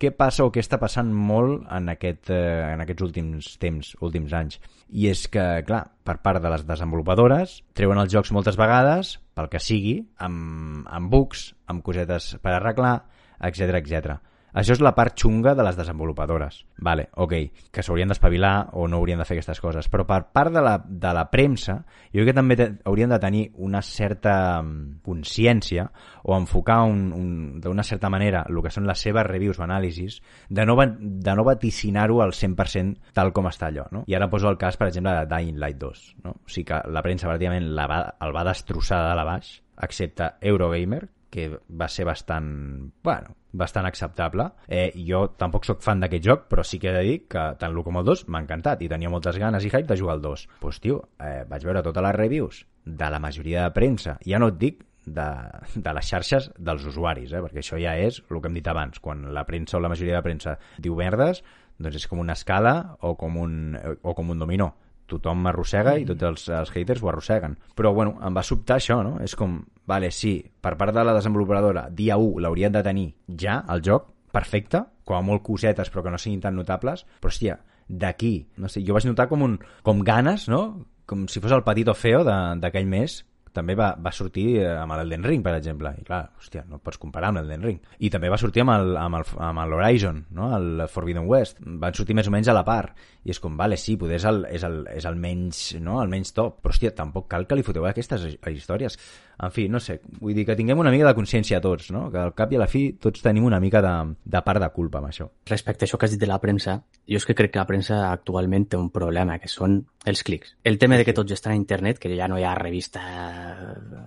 [0.00, 4.32] Què passa o què està passant molt en, aquest, eh, en aquests últims temps, últims
[4.36, 4.56] anys?
[4.96, 9.50] I és que, clar, per part de les desenvolupadores, treuen els jocs moltes vegades, pel
[9.52, 12.96] que sigui, amb, amb bugs, amb cosetes per arreglar,
[13.44, 14.16] etc etc.
[14.52, 16.64] Això és la part xunga de les desenvolupadores.
[16.82, 17.34] Vale, ok,
[17.70, 19.88] que s'haurien d'espavilar o no haurien de fer aquestes coses.
[19.92, 21.80] Però per part de la, de la premsa,
[22.10, 22.56] jo crec que també
[22.88, 25.86] haurien de tenir una certa mm, consciència
[26.24, 30.76] o enfocar d'una certa manera el que són les seves reviews o anàlisis de no,
[30.76, 33.86] de no vaticinar-ho al 100% tal com està allò.
[33.94, 34.04] No?
[34.10, 36.04] I ara poso el cas, per exemple, de Dying Light 2.
[36.24, 36.36] No?
[36.40, 40.34] O sigui que la premsa pràcticament la va, el va destrossar de la baix, excepte
[40.40, 44.50] Eurogamer, que va ser bastant, bueno, bastant acceptable.
[44.68, 47.72] Eh, jo tampoc sóc fan d'aquest joc, però sí que he de dir que tant
[47.72, 50.22] l'1 com el 2 m'ha encantat i tenia moltes ganes i hype de jugar al
[50.26, 50.46] 2.
[50.46, 54.18] Doncs, pues, tio, eh, vaig veure totes les reviews de la majoria de premsa.
[54.26, 55.28] Ja no et dic de,
[55.74, 57.42] de les xarxes dels usuaris, eh?
[57.44, 59.00] perquè això ja és el que hem dit abans.
[59.00, 61.42] Quan la premsa o la majoria de premsa diu merdes,
[61.80, 64.74] doncs és com una escala o com un, o com un dominó
[65.10, 67.56] tothom m'arrossega i tots els, els haters ho arrosseguen.
[67.76, 69.16] Però, bueno, em va sobtar això, no?
[69.24, 69.58] És com,
[69.90, 73.08] vale, sí, per part de la desenvolupadora, dia 1 l'haurien de tenir
[73.38, 77.32] ja, el joc, perfecte, com a molt cosetes però que no siguin tan notables, però,
[77.32, 77.58] hòstia,
[77.90, 80.62] d'aquí, no sé, jo vaig notar com, un, com ganes, no?
[81.10, 83.24] Com si fos el petit feo d'aquell mes,
[83.56, 85.92] també va, va sortir eh, amb l'Elden Ring, per exemple.
[85.98, 87.80] I clar, hòstia, no pots comparar amb l'Elden Ring.
[87.98, 90.50] I també va sortir amb el, amb el, amb l'Horizon, no?
[90.56, 91.58] el Forbidden West.
[91.82, 92.94] Van sortir més o menys a la part.
[93.26, 95.98] I és com, vale, sí, poder és el, és el, és el menys, no?
[96.02, 98.98] el menys top, però hòstia, tampoc cal que li foteu aquestes històries.
[99.40, 102.08] En fi, no sé, vull dir que tinguem una mica de consciència tots, no?
[102.12, 103.92] que al cap i a la fi tots tenim una mica de,
[104.34, 105.30] de part de culpa amb això.
[105.48, 106.76] Respecte a això que has dit de la premsa,
[107.08, 109.78] jo és que crec que la premsa actualment té un problema, que són
[110.10, 110.54] els clics.
[110.64, 113.00] El tema de que tots estan a internet, que ja no hi ha revista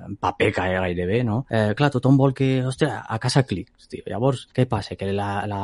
[0.05, 1.43] en paper gairebé, no?
[1.49, 3.89] Eh, clar, tothom vol que, ostres, a casa clics.
[3.89, 4.05] Tio.
[4.09, 4.97] Llavors, què passa?
[4.99, 5.63] Que la, la,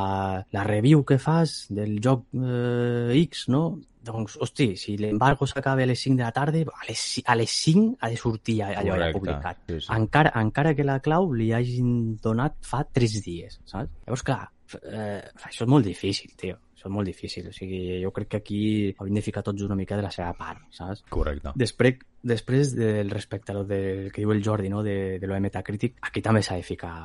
[0.50, 3.64] la review que fas del joc eh, X, no?
[4.10, 7.58] Doncs, hosti, si l'embargo s'acaba a les 5 de la tarda, a les, a les
[7.64, 9.62] 5 ha de sortir allò ja publicat.
[9.68, 9.92] Sí, sí.
[9.96, 13.92] Encara, encara que la clau li hagin donat fa 3 dies, saps?
[14.06, 14.42] Llavors, clar,
[14.82, 16.58] eh, això és molt difícil, tio.
[16.74, 17.48] Això és molt difícil.
[17.50, 18.62] O sigui, jo crec que aquí
[18.96, 21.04] hauríem de ficar tots una mica de la seva part, saps?
[21.12, 21.52] Correcte.
[21.60, 24.82] Després, després del respecte a lo del que diu el Jordi, no?
[24.82, 26.96] de, de lo de Metacritic, aquí també s'ha de ficar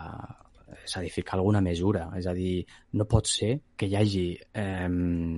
[0.86, 2.10] s'ha de ficar alguna mesura.
[2.18, 4.90] És a dir, no pot ser que hi hagi eh,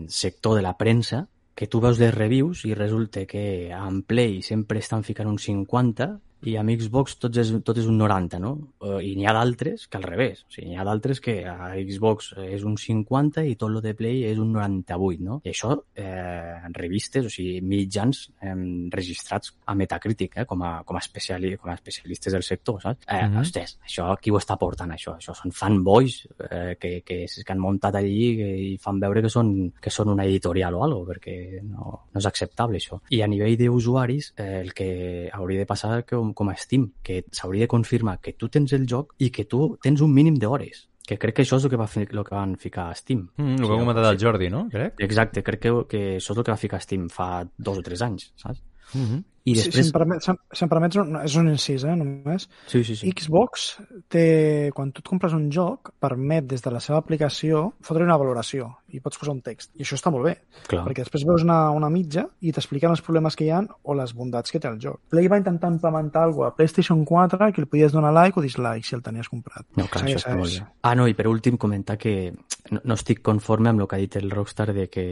[0.07, 1.23] sector de la premsa
[1.57, 6.11] que tu veus les reviews i resulta que en Play sempre estan ficant un 50
[6.45, 8.51] i amb Xbox tot és, tot és un 90, no?
[8.83, 10.43] Eh, I n'hi ha d'altres que al revés.
[10.45, 13.93] O sigui, n'hi ha d'altres que a Xbox és un 50 i tot lo de
[13.97, 15.39] Play és un 98, no?
[15.43, 18.53] I això eh, revistes, o sigui, mitjans eh,
[18.93, 23.05] registrats a Metacritic, eh, com, a, com, a especiali, com a especialistes del sector, saps?
[23.07, 23.41] Eh, Mhm.
[23.41, 25.15] Ostres, això qui ho està portant, això?
[25.17, 28.29] Això són fanboys eh, que, que, que han muntat allí
[28.73, 32.25] i fan veure que són, que són una editorial o algo, perquè no, no és
[32.25, 33.01] acceptable això.
[33.09, 37.23] I a nivell d'usuaris, eh, el que hauria de passar com, com a Steam, que
[37.31, 40.87] s'hauria de confirmar que tu tens el joc i que tu tens un mínim d'hores
[41.07, 43.21] que crec que això és el que, va fi, el que van ficar a Steam.
[43.37, 44.65] Mm, el que ha comentat el Jordi, no?
[44.73, 44.97] Crec.
[45.05, 48.03] Exacte, crec que, que això és el que va ficar Steam fa dos o tres
[48.03, 48.59] anys, saps?
[48.93, 49.23] Mm -hmm.
[49.47, 49.87] I Si, si, després...
[49.87, 52.49] em permet, si, em- si em permets, és un incís, eh, només.
[52.67, 53.11] Sí, sí, sí.
[53.15, 53.67] Xbox
[54.11, 58.17] té, quan tu et compres un joc, permet des de la seva aplicació fotre una
[58.19, 59.71] valoració i pots posar un text.
[59.79, 60.33] I això està molt bé,
[60.67, 60.83] Clar.
[60.87, 64.13] perquè després veus una, una mitja i t'expliquen els problemes que hi han o les
[64.15, 64.99] bondats que té el joc.
[65.11, 68.85] Play va intentar implementar alguna a PlayStation 4 que li podies donar like o dislike
[68.87, 69.65] si el tenies comprat.
[69.77, 70.65] No, clar, Segueix, això està molt bé.
[70.83, 72.33] Ah, no, i per últim comentar que
[72.71, 75.07] no, no estic conforme amb el que ha dit el Rockstar de que,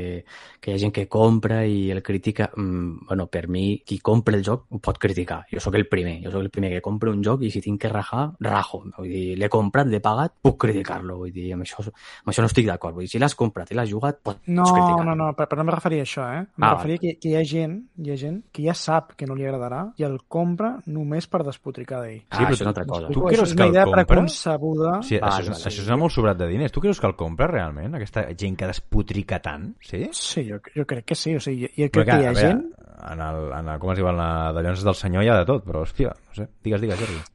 [0.60, 2.50] que hi ha gent que compra i el critica.
[2.56, 5.46] Mm, bueno, per mi, qui compra el joc ho pot criticar.
[5.52, 6.22] Jo sóc el primer.
[6.24, 8.84] Jo sóc el primer que compra un joc i si tinc que rajar, rajo.
[8.98, 11.18] Vull dir, l'he comprat, l'he pagat, puc criticar-lo.
[11.18, 12.96] Vull dir, amb això, amb això no estic d'acord.
[12.96, 15.06] Vull dir, si l'has comprat i l'has jugat, pots No, criticar.
[15.06, 16.40] no, no, però, però no em referia a això, eh?
[16.58, 19.28] Em Ah, referia que, que hi ha gent, hi ha gent que ja sap que
[19.28, 22.24] no li agradarà i el compra només per despotricar d'ell.
[22.30, 23.08] Ah, Sí, però això és una altra cosa.
[23.14, 24.06] tu creus que una el idea compra?
[24.06, 25.02] preconcebuda.
[25.04, 25.70] Sí, Vale, això, és, vale.
[25.70, 26.72] això és anar molt sobrat de diners.
[26.72, 29.76] Tu creus que el compra realment, aquesta gent que despotrica tant?
[29.82, 30.08] Sí?
[30.12, 31.36] Sí, jo, jo crec que sí.
[31.36, 32.64] O sigui, jo, jo Però crec que hi ha veure, gent...
[33.12, 35.40] En el, en el, com es diu, en la de Llons del Senyor hi ha
[35.42, 36.50] de tot, però, hòstia, no sé.
[36.64, 37.35] Digues, digues, Jordi.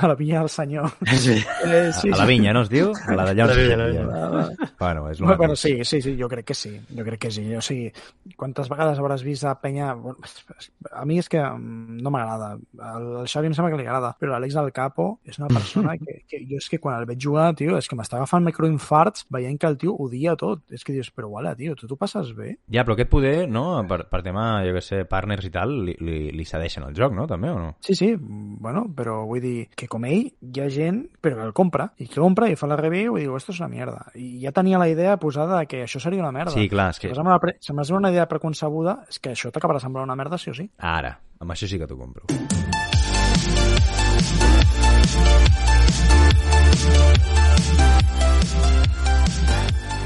[0.00, 0.90] A la vinya del senyor.
[1.22, 1.36] Sí.
[1.64, 2.92] Eh, a la vinya, no es diu?
[3.08, 4.06] A la de la vinya, la vinya.
[4.78, 7.44] Bueno, és Bueno, bueno, sí, sí, sí, jo crec que sí, jo crec que sí.
[7.54, 7.92] O sigui,
[8.36, 9.92] quantes vegades hauràs vist a penya...
[10.90, 12.56] A mi és que mm, no m'agrada.
[12.82, 16.22] Al Xavi em sembla que li agrada, però l'Àlex del Capo és una persona que,
[16.26, 19.60] que jo és que quan el veig jugar, tio, és que m'està agafant microinfarts veient
[19.60, 20.64] que el tio odia tot.
[20.72, 22.56] És que dius, però uala, tio, tu t'ho passes bé?
[22.72, 23.66] Ja, però aquest poder, no?
[23.88, 27.14] Per, per tema, jo què sé, partners i tal, li, li, li cedeixen el joc,
[27.14, 27.28] no?
[27.30, 27.70] També, o no?
[27.84, 31.52] Sí, sí, bueno, però vull dir que com ell hi ha gent però que el
[31.56, 34.06] compra, i que compra i fa la review i diu, esto és una mierda.
[34.14, 36.52] I ja tenia la idea posada de que això seria una merda.
[36.54, 37.14] Sí, clar, és Si que...
[37.16, 40.38] amb una, pre- si amb una idea preconcebuda, és que això t'acabarà semblant una merda
[40.38, 40.68] sí o sí.
[40.78, 42.26] Ara, amb això sí que t'ho compro.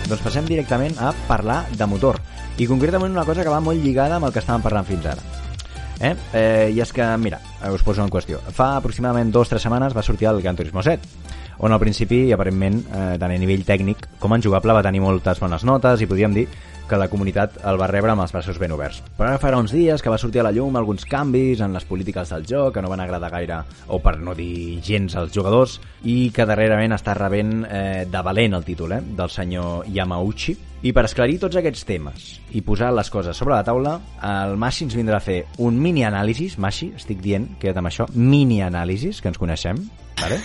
[0.06, 2.20] Doncs passem directament a parlar de motor.
[2.62, 5.24] I concretament una cosa que va molt lligada amb el que estàvem parlant fins ara.
[6.00, 6.14] Eh?
[6.32, 7.40] Eh, I és que, mira,
[7.72, 8.40] us poso en qüestió.
[8.52, 11.00] Fa aproximadament dues o tres setmanes va sortir el Gran Turismo 7,
[11.58, 15.40] on al principi, aparentment, eh, tant a nivell tècnic com en jugable, va tenir moltes
[15.40, 16.48] bones notes i podríem dir
[16.86, 19.00] que la comunitat el va rebre amb els braços ben oberts.
[19.18, 21.84] Però ara farà uns dies que va sortir a la llum alguns canvis en les
[21.84, 25.80] polítiques del joc que no van agradar gaire, o per no dir gens als jugadors,
[26.04, 30.56] i que darrerament està rebent eh, de valent el títol eh, del senyor Yamauchi.
[30.86, 33.96] I per esclarir tots aquests temes i posar les coses sobre la taula,
[34.28, 39.18] el Mashi ens vindrà a fer un mini-anàlisis, Mashi, estic dient, queda't amb això, mini-anàlisis,
[39.18, 39.80] que ens coneixem,
[40.20, 40.38] vale?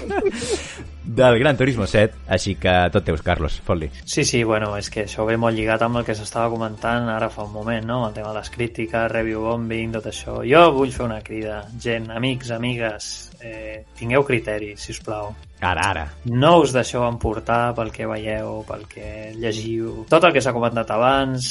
[1.20, 3.90] del Gran Turismo 7, així que tot teus, Carlos, fot-li.
[4.04, 7.28] Sí, sí, bueno, és que això ve molt lligat amb el que s'estava comentant ara
[7.34, 8.06] fa un moment, no?
[8.08, 10.38] El tema de les crítiques, review bombing, tot això.
[10.46, 11.64] Jo vull fer una crida.
[11.76, 15.32] Gent, amics, amigues, eh, tingueu criteri, si us plau.
[15.60, 16.04] Ara, ara.
[16.24, 20.04] No us deixeu emportar pel que veieu, pel que llegiu.
[20.12, 21.50] Tot el que s'ha comentat abans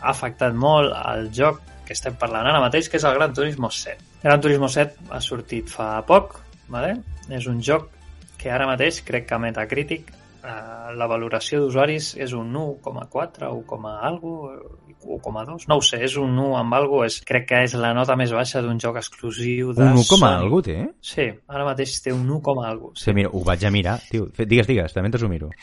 [0.00, 3.70] ha afectat molt el joc que estem parlant ara mateix, que és el Gran Turismo
[3.74, 4.08] 7.
[4.22, 6.38] Gran Turismo 7 ha sortit fa poc,
[6.70, 6.94] vale?
[7.30, 7.88] és un joc
[8.40, 10.08] que ara mateix crec que a Metacritic
[10.42, 14.34] la valoració d'usuaris és un 1,4 o com a algo,
[15.00, 18.16] 1,2, no ho sé, és un 1 amb algo, és, crec que és la nota
[18.20, 20.44] més baixa d'un joc exclusiu de Un 1 com a Sony.
[20.44, 20.76] algú té?
[21.00, 22.92] Sí, ara mateix té un 1 com a algo.
[23.00, 23.98] Sí, mira, ho vaig a mirar.
[24.10, 25.50] Tio, digues, digues, també t'ho miro.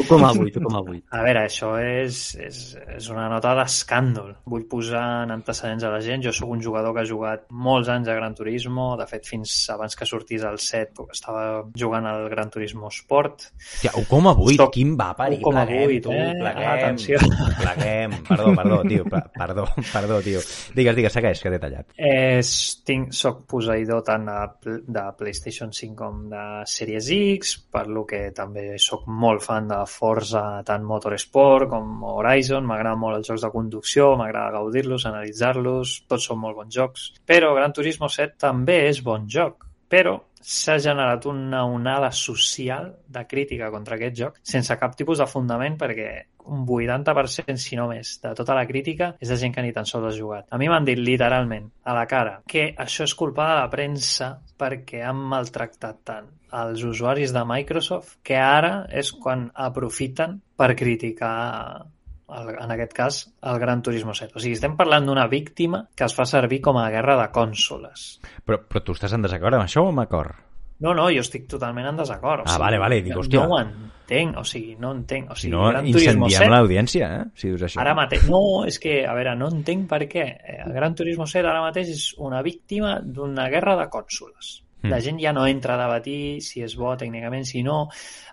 [0.00, 1.02] 1,8, 1,8.
[1.10, 2.60] A veure, això és, és,
[2.96, 4.34] és una nota d'escàndol.
[4.50, 6.24] Vull posar en antecedents a la gent.
[6.24, 8.92] Jo sóc un jugador que ha jugat molts anys a Gran Turismo.
[9.00, 13.46] De fet, fins abans que sortís el 7 estava jugant al Gran Turismo Sport.
[13.60, 16.32] Hòstia, 1,8, Soc quin va, pari, 1,8, pleguem, tu, eh?
[16.40, 17.18] pleguem, Atenció.
[17.60, 18.16] pleguem.
[18.28, 19.64] Perdó, perdó, tio, pe- perdó,
[19.94, 20.40] perdó, tio.
[20.74, 21.86] Digues, digues, segueix, que t'he tallat.
[21.96, 22.52] És,
[22.86, 28.30] tinc, soc posseïdor tant de, de PlayStation 5 com de Series X, per lo que
[28.36, 33.50] també sóc molt fan de Forza, tant Motorsport com Horizon, m'agraden molt els jocs de
[33.54, 37.08] conducció, m'agrada gaudir-los, analitzar-los, tots són molt bons jocs.
[37.26, 43.26] Però Gran Turismo 7 també és bon joc, però s'ha generat una onada social de
[43.28, 46.10] crítica contra aquest joc sense cap tipus de fundament perquè
[46.50, 49.86] un 80%, si no més, de tota la crítica és de gent que ni tan
[49.86, 50.48] sols ha jugat.
[50.50, 54.32] A mi m'han dit literalment, a la cara, que això és culpa de la premsa
[54.58, 56.30] perquè han maltractat tant
[56.60, 61.86] els usuaris de Microsoft que ara és quan aprofiten per criticar
[62.34, 64.32] en aquest cas, el Gran Turismo 7.
[64.36, 68.20] O sigui, estem parlant d'una víctima que es fa servir com a guerra de cònsoles.
[68.46, 70.46] Però, però tu estàs en desacord amb això o amb acord?
[70.80, 72.40] No, no, jo estic totalment en desacord.
[72.40, 73.42] O Ah, sigui, vale, vale, dic, hòstia.
[73.42, 75.28] No ho entenc, o sigui, no entenc.
[75.30, 77.24] O Si sigui, no, Gran Turismo incendiem 7, l'audiència, eh?
[77.34, 77.80] Si dius això.
[77.82, 78.24] ara mateix...
[78.32, 80.24] No, és que, a veure, no entenc per què.
[80.40, 84.62] Eh, El Gran Turismo 7 ara mateix és una víctima d'una guerra de cònsoles.
[84.82, 84.90] Mm.
[84.92, 87.82] La gent ja no entra a debatir si és bo tècnicament, si no,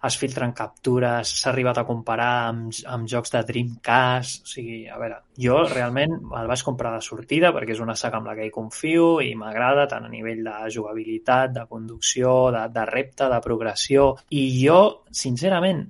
[0.07, 4.99] es filtren captures, s'ha arribat a comparar amb, amb jocs de Dreamcast, o sigui, a
[5.01, 8.47] veure, jo realment el vaig comprar de sortida perquè és una saga amb la que
[8.47, 13.43] hi confio i m'agrada tant a nivell de jugabilitat, de conducció, de, de repte, de
[13.43, 14.79] progressió, i jo,
[15.11, 15.83] sincerament,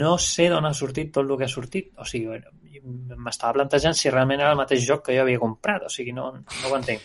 [0.00, 2.40] no sé d'on ha sortit tot el que ha sortit, o sigui,
[2.82, 6.30] m'estava plantejant si realment era el mateix joc que jo havia comprat, o sigui, no,
[6.34, 7.04] no ho entenc.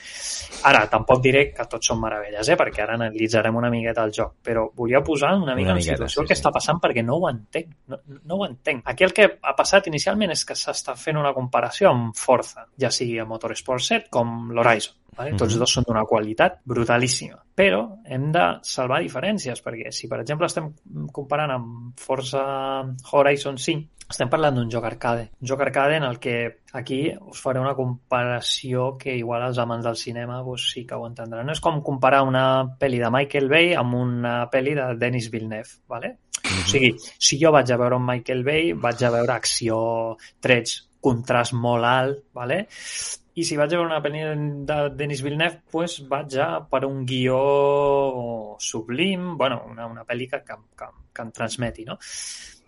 [0.69, 2.57] Ara, tampoc diré que tots són meravelles, eh?
[2.59, 5.97] perquè ara analitzarem una miqueta el joc, però volia posar una mica Una en miqueta,
[5.97, 6.41] situació sí, el que sí.
[6.41, 8.84] està passant perquè no ho entenc, no, no ho entenc.
[8.86, 12.91] Aquí el que ha passat inicialment és que s'està fent una comparació amb Forza, ja
[12.93, 14.95] sigui el Motorsport 7 com l'Horizon.
[15.18, 15.36] Vale?
[15.36, 15.59] Tots Mhm.
[15.59, 17.43] dos són d'una qualitat brutalíssima.
[17.55, 20.74] Però hem de salvar diferències, perquè si, per exemple, estem
[21.11, 25.32] comparant amb Forza Horizon 5, estem parlant d'un joc arcade.
[25.41, 29.84] Un joc arcade en el que aquí us faré una comparació que igual els amants
[29.86, 31.45] del cinema doncs, sí que ho entendran.
[31.45, 35.82] No és com comparar una pel·li de Michael Bay amb una pel·li de Denis Villeneuve,
[35.88, 36.18] ¿vale?
[36.45, 40.89] O sigui, si jo vaig a veure un Michael Bay, vaig a veure acció, trets,
[41.01, 42.68] contrast molt alt, ¿vale?
[43.38, 44.23] I si vaig a veure una pel·li
[44.65, 47.38] de Denis Villeneuve, pues vaig a per un guió
[48.57, 50.88] sublim, bueno, una, una pel·li que, que, que,
[51.21, 51.99] em transmeti, no?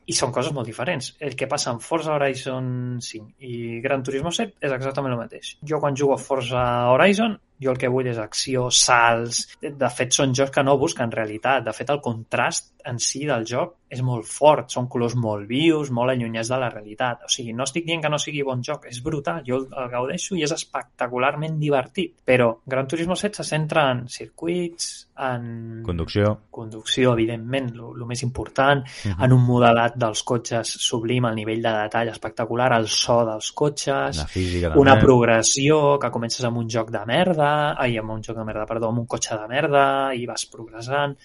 [0.09, 1.11] I són coses molt diferents.
[1.25, 2.69] El que passa amb Forza Horizon
[3.05, 5.51] 5 i Gran Turismo 7 és exactament el mateix.
[5.71, 6.63] Jo quan jugo a Forza
[6.93, 9.43] Horizon, jo el que vull és acció, salts...
[9.61, 11.65] De fet, són jocs que no busquen realitat.
[11.65, 14.69] De fet, el contrast en si del joc és molt fort.
[14.69, 17.23] Són colors molt vius, molt allunyats de la realitat.
[17.25, 18.85] O sigui, no estic dient que no sigui bon joc.
[18.85, 19.41] És brutal.
[19.45, 22.13] Jo el gaudeixo i és espectacularment divertit.
[22.25, 26.37] Però Gran Turismo 7 se centra en circuits, en Conducció.
[26.49, 29.23] conducció, evidentment, el més important, Mhm.
[29.23, 34.17] en un modelat dels cotxes sublim, el nivell de detall espectacular, el so dels cotxes,
[34.17, 38.37] La física una progressió que comences amb un joc de merda, ai, amb un joc
[38.37, 41.17] de merda, perdó, amb un cotxe de merda i vas progressant.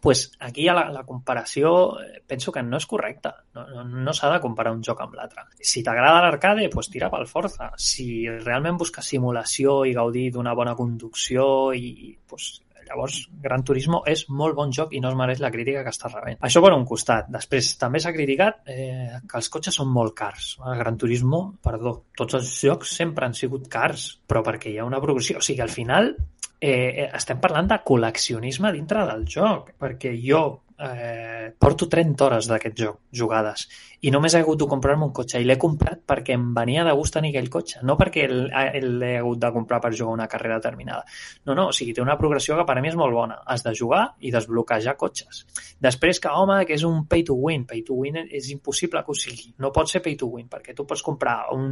[0.00, 1.70] Pues aquí a la, la comparació
[2.00, 3.32] eh, penso que no és correcta.
[3.56, 5.46] No, no, no s'ha de comparar un joc amb l'altre.
[5.58, 7.72] Si t'agrada l'arcade, pues tira pel Forza.
[7.74, 12.52] Si realment busques simulació i gaudir d'una bona conducció i pues,
[12.86, 16.10] llavors Gran Turismo és molt bon joc i no es mereix la crítica que està
[16.12, 16.38] rebent.
[16.46, 17.28] Això per un costat.
[17.32, 20.54] Després també s'ha criticat eh, que els cotxes són molt cars.
[20.62, 24.88] El Gran Turismo, perdó, tots els jocs sempre han sigut cars, però perquè hi ha
[24.88, 25.40] una progressió.
[25.42, 26.14] O sigui, al final
[26.60, 30.42] eh, estem parlant de col·leccionisme dintre del joc, perquè jo
[30.78, 33.66] eh, porto 30 hores d'aquest joc jugades
[34.04, 36.92] i només he hagut de comprar-me un cotxe i l'he comprat perquè em venia de
[36.98, 41.06] gust tenir aquell cotxe, no perquè l'he hagut de comprar per jugar una carrera determinada.
[41.46, 43.40] No, no, o sigui, té una progressió que per a mi és molt bona.
[43.46, 45.42] Has de jugar i desbloquejar cotxes.
[45.82, 47.64] Després que, home, que és un pay to win.
[47.66, 49.50] Pay to win és impossible que ho sigui.
[49.62, 51.66] No pot ser pay to win, perquè tu pots comprar un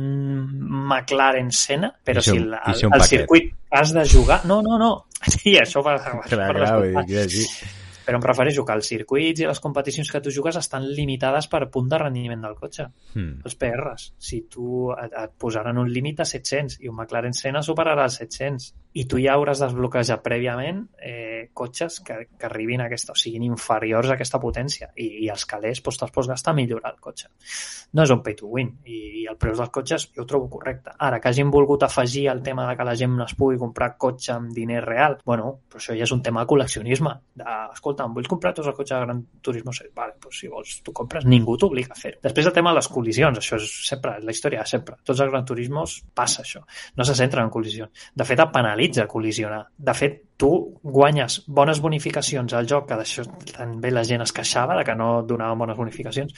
[0.89, 3.09] McLaren Senna, però si el, el paquet.
[3.13, 4.43] circuit has de jugar...
[4.49, 4.93] No, no, no.
[5.35, 9.61] Sí, això per, Clar, per clar, vull Però em refereixo que els circuits i les
[9.65, 12.89] competicions que tu jugues estan limitades per punt de rendiment del cotxe.
[13.15, 13.41] Hmm.
[13.45, 14.09] Els PRs.
[14.29, 18.21] Si tu et, et posaran un límit a 700 i un McLaren Senna superarà els
[18.21, 23.19] 700 i tu ja hauràs desbloquejat prèviament eh, cotxes que, que arribin a aquesta, o
[23.19, 26.93] siguin inferiors a aquesta potència i, i els calés doncs, te'ls pots gastar a millorar
[26.95, 27.31] el cotxe.
[27.95, 30.47] No és un pay to win i, i el preu dels cotxes jo ho trobo
[30.53, 30.95] correcte.
[30.99, 33.97] Ara, que hagin volgut afegir el tema de que la gent no es pugui comprar
[33.99, 37.17] cotxe amb diner real, bueno, però això ja és un tema de col·leccionisme.
[37.35, 39.91] De, escolta, em vull comprar tots els cotxes de Gran Turismo 7.
[39.99, 42.23] Vale, doncs si vols, tu compres, ningú t'obliga a fer-ho.
[42.23, 45.01] Després el tema de les col·lisions, això és sempre, la història sempre.
[45.03, 46.63] Tots els Gran Turismos passa això.
[46.99, 48.07] No se centren en col·lisions.
[48.15, 48.55] De fet, et
[48.85, 49.65] penalitza col·lisionar.
[49.79, 50.51] De fet, tu
[50.83, 53.25] guanyes bones bonificacions al joc, que d'això
[53.55, 56.35] també la gent es queixava, de que no et donaven bones bonificacions,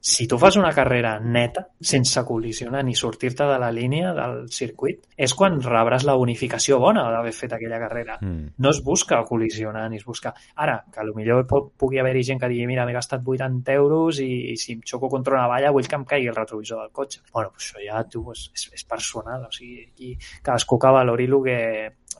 [0.00, 5.06] si tu fas una carrera neta, sense col·lisionar ni sortir-te de la línia del circuit,
[5.16, 8.18] és quan rebràs la bonificació bona d'haver fet aquella carrera.
[8.20, 8.54] Mm.
[8.62, 10.34] No es busca col·lisionar ni es busca...
[10.62, 11.06] Ara, que
[11.48, 14.84] pot, pugui haver-hi gent que digui mira, m'he gastat 80 euros i, i si em
[14.86, 17.22] xoco contra una valla vull que em caigui el retrovisor del cotxe.
[17.32, 21.38] Bueno, pues això ja tu, és, és personal, o sigui, aquí cadascú que valori el
[21.42, 21.58] que,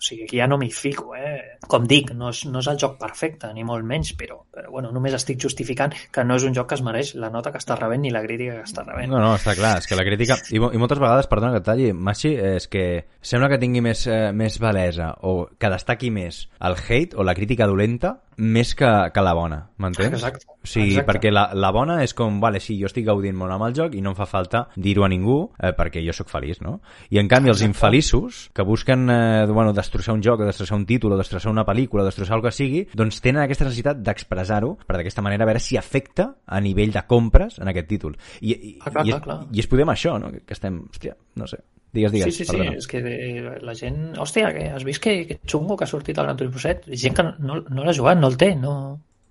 [0.03, 1.59] o sigui, aquí ja no m'hi fico, eh?
[1.71, 4.91] Com dic, no és, no és el joc perfecte, ni molt menys, però, però bueno,
[4.95, 7.77] només estic justificant que no és un joc que es mereix la nota que està
[7.79, 9.13] rebent ni la crítica que està rebent.
[9.13, 10.41] No, no, està clar, és que la crítica...
[10.51, 12.85] I, i moltes vegades, perdona que et talli, Maxi, és que
[13.23, 17.37] sembla que tingui més, eh, més valesa o que destaqui més el hate o la
[17.39, 20.15] crítica dolenta més que, que la bona, m'entens?
[20.17, 21.09] Exacte, O sigui, exacte.
[21.11, 23.97] perquè la, la bona és com, vale, sí, jo estic gaudint molt amb el joc
[23.99, 26.79] i no em fa falta dir-ho a ningú eh, perquè jo sóc feliç, no?
[27.11, 30.87] I en canvi els infeliços que busquen eh, bueno, destrossar un joc, o destrossar un
[30.87, 34.77] títol, o destrossar una pel·lícula, o destrossar el que sigui, doncs tenen aquesta necessitat d'expressar-ho
[34.87, 38.17] per d'aquesta manera veure si afecta a nivell de compres en aquest títol.
[38.41, 40.31] I, i, Ah, clar, i, és, clar, i es podem això, no?
[40.33, 41.61] Que, que estem, hòstia, no sé.
[41.93, 42.77] Digues, digues, sí, sí, sí, perdona.
[42.81, 43.99] és que eh, la gent...
[44.23, 46.97] Hòstia, que has vist que, que xungo que ha sortit el Gran Turismo 7?
[46.97, 48.73] Gent que no, no l'ha jugat, no el té, no...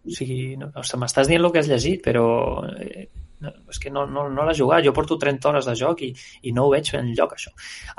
[0.02, 2.26] O sigui, no, o sigui m'estàs dient el que has llegit, però
[2.74, 3.08] eh,
[3.42, 4.86] no, és que no, no, no l'ha jugat.
[4.86, 6.12] Jo porto 30 hores de joc i,
[6.46, 7.54] i no ho veig en lloc, això.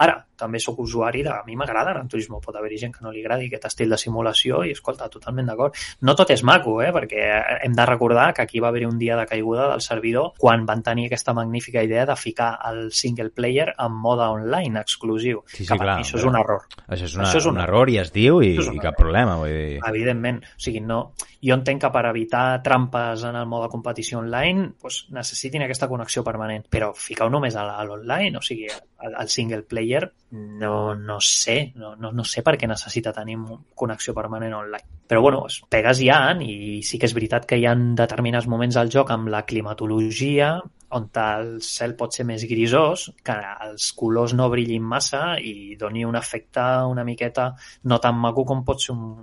[0.07, 1.33] Ara, també sóc usuari de...
[1.33, 3.99] A mi m'agrada Gran Turismo, pot haver-hi gent que no li agradi aquest estil de
[4.01, 5.79] simulació i, escolta, totalment d'acord.
[6.03, 6.91] No tot és maco, eh?
[6.95, 7.29] perquè
[7.63, 10.83] hem de recordar que aquí va haver un dia de caiguda del servidor quan van
[10.83, 15.43] tenir aquesta magnífica idea de ficar el single player en mode online exclusiu.
[15.47, 16.67] Sí, sí, que clar, això és un error.
[16.87, 19.39] Això és, una, Això és un, un error i es diu i, i cap problema.
[19.41, 19.79] Vull dir...
[19.89, 20.43] Evidentment.
[20.43, 21.05] O sigui, no...
[21.43, 26.23] Jo entenc que per evitar trampes en el mode competició online doncs necessitin aquesta connexió
[26.23, 28.69] permanent, però ficar-ho només a l'online, o sigui,
[29.03, 33.37] al single player, no, no sé, no, no, no sé per què necessita tenir
[33.77, 34.87] connexió permanent online.
[35.09, 38.77] Però bueno, es- pegues ha, i sí que és veritat que hi ha determinats moments
[38.81, 40.55] al joc amb la climatologia
[40.93, 46.05] on el cel pot ser més grisós, que els colors no brillin massa i doni
[46.05, 47.55] un efecte una miqueta
[47.85, 49.15] no tan maco com pot ser un,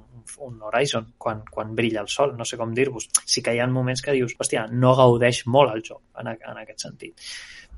[0.46, 3.10] un Horizon quan, quan brilla el sol, no sé com dir-vos.
[3.26, 6.62] Sí que hi ha moments que dius, hòstia, no gaudeix molt el joc en, en
[6.64, 7.30] aquest sentit.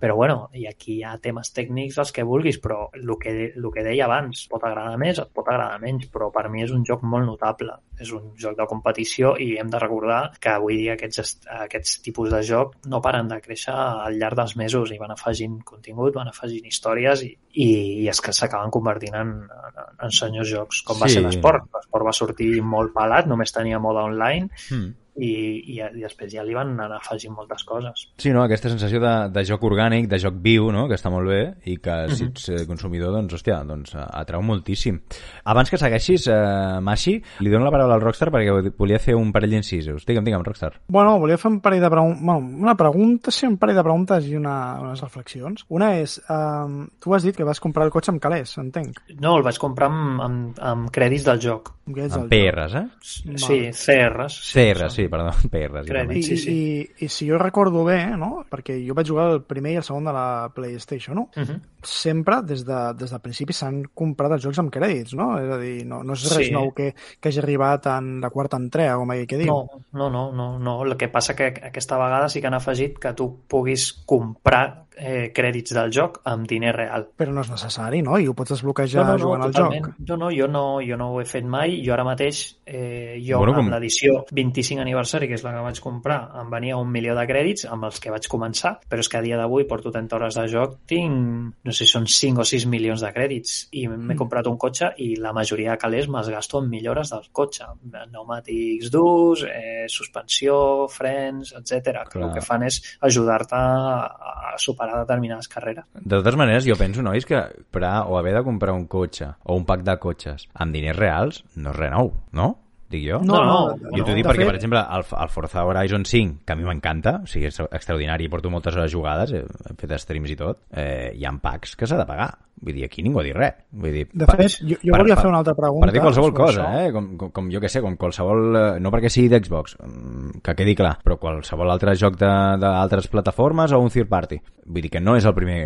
[0.01, 3.67] Però bueno, i aquí hi ha temes tècnics dels que vulguis, però el que, el
[3.73, 6.81] que deia abans, pot agradar més, et pot agradar menys, però per mi és un
[6.87, 7.75] joc molt notable.
[8.01, 11.99] És un joc de competició i hem de recordar que avui dia aquests, est- aquests
[12.01, 16.15] tipus de joc no paren de créixer al llarg dels mesos i van afegint contingut,
[16.17, 17.69] van afegint històries i, i,
[18.01, 21.19] i és que s'acaben convertint en, en, en senyors jocs, com va Sí.
[21.19, 21.69] ser l'esport.
[21.77, 24.95] L'esport va sortir molt pelat, només tenia mode online Hmm.
[25.21, 25.29] I,
[25.75, 28.07] i, i després ja li van anar afegint moltes coses.
[28.17, 28.41] Sí, no?
[28.43, 30.87] aquesta sensació de, de joc orgànic, de joc viu, no?
[30.89, 32.31] que està molt bé i que si Mhm.
[32.31, 34.99] ets eh, consumidor, doncs, hòstia, doncs, eh, atrau moltíssim.
[35.45, 39.31] Abans que segueixis, eh, Maxi, li dono la paraula al Rockstar perquè volia fer un
[39.31, 40.05] parell d'incisos.
[40.05, 40.73] Digue'm, digue'm, Rockstar.
[40.87, 44.27] Bueno, volia fer un parell de preguntes, bueno, una pregunta, sí, un parell de preguntes
[44.27, 45.65] i una, unes reflexions.
[45.69, 48.99] Una és, um, tu has dit que vas comprar el cotxe amb calés, entenc.
[49.19, 51.73] No, el vaig comprar amb, amb, amb crèdits del joc.
[51.91, 52.85] Amb Amb PRs, eh?
[53.01, 54.37] Sí, CRs.
[54.53, 55.89] CR, sí, perdó, PRs.
[55.89, 56.17] Crèdit.
[56.17, 56.53] I, Sí, sí.
[56.55, 58.45] i, I si jo recordo bé, no?
[58.51, 61.29] perquè jo vaig jugar el primer i el segon de la PlayStation, no?
[61.35, 61.59] Uh -huh.
[61.83, 65.37] sempre, des de, des del principi, s'han comprat els jocs amb crèdits, no?
[65.39, 66.51] És a dir, no, no és res Sí.
[66.51, 69.47] nou que, que hagi arribat en la quarta entrega, com que diu.
[69.47, 70.83] No, no, no, no, no.
[70.83, 75.31] El que passa que aquesta vegada sí que han afegit que tu puguis comprar eh,
[75.33, 77.07] crèdits del joc amb diner real.
[77.17, 78.17] Però no és necessari, no?
[78.19, 79.85] I ho pots desbloquejar no, no, jugant no, al totalment.
[79.85, 80.07] joc.
[80.09, 81.81] No, no, jo no, jo no ho he fet mai.
[81.85, 85.53] Jo ara mateix, eh, jo Bueno, bueno, com- amb l'edició 25 aniversari, que és la
[85.53, 88.99] que vaig comprar, em venia un milió de crèdits amb els que vaig començar, però
[88.99, 92.41] és que a dia d'avui porto 30 hores de joc, tinc, no sé, són 5
[92.41, 94.17] o 6 milions de crèdits i m'he Mm.
[94.17, 97.63] comprat un cotxe i la majoria de calés me'ls gasto en millores del cotxe.
[98.11, 102.03] Pneumàtics durs, eh, suspensió, frens, etc.
[102.09, 102.27] Clar.
[102.27, 104.55] El que fan és ajudar-te a
[104.91, 105.85] a determinades carreres.
[105.95, 109.57] De totes maneres, jo penso, nois, que comprar o haver de comprar un cotxe o
[109.57, 112.51] un pack de cotxes amb diners reals no és res nou, no?
[112.91, 113.19] Dic jo.
[113.23, 116.53] No, no, no, t'ho dic perquè, fet- per exemple, el, el Forza Horizon 5, que
[116.53, 120.39] a mi m'encanta, o sigui, és extraordinari, porto moltes hores jugades, he fet streams i
[120.39, 122.31] tot, eh, hi ha packs que s'ha de pagar.
[122.61, 123.55] Vull dir, aquí ningú ha dit res.
[123.73, 125.87] Vull dir, De fet, jo, jo per- volia per- fer una altra pregunta.
[125.87, 126.81] Per dir qualsevol cosa, això.
[126.85, 126.91] eh?
[126.93, 128.43] Com, com, com jo que sé, com qualsevol...
[128.55, 132.27] eh, No perquè sigui d'Xbox, mm, que quedi clar, però qualsevol altre joc de-
[132.61, 134.37] d'altres plataformes o un third party.
[134.67, 135.57] Vull dir que no és el primer...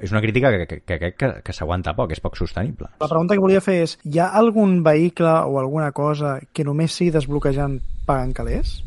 [0.00, 2.86] És una crítica que, que, que, que, que s'aguanta poc, és poc sostenible.
[3.00, 6.96] La pregunta que volia fer és, hi ha algun vehicle o alguna cosa que només
[6.98, 8.80] sigui desbloquejant pagant calés?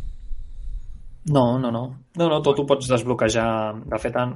[1.31, 1.85] No, no, no.
[2.17, 3.75] No, no, tot ho pots desbloquejar.
[3.85, 4.33] De fet, en,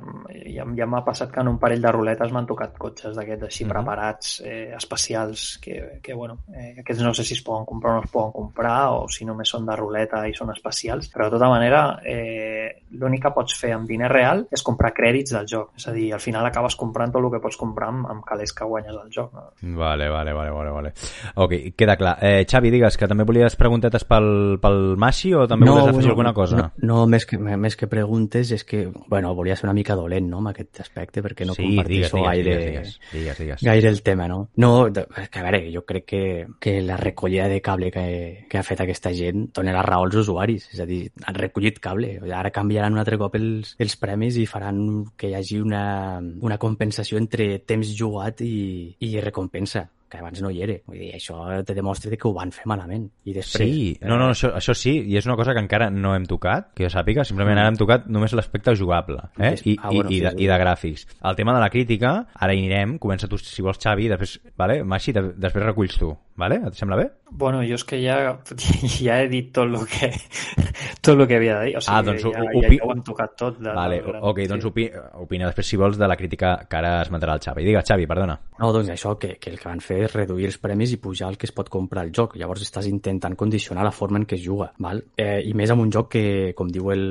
[0.53, 3.65] ja, ja m'ha passat que en un parell de ruletes m'han tocat cotxes d'aquests així
[3.65, 3.71] Mhm.
[3.71, 7.95] preparats, eh, especials, que, que bueno, eh, aquests no sé si es poden comprar o
[7.97, 11.37] no es poden comprar, o si només són de ruleta i són especials, però de
[11.37, 15.71] tota manera eh, l'únic que pots fer amb diner real és comprar crèdits del joc.
[15.77, 18.53] És a dir, al final acabes comprant tot el que pots comprar amb, amb calés
[18.53, 19.33] que guanyes al joc.
[19.33, 19.77] No?
[19.79, 20.93] Vale, vale, vale, vale, vale.
[21.35, 22.17] Ok, queda clar.
[22.21, 26.33] Eh, Xavi, digues que també volies preguntetes pel, pel Mashi o també volies afegir alguna
[26.33, 26.57] cosa?
[26.57, 30.27] No, no més, que, més que preguntes és que, bueno, volia ser una mica dolent,
[30.29, 33.63] no?, amb aquest aspecte, perquè no sí, comparteixo digues, gaire, digues, digues, digues.
[33.67, 34.41] gaire el tema, no?
[34.55, 36.23] No, és que a veure, jo crec que,
[36.59, 38.05] que la recollida de cable que,
[38.49, 41.79] que ha fet aquesta gent dona la raó als usuaris, és a dir, han recollit
[41.83, 42.17] cable.
[42.31, 44.83] Ara canviaran un altre cop els, els premis i faran
[45.17, 50.51] que hi hagi una, una compensació entre temps jugat i, i recompensa que abans no
[50.51, 50.75] hi era.
[50.87, 53.07] Vull dir, això te demostra que ho van fer malament.
[53.23, 53.63] I després...
[53.63, 56.71] Sí, no, no, això, això sí, i és una cosa que encara no hem tocat,
[56.75, 59.55] que jo sàpiga, simplement ara hem tocat només l'aspecte jugable, eh?
[59.63, 60.43] I, Ah, i, bueno, i, sí, de, sí.
[60.43, 61.07] i de gràfics.
[61.23, 64.81] El tema de la crítica, ara hi anirem, comença tu si vols Xavi, després, vale?
[64.83, 66.57] Maxi, de, després reculls tu, vale?
[66.67, 67.05] Et sembla bé?
[67.31, 68.17] Bueno, jo és que ja,
[69.05, 70.09] ja he dit tot el que,
[71.05, 71.75] tot el que havia de dir.
[71.77, 73.59] O sigui, Ah, doncs ja, opi- ja ho hem tocat tot.
[73.61, 74.87] De, Vale, gran- ok, doncs opi,
[75.21, 77.63] opina després si vols de la crítica que ara esmentarà el Xavi.
[77.65, 78.39] Digues, Xavi, perdona.
[78.59, 81.29] No, doncs això, que, que el que van fer és reduir els premis i pujar
[81.31, 82.35] el que es pot comprar al joc.
[82.37, 85.03] Llavors estàs intentant condicionar la forma en què es juga, val?
[85.17, 86.25] Eh, I més amb un joc que,
[86.57, 87.05] com diu el,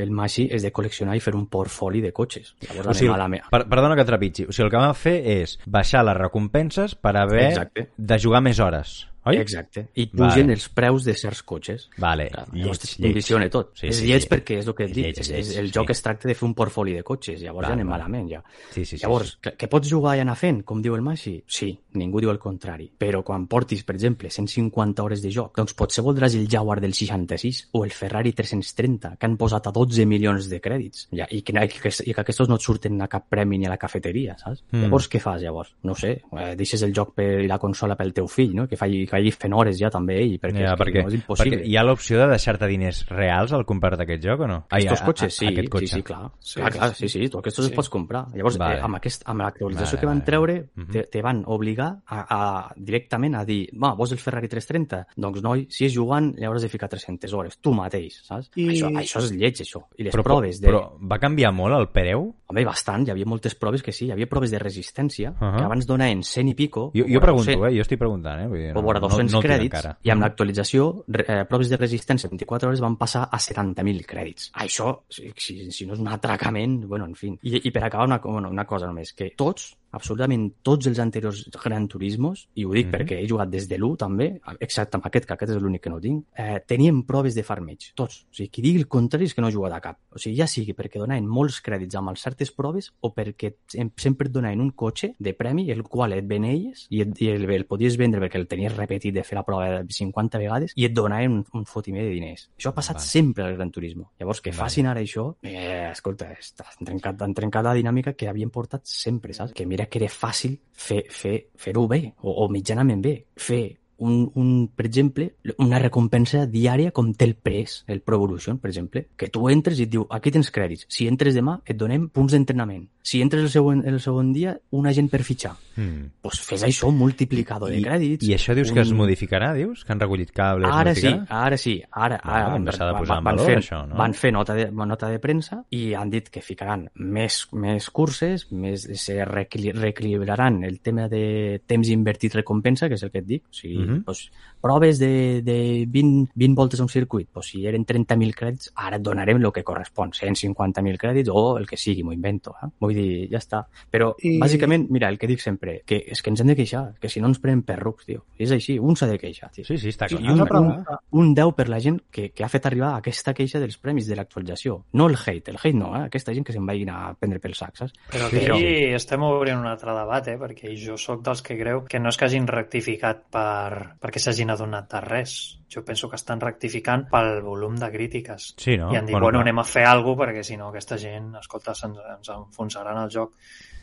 [0.00, 2.54] el Mashi, és de col·leccionar i fer un portfoli de cotxes.
[2.66, 3.40] Llavors O sigui, anem a la me...
[3.50, 4.48] per, perdona que trepitgi.
[4.48, 7.86] O sigui, el que van fer és baixar les recompenses per haver Exacte.
[7.96, 9.36] de jugar més hores, caras oi?
[9.42, 9.88] Exacte.
[9.94, 10.32] I Vale.
[10.32, 11.88] pugen els preus de certs cotxes.
[11.98, 13.12] Vale, Llavors lleig, es lleig.
[13.12, 13.72] condiciona tot.
[13.78, 14.28] Sí, és sí, lleig sí.
[14.30, 15.04] perquè és el que et És dic.
[15.06, 15.74] lleig, és lleig, el sí.
[15.78, 17.40] joc es tracta de fer un portfoli de cotxes.
[17.42, 17.98] Llavors Val, ja anem val.
[18.00, 18.42] malament, ja.
[18.70, 19.38] Sí, sí, sí, Llavors, sí.
[19.42, 21.36] que, que pots jugar i anar fent, com diu el Maxi?
[21.46, 22.90] Sí, ningú diu el contrari.
[22.98, 26.94] Però quan portis, per exemple, 150 hores de joc, doncs potser voldràs el Jaguar del
[26.94, 31.08] 66 o el Ferrari 330, que han posat a 12 milions de crèdits.
[31.12, 33.66] Ja, i, que, i, que, I que aquests no et surten a cap premi ni
[33.66, 34.62] a la cafeteria, saps?
[34.70, 34.82] Mm.
[34.86, 35.74] Llavors, què fas, llavors?
[35.82, 38.66] No sé, eh, deixes el joc per, la consola pel teu fill, no?
[38.68, 41.14] Que faci, que vagi fent hores ja també ell, perquè, Ja, és, perquè, no és
[41.18, 41.56] impossible.
[41.58, 44.58] perquè hi ha l'opció de deixar-te diners reals al comprar-te aquest joc o no?
[44.70, 45.86] Ai, Estos a- a- cotxes, sí, aquest cotxe.
[45.88, 46.30] sí, sí, clar.
[46.40, 47.62] Sí, clar, clar, sí, sí, tu aquests sí.
[47.66, 48.26] els pots comprar.
[48.34, 48.78] Llavors, Vale.
[48.78, 50.26] eh, amb, aquest, amb l'actualització Vale, que van vale.
[50.26, 50.90] treure, Mhm.
[50.92, 55.06] te, te van obligar a, a, directament a dir, va, vols el Ferrari 330?
[55.16, 58.50] Doncs, noi, si és jugant, llavors has de ficar 300 hores, tu mateix, saps?
[58.56, 58.68] I- I...
[58.76, 59.82] Això, això és lleig, això.
[59.96, 60.68] I les Però, proves de...
[60.68, 62.34] però va canviar molt el preu?
[62.48, 65.56] Home, bastant, hi havia moltes proves que sí, hi havia proves de resistència, Uh -huh.
[65.56, 66.90] que abans donaven 100 i pico...
[66.94, 67.76] Jo, jo pregunto, 200, eh?
[67.76, 68.46] Jo estic preguntant, eh?
[68.46, 72.28] Vull dir, o vora 200 no, no crèdits, i amb l'actualització, eh, proves de resistència
[72.30, 74.50] 24 hores van passar a 70.000 crèdits.
[74.54, 77.36] Això, si, si, si no és un atracament, bueno, en fi.
[77.42, 81.48] I, i per acabar, una, bueno, una cosa només, que tots, absolutament tots els anteriors
[81.64, 82.92] Gran Turismos, i ho dic Mhm.
[82.94, 85.90] perquè he jugat des de l'1 també, excepte amb aquest, que aquest és l'únic que
[85.90, 88.26] no tinc, eh, tenien proves de farmeig, tots.
[88.30, 89.98] O sigui, qui digui el contrari és que no ha jugat a cap.
[90.10, 93.90] O sigui, ja sigui perquè donaven molts crèdits amb les certes proves o perquè sem-
[93.96, 97.48] sempre et donaven un cotxe de premi, el qual et veneies i, et, i el,
[97.50, 100.84] el podies vendre perquè el tenies repetit de fer la prova de 50 vegades i
[100.84, 102.50] et donaven un, un fotimer de diners.
[102.58, 103.06] Això ha passat Vale.
[103.06, 104.10] sempre al Gran Turismo.
[104.18, 104.60] Llavors, que Vale.
[104.62, 108.82] facin ara això, eh, escolta, està, han, trencat, han trencat la dinàmica que havien portat
[108.84, 109.52] sempre, saps?
[109.52, 114.30] Que mira que era fàcil fer, fer, fer-ho bé, o, o mitjanament bé, fer un,
[114.34, 119.06] un, per exemple, una recompensa diària com té el PRES, el Pro Evolution, per exemple,
[119.16, 122.32] que tu entres i et diu, aquí tens crèdits, si entres demà et donem punts
[122.36, 125.54] d'entrenament, si entres el segon, el segon dia, un agent per fitxar.
[125.76, 126.06] Mm.
[126.22, 128.26] Pues fes això, un multiplicador de crèdits.
[128.26, 129.84] I això dius que es un- modificarà, dius?
[129.84, 130.68] Que han recollit cables?
[130.72, 133.86] Ara sí, ara sí, ara, ara s'ha de van- posar en van valor, fer, això,
[133.86, 133.94] no?
[133.96, 138.50] Van fer nota de, nota de premsa i han dit que ficaran més, més curses,
[138.52, 143.26] més, se reequili- reequilibraran el tema de temps invertit recompensa, que és el que et
[143.26, 143.44] dic.
[143.48, 144.04] O sigui, Mhm.
[144.06, 144.30] doncs,
[144.60, 148.96] proves de, de 20, 20 voltes a un circuit, doncs, si eren 30.000 crèdits, ara
[148.96, 152.54] et donarem el que correspon, 150.000 crèdits o el que sigui, m'ho invento.
[152.62, 152.70] Eh?
[152.80, 153.62] Vull dir, ja està.
[153.90, 156.94] Però, I- bàsicament, mira, el que dic sempre, que és que ens hem de queixar,
[157.00, 158.24] que si no ens prenen per rucs, tio.
[158.38, 159.64] És així, un s'ha de queixar, tio.
[159.64, 160.22] Sí, sí, està clar.
[160.22, 160.84] I un, un,
[161.20, 164.16] un 10 per la gent que, que ha fet arribar aquesta queixa dels premis de
[164.18, 164.80] l'actualització.
[164.98, 166.06] No el hate, el hate no, eh?
[166.10, 167.94] aquesta gent que se'n vagin a prendre pel sac, saps?
[168.10, 168.74] Però aquí sí.
[168.96, 170.38] estem obrint un altre debat, eh?
[170.40, 174.50] perquè jo sóc dels que creu que no és que hagin rectificat per, perquè s'hagin
[174.54, 175.36] adonat de res.
[175.72, 178.52] Jo penso que estan rectificant pel volum de crítiques.
[178.56, 178.92] Sí, no?
[178.92, 181.32] I han dit, bueno, bueno anem a fer alguna cosa perquè si no aquesta gent,
[181.40, 183.34] escolta, se'ns ens enfonsaran el joc.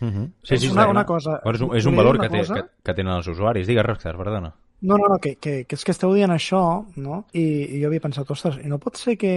[0.02, 0.32] Uh -huh.
[0.44, 1.40] Sí, sí, una, una cosa...
[1.44, 3.68] Bueno, és un, és un valor que, té, que, que tenen els usuaris.
[3.68, 4.54] Digues, Rockstar, perdona.
[4.84, 6.60] No, no, no, que, que, que és que esteu dient això,
[7.00, 7.22] no?
[7.32, 7.44] I,
[7.78, 9.32] i jo havia pensat, ostres, no pot ser que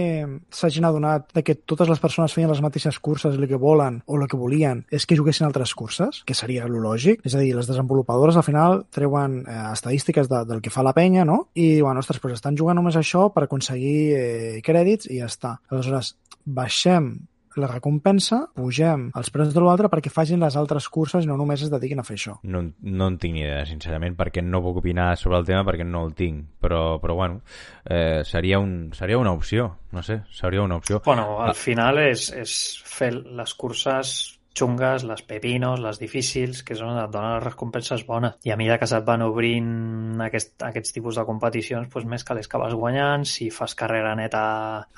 [0.51, 4.01] s'hagin adonat de que totes les persones feien les mateixes curses i el que volen
[4.05, 7.23] o el que volien és que juguessin altres curses, que seria lo lògic.
[7.23, 10.95] És a dir, les desenvolupadores al final treuen eh, estadístiques de, del que fa la
[10.97, 11.45] penya, no?
[11.55, 15.55] I diuen, ostres, doncs estan jugant només això per aconseguir eh, crèdits i ja està.
[15.71, 17.13] Aleshores, baixem
[17.61, 21.63] la recompensa, pugem els preus de l'altre perquè facin les altres curses i no només
[21.65, 22.37] es dediquin a fer això.
[22.43, 25.87] No, no en tinc ni idea, sincerament, perquè no puc opinar sobre el tema perquè
[25.87, 27.41] no el tinc, però, però bueno,
[27.85, 31.01] eh, seria, un, seria una opció, no sé, seria una opció.
[31.05, 36.81] Bueno, al final és, és fer les curses xungues, les pepinos, les difícils, que és
[36.83, 38.37] on et donen les recompenses bones.
[38.47, 42.49] I a mesura que se't van obrint aquest, aquests tipus de competicions, doncs més calés
[42.49, 44.43] que vas guanyant, si fas carrera neta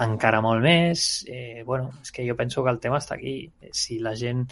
[0.08, 1.08] encara molt més.
[1.28, 3.38] Eh, bueno, és que jo penso que el tema està aquí.
[3.76, 4.48] Si la gent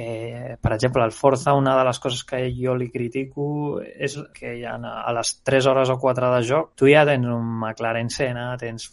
[0.00, 4.52] Eh, per exemple, el Forza, una de les coses que jo li critico és que
[4.60, 8.50] ja a les 3 hores o 4 de joc tu ja tens un McLaren Senna,
[8.60, 8.90] tens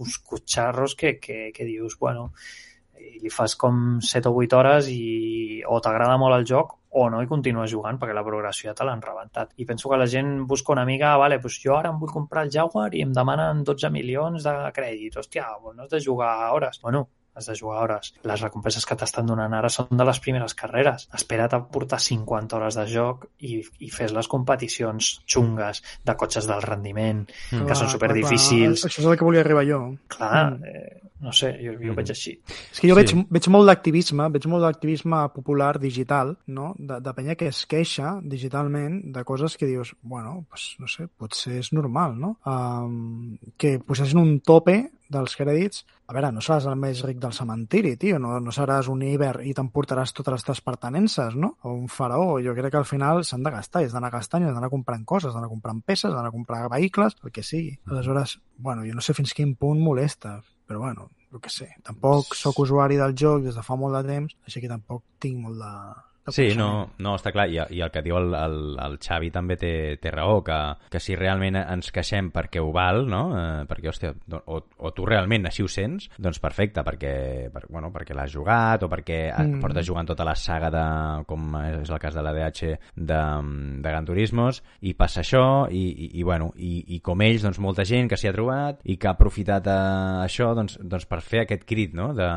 [0.00, 2.32] uns cotxarros que, que, que dius, bueno,
[3.22, 7.20] i fas com 7 o 8 hores i o t'agrada molt el joc o no
[7.22, 9.52] i continues jugant perquè la progressió ja te l'han rebentat.
[9.56, 12.46] I penso que la gent busca una mica, vale, doncs jo ara em vull comprar
[12.46, 15.20] el Jaguar i em demanen 12 milions de crèdits.
[15.20, 16.80] Hòstia, no has de jugar hores.
[16.82, 17.08] Bueno,
[17.38, 18.12] has de jugar hores.
[18.28, 21.08] Les recompenses que t'estan donant ara són de les primeres carreres.
[21.14, 26.48] Espera't a portar 50 hores de joc i, i fes les competicions xungues de cotxes
[26.50, 27.66] del rendiment, mm.
[27.68, 28.86] que són super difícils.
[28.88, 29.82] Això és el que volia arribar jo.
[30.12, 30.72] Clar, mm.
[30.72, 31.96] eh, no sé, jo, jo mm.
[31.98, 32.34] veig així.
[32.72, 33.00] És que jo sí.
[33.00, 36.72] veig, veig molt d'activisme, veig molt d'activisme popular digital, no?
[36.78, 41.08] De, de penya que es queixa digitalment de coses que dius, bueno, pues, no sé,
[41.08, 42.36] potser és normal, no?
[42.46, 44.78] Um, que posessin un tope
[45.12, 48.90] dels crèdits, a veure, no seràs el més ric del cementiri, tio, no, no seràs
[48.92, 51.54] un Iber i t'emportaràs totes les teves pertenences, no?
[51.64, 54.44] O un faraó, jo crec que al final s'han de gastar, i has d'anar gastant,
[54.44, 57.32] i has d'anar comprant coses, has d'anar comprant peces, has d'anar a comprar vehicles, el
[57.32, 57.78] que sigui.
[57.88, 60.38] Aleshores, bueno, jo no sé fins quin punt molesta,
[60.68, 61.70] però bueno, el que sé.
[61.84, 65.40] Tampoc sóc usuari del joc des de fa molt de temps, així que tampoc tinc
[65.44, 65.72] molt de,
[66.34, 69.58] Sí, no, no, està clar, i, i el que diu el, el, el Xavi també
[69.60, 69.72] té,
[70.02, 70.58] té raó, que,
[70.92, 73.22] que si realment ens queixem perquè ho val, no?
[73.38, 77.12] Eh, perquè, hòstia, o, o tu realment així ho sents, doncs perfecte, perquè,
[77.54, 79.60] per, bueno, perquè l'has jugat o perquè mm.
[79.62, 80.84] portes jugant tota la saga de,
[81.28, 83.20] com és el cas de la DH de,
[83.82, 87.60] de Gran Turismos, i passa això, i, i, i bueno, i, i com ells, doncs
[87.62, 91.08] molta gent que s'hi ha trobat i que ha aprofitat a eh, això doncs, doncs
[91.08, 92.10] per fer aquest crit, no?
[92.16, 92.28] De,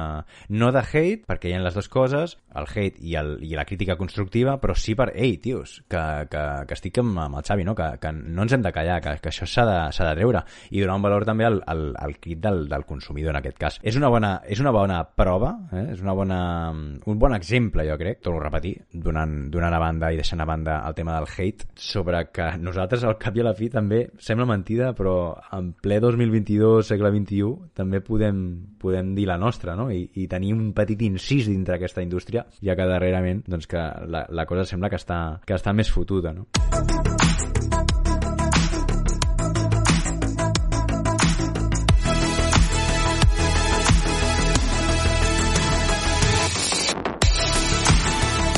[0.53, 3.65] no de hate, perquè hi ha les dues coses, el hate i, el, i la
[3.67, 7.45] crítica crítica constructiva, però sí per, ei, tios, que, que, que estic amb, amb el
[7.47, 7.73] Xavi, no?
[7.73, 10.83] que, que no ens hem de callar, que, que això s'ha de, de treure i
[10.83, 13.79] donar un valor també al, al, al crit del, del consumidor en aquest cas.
[13.81, 15.87] És una bona, és una bona prova, eh?
[15.95, 16.39] és una bona,
[16.71, 20.47] un bon exemple, jo crec, torno a repetir, donant, donant a banda i deixant a
[20.49, 24.03] banda el tema del hate, sobre que nosaltres al cap i a la fi també
[24.21, 25.15] sembla mentida, però
[25.57, 28.45] en ple 2022, segle XXI, també podem,
[28.81, 29.89] podem dir la nostra, no?
[29.89, 34.25] I, i tenir un petit incís dintre aquesta indústria, ja que darrerament doncs, que la,
[34.29, 36.47] la cosa sembla que està, que està més fotuda, no?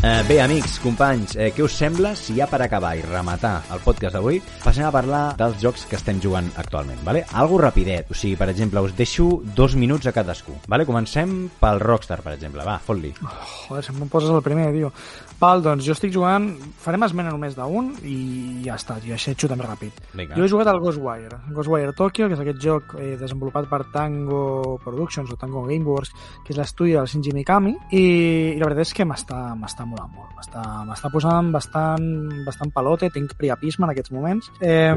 [0.04, 3.80] Eh, bé, amics, companys, eh, què us sembla si ja per acabar i rematar el
[3.86, 7.22] podcast d'avui passem a parlar dels jocs que estem jugant actualment, vale?
[7.40, 10.84] Algo rapidet, o sigui, per exemple, us deixo dos minuts a cadascú, vale?
[10.84, 13.14] Comencem pel Rockstar, per exemple, va, fot-li.
[13.24, 13.32] Oh,
[13.70, 14.92] joder, sempre em poses el primer, tio.
[15.44, 16.46] Val, doncs jo estic jugant,
[16.80, 19.98] farem esmena només d'un i ja està, jo aixecho també ràpid.
[20.16, 20.38] Vinga.
[20.40, 24.78] Jo he jugat al Ghostwire, Ghostwire Tokyo, que és aquest joc eh, desenvolupat per Tango
[24.86, 26.14] Productions o Tango Gameworks,
[26.46, 28.04] que és l'estudi del Shinji Mikami, i,
[28.54, 30.32] i la veritat és que m'està molant molt,
[30.88, 32.08] m'està posant bastant,
[32.48, 34.48] bastant palote, tinc priapisme en aquests moments.
[34.64, 34.96] Eh,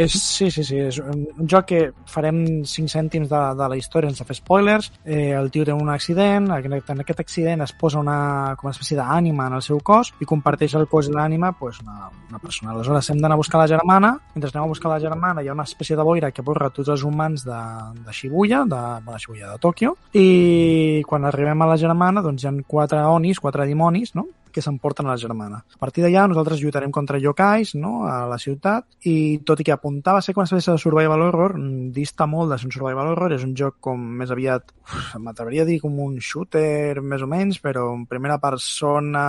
[0.00, 3.76] és, sí, sí, sí, és un, un joc que farem 5 cèntims de, de la
[3.76, 8.00] història sense fer spoilers, eh, el tio té un accident, en aquest accident es posa
[8.00, 11.52] una, com una espècie d'ànima en el seu cos i comparteix el cos i l'ànima
[11.58, 12.72] pues, una, una persona.
[12.72, 15.56] Aleshores hem d'anar a buscar la germana, mentre anem a buscar la germana hi ha
[15.56, 17.62] una espècie de boira que borra tots els humans de,
[18.06, 22.50] de Shibuya, de, bueno, Shibuya, de Tòquio, i quan arribem a la germana doncs hi
[22.50, 24.28] ha quatre onis, quatre dimonis, no?
[24.52, 25.62] Que s'emporten a la germana.
[25.62, 28.04] A partir d'allà nosaltres lluitarem contra yokais no?
[28.06, 31.26] a la ciutat i tot i que apuntava a ser com una espècie de survival
[31.28, 31.56] horror,
[31.92, 34.72] dista molt de ser un survival horror, és un joc com més aviat,
[35.18, 39.24] m'atreveria a dir com un shooter més o menys, però en primera persona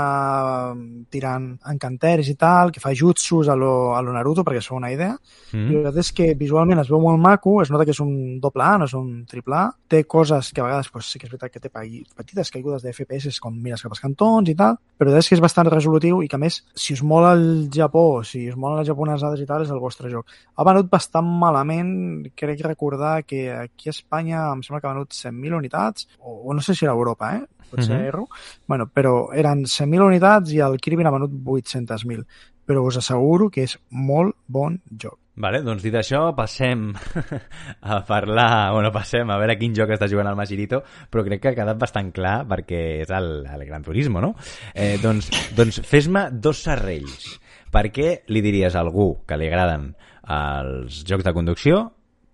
[1.13, 4.91] tirant encanteris i tal, que fa jutsus a lo, a lo Naruto, perquè és una
[4.93, 5.15] idea.
[5.53, 5.63] Mm.
[5.69, 8.39] I la veritat és que visualment es veu molt maco, es nota que és un
[8.43, 9.67] doble A, no és un triple A.
[9.89, 12.93] Té coses que a vegades pues, sí que és veritat que té petites caigudes de
[12.93, 16.21] FPS com mires cap als cantons i tal, però veritat és que és bastant resolutiu
[16.23, 19.63] i que més, si us mola el Japó, si us molen les japonesades i tal,
[19.63, 20.25] és el vostre joc.
[20.57, 25.13] Ha venut bastant malament, crec recordar que aquí a Espanya em sembla que ha venut
[25.13, 27.45] 100.000 unitats, o, o no sé si era a Europa, eh?
[27.71, 28.05] Potser Mhm.
[28.05, 28.27] erro.
[28.67, 32.25] Bueno, però eren 100.000 unitats i el Kirby n'ha venut 800.000.
[32.65, 35.17] Però us asseguro que és molt bon joc.
[35.33, 36.91] Vale, doncs dit això, passem
[37.93, 41.51] a parlar, bueno, passem a veure quin joc està jugant el Magirito, però crec que
[41.53, 44.35] ha quedat bastant clar perquè és el, el Gran Turismo, no?
[44.75, 47.33] Eh, doncs doncs fes-me dos serrells.
[47.73, 49.89] Per què li diries a algú que li agraden
[50.29, 51.87] els jocs de conducció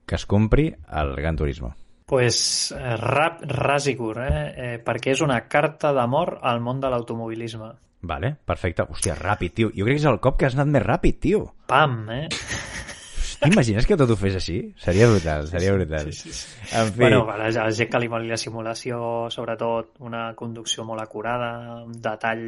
[0.06, 0.68] que es compri
[1.00, 1.76] el Gran Turismo?
[2.10, 4.46] pues, eh, rap, ras i curt, eh?
[4.58, 4.78] eh?
[4.82, 7.70] perquè és una carta d'amor al món de l'automobilisme.
[8.02, 8.86] Vale, perfecte.
[8.88, 9.72] Hòstia, ràpid, tio.
[9.76, 11.44] Jo crec que és el cop que has anat més ràpid, tio.
[11.68, 12.28] Pam, eh?
[13.40, 14.58] T'imagines que tot ho fes així?
[14.84, 16.10] Seria brutal, seria brutal.
[16.12, 16.76] Sí, sí, sí.
[16.76, 21.04] En fi, Bueno, a la, gent que li moli la simulació, sobretot una conducció molt
[21.04, 21.52] acurada,
[21.86, 22.44] un detall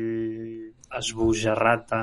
[0.99, 2.01] esbojarrat de,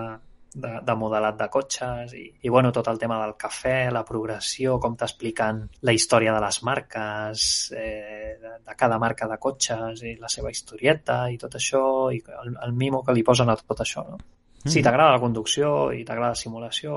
[0.54, 4.78] de, de modelat de cotxes i, i bueno, tot el tema del cafè, la progressió,
[4.82, 7.44] com t'expliquen la història de les marques,
[7.76, 11.84] eh, de, de cada marca de cotxes i la seva historieta i tot això,
[12.14, 14.18] i el, el mimo que li posen a tot això, no?
[14.68, 16.96] Si t'agrada la conducció i t'agrada la simulació,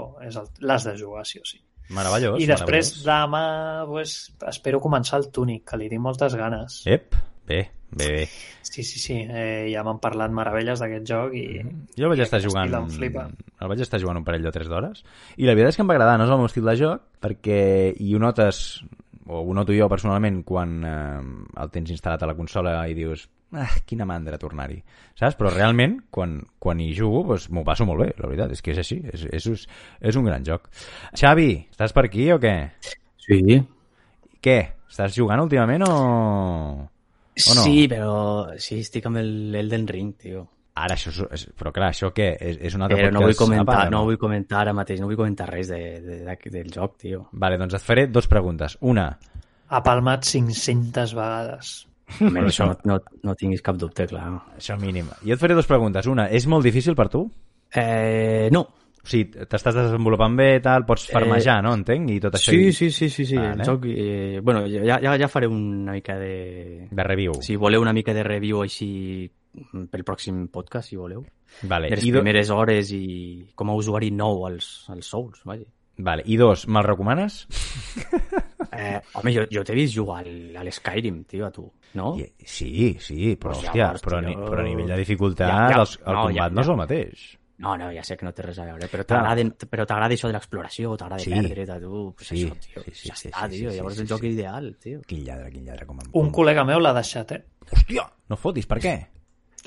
[0.65, 1.61] l'has de jugar, sí o sí.
[1.95, 2.39] meravellós.
[2.41, 3.05] I després meravellós.
[3.05, 3.43] demà
[3.87, 4.15] pues,
[4.49, 6.81] espero començar el Tunic, que li tinc moltes ganes.
[6.89, 7.15] Ep,
[7.47, 7.61] bé,
[7.91, 8.23] bé, bé.
[8.61, 9.17] Sí, sí, sí.
[9.27, 11.45] Eh, ja m'han parlat meravelles d'aquest joc i...
[11.97, 12.69] Jo el vaig estar jugant...
[12.69, 13.27] estil em flipa.
[13.59, 15.03] El vaig estar jugant un parell o tres d'hores
[15.37, 17.05] i la veritat és que em va agradar, no és el meu estil de joc
[17.23, 17.59] perquè
[17.99, 18.81] i ho notes
[19.31, 21.21] o ho noto jo personalment quan eh,
[21.61, 24.79] el tens instal·lat a la consola i dius ah, quina mandra tornar-hi,
[25.19, 25.37] saps?
[25.39, 28.73] Però realment, quan, quan hi jugo, doncs, m'ho passo molt bé, la veritat, és que
[28.73, 29.67] és així, és, és, és,
[30.11, 30.71] és un gran joc.
[31.19, 32.55] Xavi, estàs per aquí o què?
[33.21, 33.61] Sí,
[34.41, 34.57] Què?
[34.89, 35.91] Estàs jugant últimament o...?
[37.49, 37.63] O no?
[37.63, 40.47] sí, però sí, estic amb el Elden Ring, tio.
[40.81, 42.29] Ara, això és, però clar, això què?
[42.39, 45.01] És, és un altre Però no vull comentar, part, o no vull comentar ara mateix,
[45.03, 47.25] no vull comentar res de, de, de, del joc, tio.
[47.33, 48.77] Vale, doncs et faré dos preguntes.
[48.81, 49.09] Una,
[49.71, 51.87] Ha palmat 500 vegades.
[52.19, 54.25] Home, això- això no, no, no tinguis cap dubte, clar.
[54.57, 55.07] això mínim.
[55.23, 56.07] Jo et faré dues preguntes.
[56.11, 57.21] Una, és molt difícil per tu?
[57.73, 58.65] Eh, no.
[59.01, 61.73] O sigui, t'estàs desenvolupant bé, tal, pots farmejar, no?
[61.73, 62.09] Entenc?
[62.13, 62.51] I tot això.
[62.53, 63.35] Sí, i- sí, sí, sí, sí.
[63.39, 63.63] Vale.
[63.63, 66.87] El joc, eh, bueno, ja, ja, ja faré una mica de...
[66.91, 67.33] De review.
[67.41, 68.89] Si voleu una mica de review així
[69.53, 71.25] mm, pel pròxim podcast, si voleu.
[71.63, 71.89] Vale.
[71.89, 72.19] Les I, do...
[72.21, 73.03] primeres hores i
[73.55, 75.65] com a usuari nou als, als Souls, vaja.
[75.97, 76.23] vale.
[76.25, 77.47] I dos, me'l recomanes?
[78.71, 81.65] Eh, home, jo, jo t'he vist jugar al, a l'Skyrim, tio, a tu,
[81.99, 82.13] no?
[82.39, 85.65] Sí, sí, però, Pues hòstia, llavors, però, a tio, però a nivell de dificultat ja,
[85.73, 86.71] ja, els, el no, combat ja, no és ja.
[86.71, 87.25] el mateix.
[87.61, 90.29] No, no, ja sé que no té res a veure, però t'agrada però t'agrada això
[90.31, 91.31] de l'exploració, t'agrada Sí.
[91.35, 93.77] perdre't a tu, pues Sí, això, tio, sí, sí, ja sí, està, sí, tio, sí,
[93.77, 94.31] llavors sí, el joc sí.
[94.33, 95.01] ideal, tio.
[95.07, 96.07] Quin lladre, quin lladre, com em...
[96.11, 96.31] Un com...
[96.41, 97.43] col·lega meu l'ha deixat, eh?
[97.71, 98.95] Hòstia, no fotis, per què?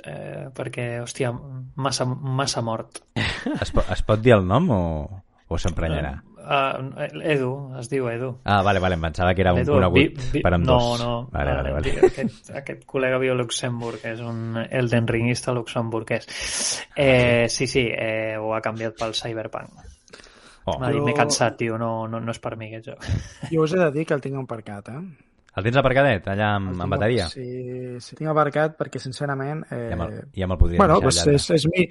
[0.02, 1.30] eh perquè, hòstia,
[1.76, 2.98] massa, massa mort.
[3.14, 4.80] Es, po es pot dir el nom o,
[5.46, 6.16] o s'emprenyarà?
[6.44, 7.50] Uh, Edu,
[7.80, 8.34] es diu Edu.
[8.44, 10.74] Ah, vale, vale, em pensava que era un Edu, conegut vi- vi- per amb no,
[10.78, 11.00] dos.
[11.00, 11.94] No, Vale, vale, vale.
[12.10, 16.28] Aquest, aquest col·lega viu a Luxemburg, és un Elden Ringista luxemburguès.
[16.96, 19.70] Eh, sí, sí, eh, ho ha canviat pel Cyberpunk.
[20.66, 23.08] Oh, M'ha dit, Jo- m'he cansat, tio, no, no, no és per mi aquest joc.
[23.50, 25.00] Jo us he de dir que el tinc aparcat, eh?
[25.56, 27.28] El tens aparcadet, allà amb, tinc- amb bateria?
[27.30, 27.44] Sí,
[28.02, 29.64] sí, tinc aparcat perquè, sincerament...
[29.70, 31.34] Eh, Ja me'l ja me'l podries bueno, deixar pues allà.
[31.38, 31.84] és, és, mi,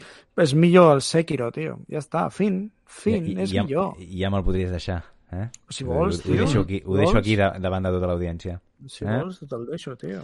[0.44, 1.78] és millor el Sekiro, tio.
[1.92, 3.96] Ja està, fin, fin, I, és ja, millor.
[4.20, 5.02] Ja me'l podries deixar.
[5.34, 5.48] Eh?
[5.74, 8.60] Si vols, ho, ho, tio, deixo aquí, ho deixo aquí de, davant de tota l'audiència.
[8.86, 9.16] Si eh?
[9.16, 10.22] vols, te'l deixo, tio.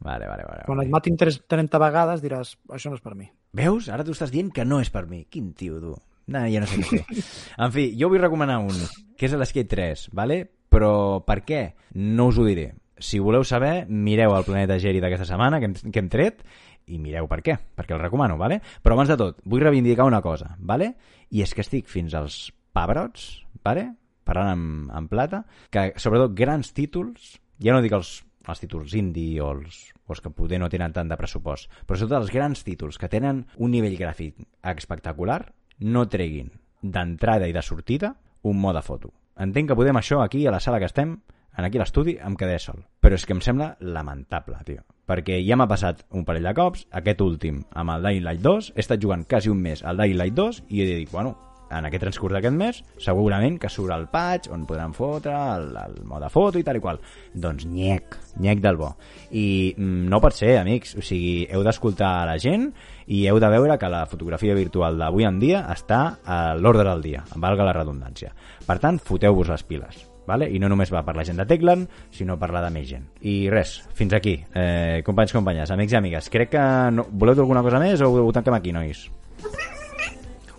[0.00, 0.62] Vale, vale, vale.
[0.64, 3.26] Quan et matin tres- 30 vegades diràs, això no és per mi.
[3.58, 3.88] Veus?
[3.90, 5.24] Ara tu estàs dient que no és per mi.
[5.28, 5.96] Quin tio, tu.
[6.28, 7.24] No, ja no sé què fer.
[7.66, 8.72] En fi, jo vull recomanar un,
[9.18, 10.38] que és l'Skate 3, vale?
[10.68, 11.62] Però per què?
[11.94, 12.72] No us ho diré.
[12.98, 16.42] Si voleu saber, mireu el Planeta Geri d'aquesta setmana, que hem, que hem tret,
[16.88, 18.60] i mireu per què, perquè el recomano, vale?
[18.82, 20.94] Però abans de tot, vull reivindicar una cosa, vale?
[21.30, 23.30] I és que estic fins als pebrots,
[23.64, 23.90] vale?
[24.28, 29.40] parlant en, en plata, que sobretot grans títols, ja no dic els, els títols indie
[29.40, 32.64] o els, o els que poder no tenen tant de pressupost, però sobretot els grans
[32.66, 34.36] títols que tenen un nivell gràfic
[34.74, 35.40] espectacular,
[35.80, 38.14] no treguin d'entrada i de sortida
[38.44, 39.14] un mode foto.
[39.38, 41.16] Entenc que podem això aquí a la sala que estem,
[41.58, 42.84] en aquí l'estudi, em quedé sol.
[43.02, 44.84] Però és que em sembla lamentable, tio.
[45.08, 48.72] Perquè ja m'ha passat un parell de cops, aquest últim amb el Dying Light 2,
[48.74, 51.36] he estat jugant quasi un mes al Dying Light 2 i he dit, bueno,
[51.70, 55.98] en aquest transcurs d'aquest mes, segurament que surt el patch on podran fotre el, el
[56.08, 57.00] mode foto i tal i qual.
[57.34, 58.92] Doncs nyec, nyec del bo.
[59.30, 62.70] I mm, no pot ser, amics, o sigui, heu d'escoltar la gent
[63.08, 67.04] i heu de veure que la fotografia virtual d'avui en dia està a l'ordre del
[67.04, 68.34] dia, valga la redundància.
[68.66, 70.04] Per tant, foteu-vos les piles.
[70.28, 70.44] Vale?
[70.52, 73.06] I no només va per la gent de Techland, sinó per la de més gent.
[73.24, 74.36] I res, fins aquí.
[74.52, 76.68] Eh, companys, companyes, amics i amigues, crec que...
[76.92, 77.08] No...
[77.08, 79.06] Voleu dir alguna cosa més o ho tanquem aquí, nois?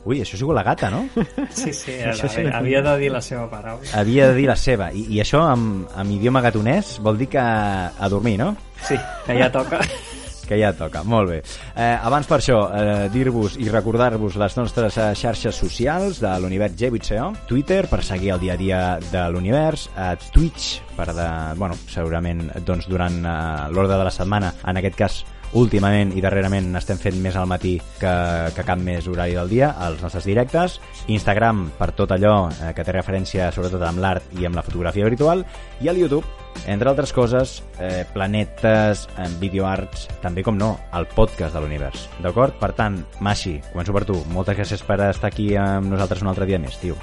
[0.10, 1.04] Ui, això ha sigut la gata, no?
[1.60, 2.46] Sí, sí, Això sí.
[2.50, 3.86] havia de dir la seva paraula.
[4.00, 4.90] Havia de dir la seva.
[4.90, 8.56] I, i això, amb, amb idioma gatonès, vol dir que a dormir, no?
[8.88, 9.84] Sí, que ja toca.
[10.50, 11.38] que ja toca, molt bé.
[11.78, 16.74] Eh, abans per això, eh, dir-vos i recordar-vos les nostres eh, xarxes socials de l'univers
[16.74, 18.80] G8CO, Twitter per seguir el dia a dia
[19.12, 21.28] de l'univers, eh, Twitch per de,
[21.60, 23.36] bueno, segurament doncs, durant eh,
[23.70, 25.22] l'ordre de la setmana, en aquest cas
[25.58, 28.14] últimament i darrerament n'estem fent més al matí que,
[28.56, 32.86] que cap més horari del dia, els nostres directes, Instagram per tot allò eh, que
[32.86, 35.46] té referència sobretot amb l'art i amb la fotografia virtual,
[35.82, 36.26] i al YouTube,
[36.68, 42.10] entre altres coses, eh, planetes, eh, videoarts, també com no, el podcast de l'univers.
[42.24, 42.58] D'acord?
[42.60, 44.20] Per tant, Maxi, començo per tu.
[44.34, 46.98] Moltes gràcies per estar aquí amb nosaltres un altre dia més, tio.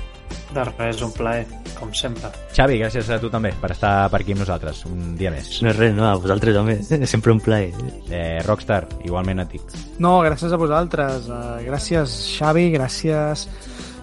[0.54, 1.46] De res, un plaer,
[1.76, 2.30] com sempre.
[2.56, 5.50] Xavi, gràcies a tu també per estar per aquí amb nosaltres un dia més.
[5.62, 6.78] No és res, no, a vosaltres també.
[7.12, 7.72] Sempre un plaer.
[8.08, 9.60] Eh, Rockstar, igualment a ti.
[10.02, 11.28] No, gràcies a vosaltres.
[11.28, 13.46] Uh, gràcies, Xavi, gràcies,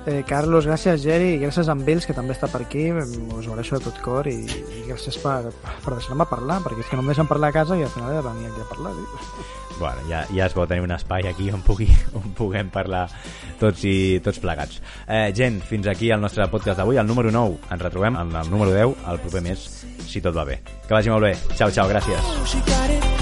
[0.05, 2.89] eh, Carlos, gràcies, Geri, i gràcies a en Bills, que també està per aquí.
[2.91, 6.91] Us ho agraeixo de tot cor i, i gràcies per, per deixar-me parlar, perquè és
[6.91, 8.71] que no em deixen parlar a casa i al final he de venir aquí a
[8.75, 8.95] parlar.
[8.99, 9.62] Tio.
[9.79, 11.89] Bueno, ja, ja es pot tenir un espai aquí on, pugui,
[12.19, 13.07] on puguem parlar
[13.61, 14.81] tots i tots plegats.
[15.07, 17.59] Eh, gent, fins aquí el nostre podcast d'avui, el número 9.
[17.73, 19.65] Ens retrobem amb el número 10 el proper mes,
[20.07, 20.61] si tot va bé.
[20.87, 21.35] Que vagi molt bé.
[21.57, 23.12] Ciao, ciao, gràcies.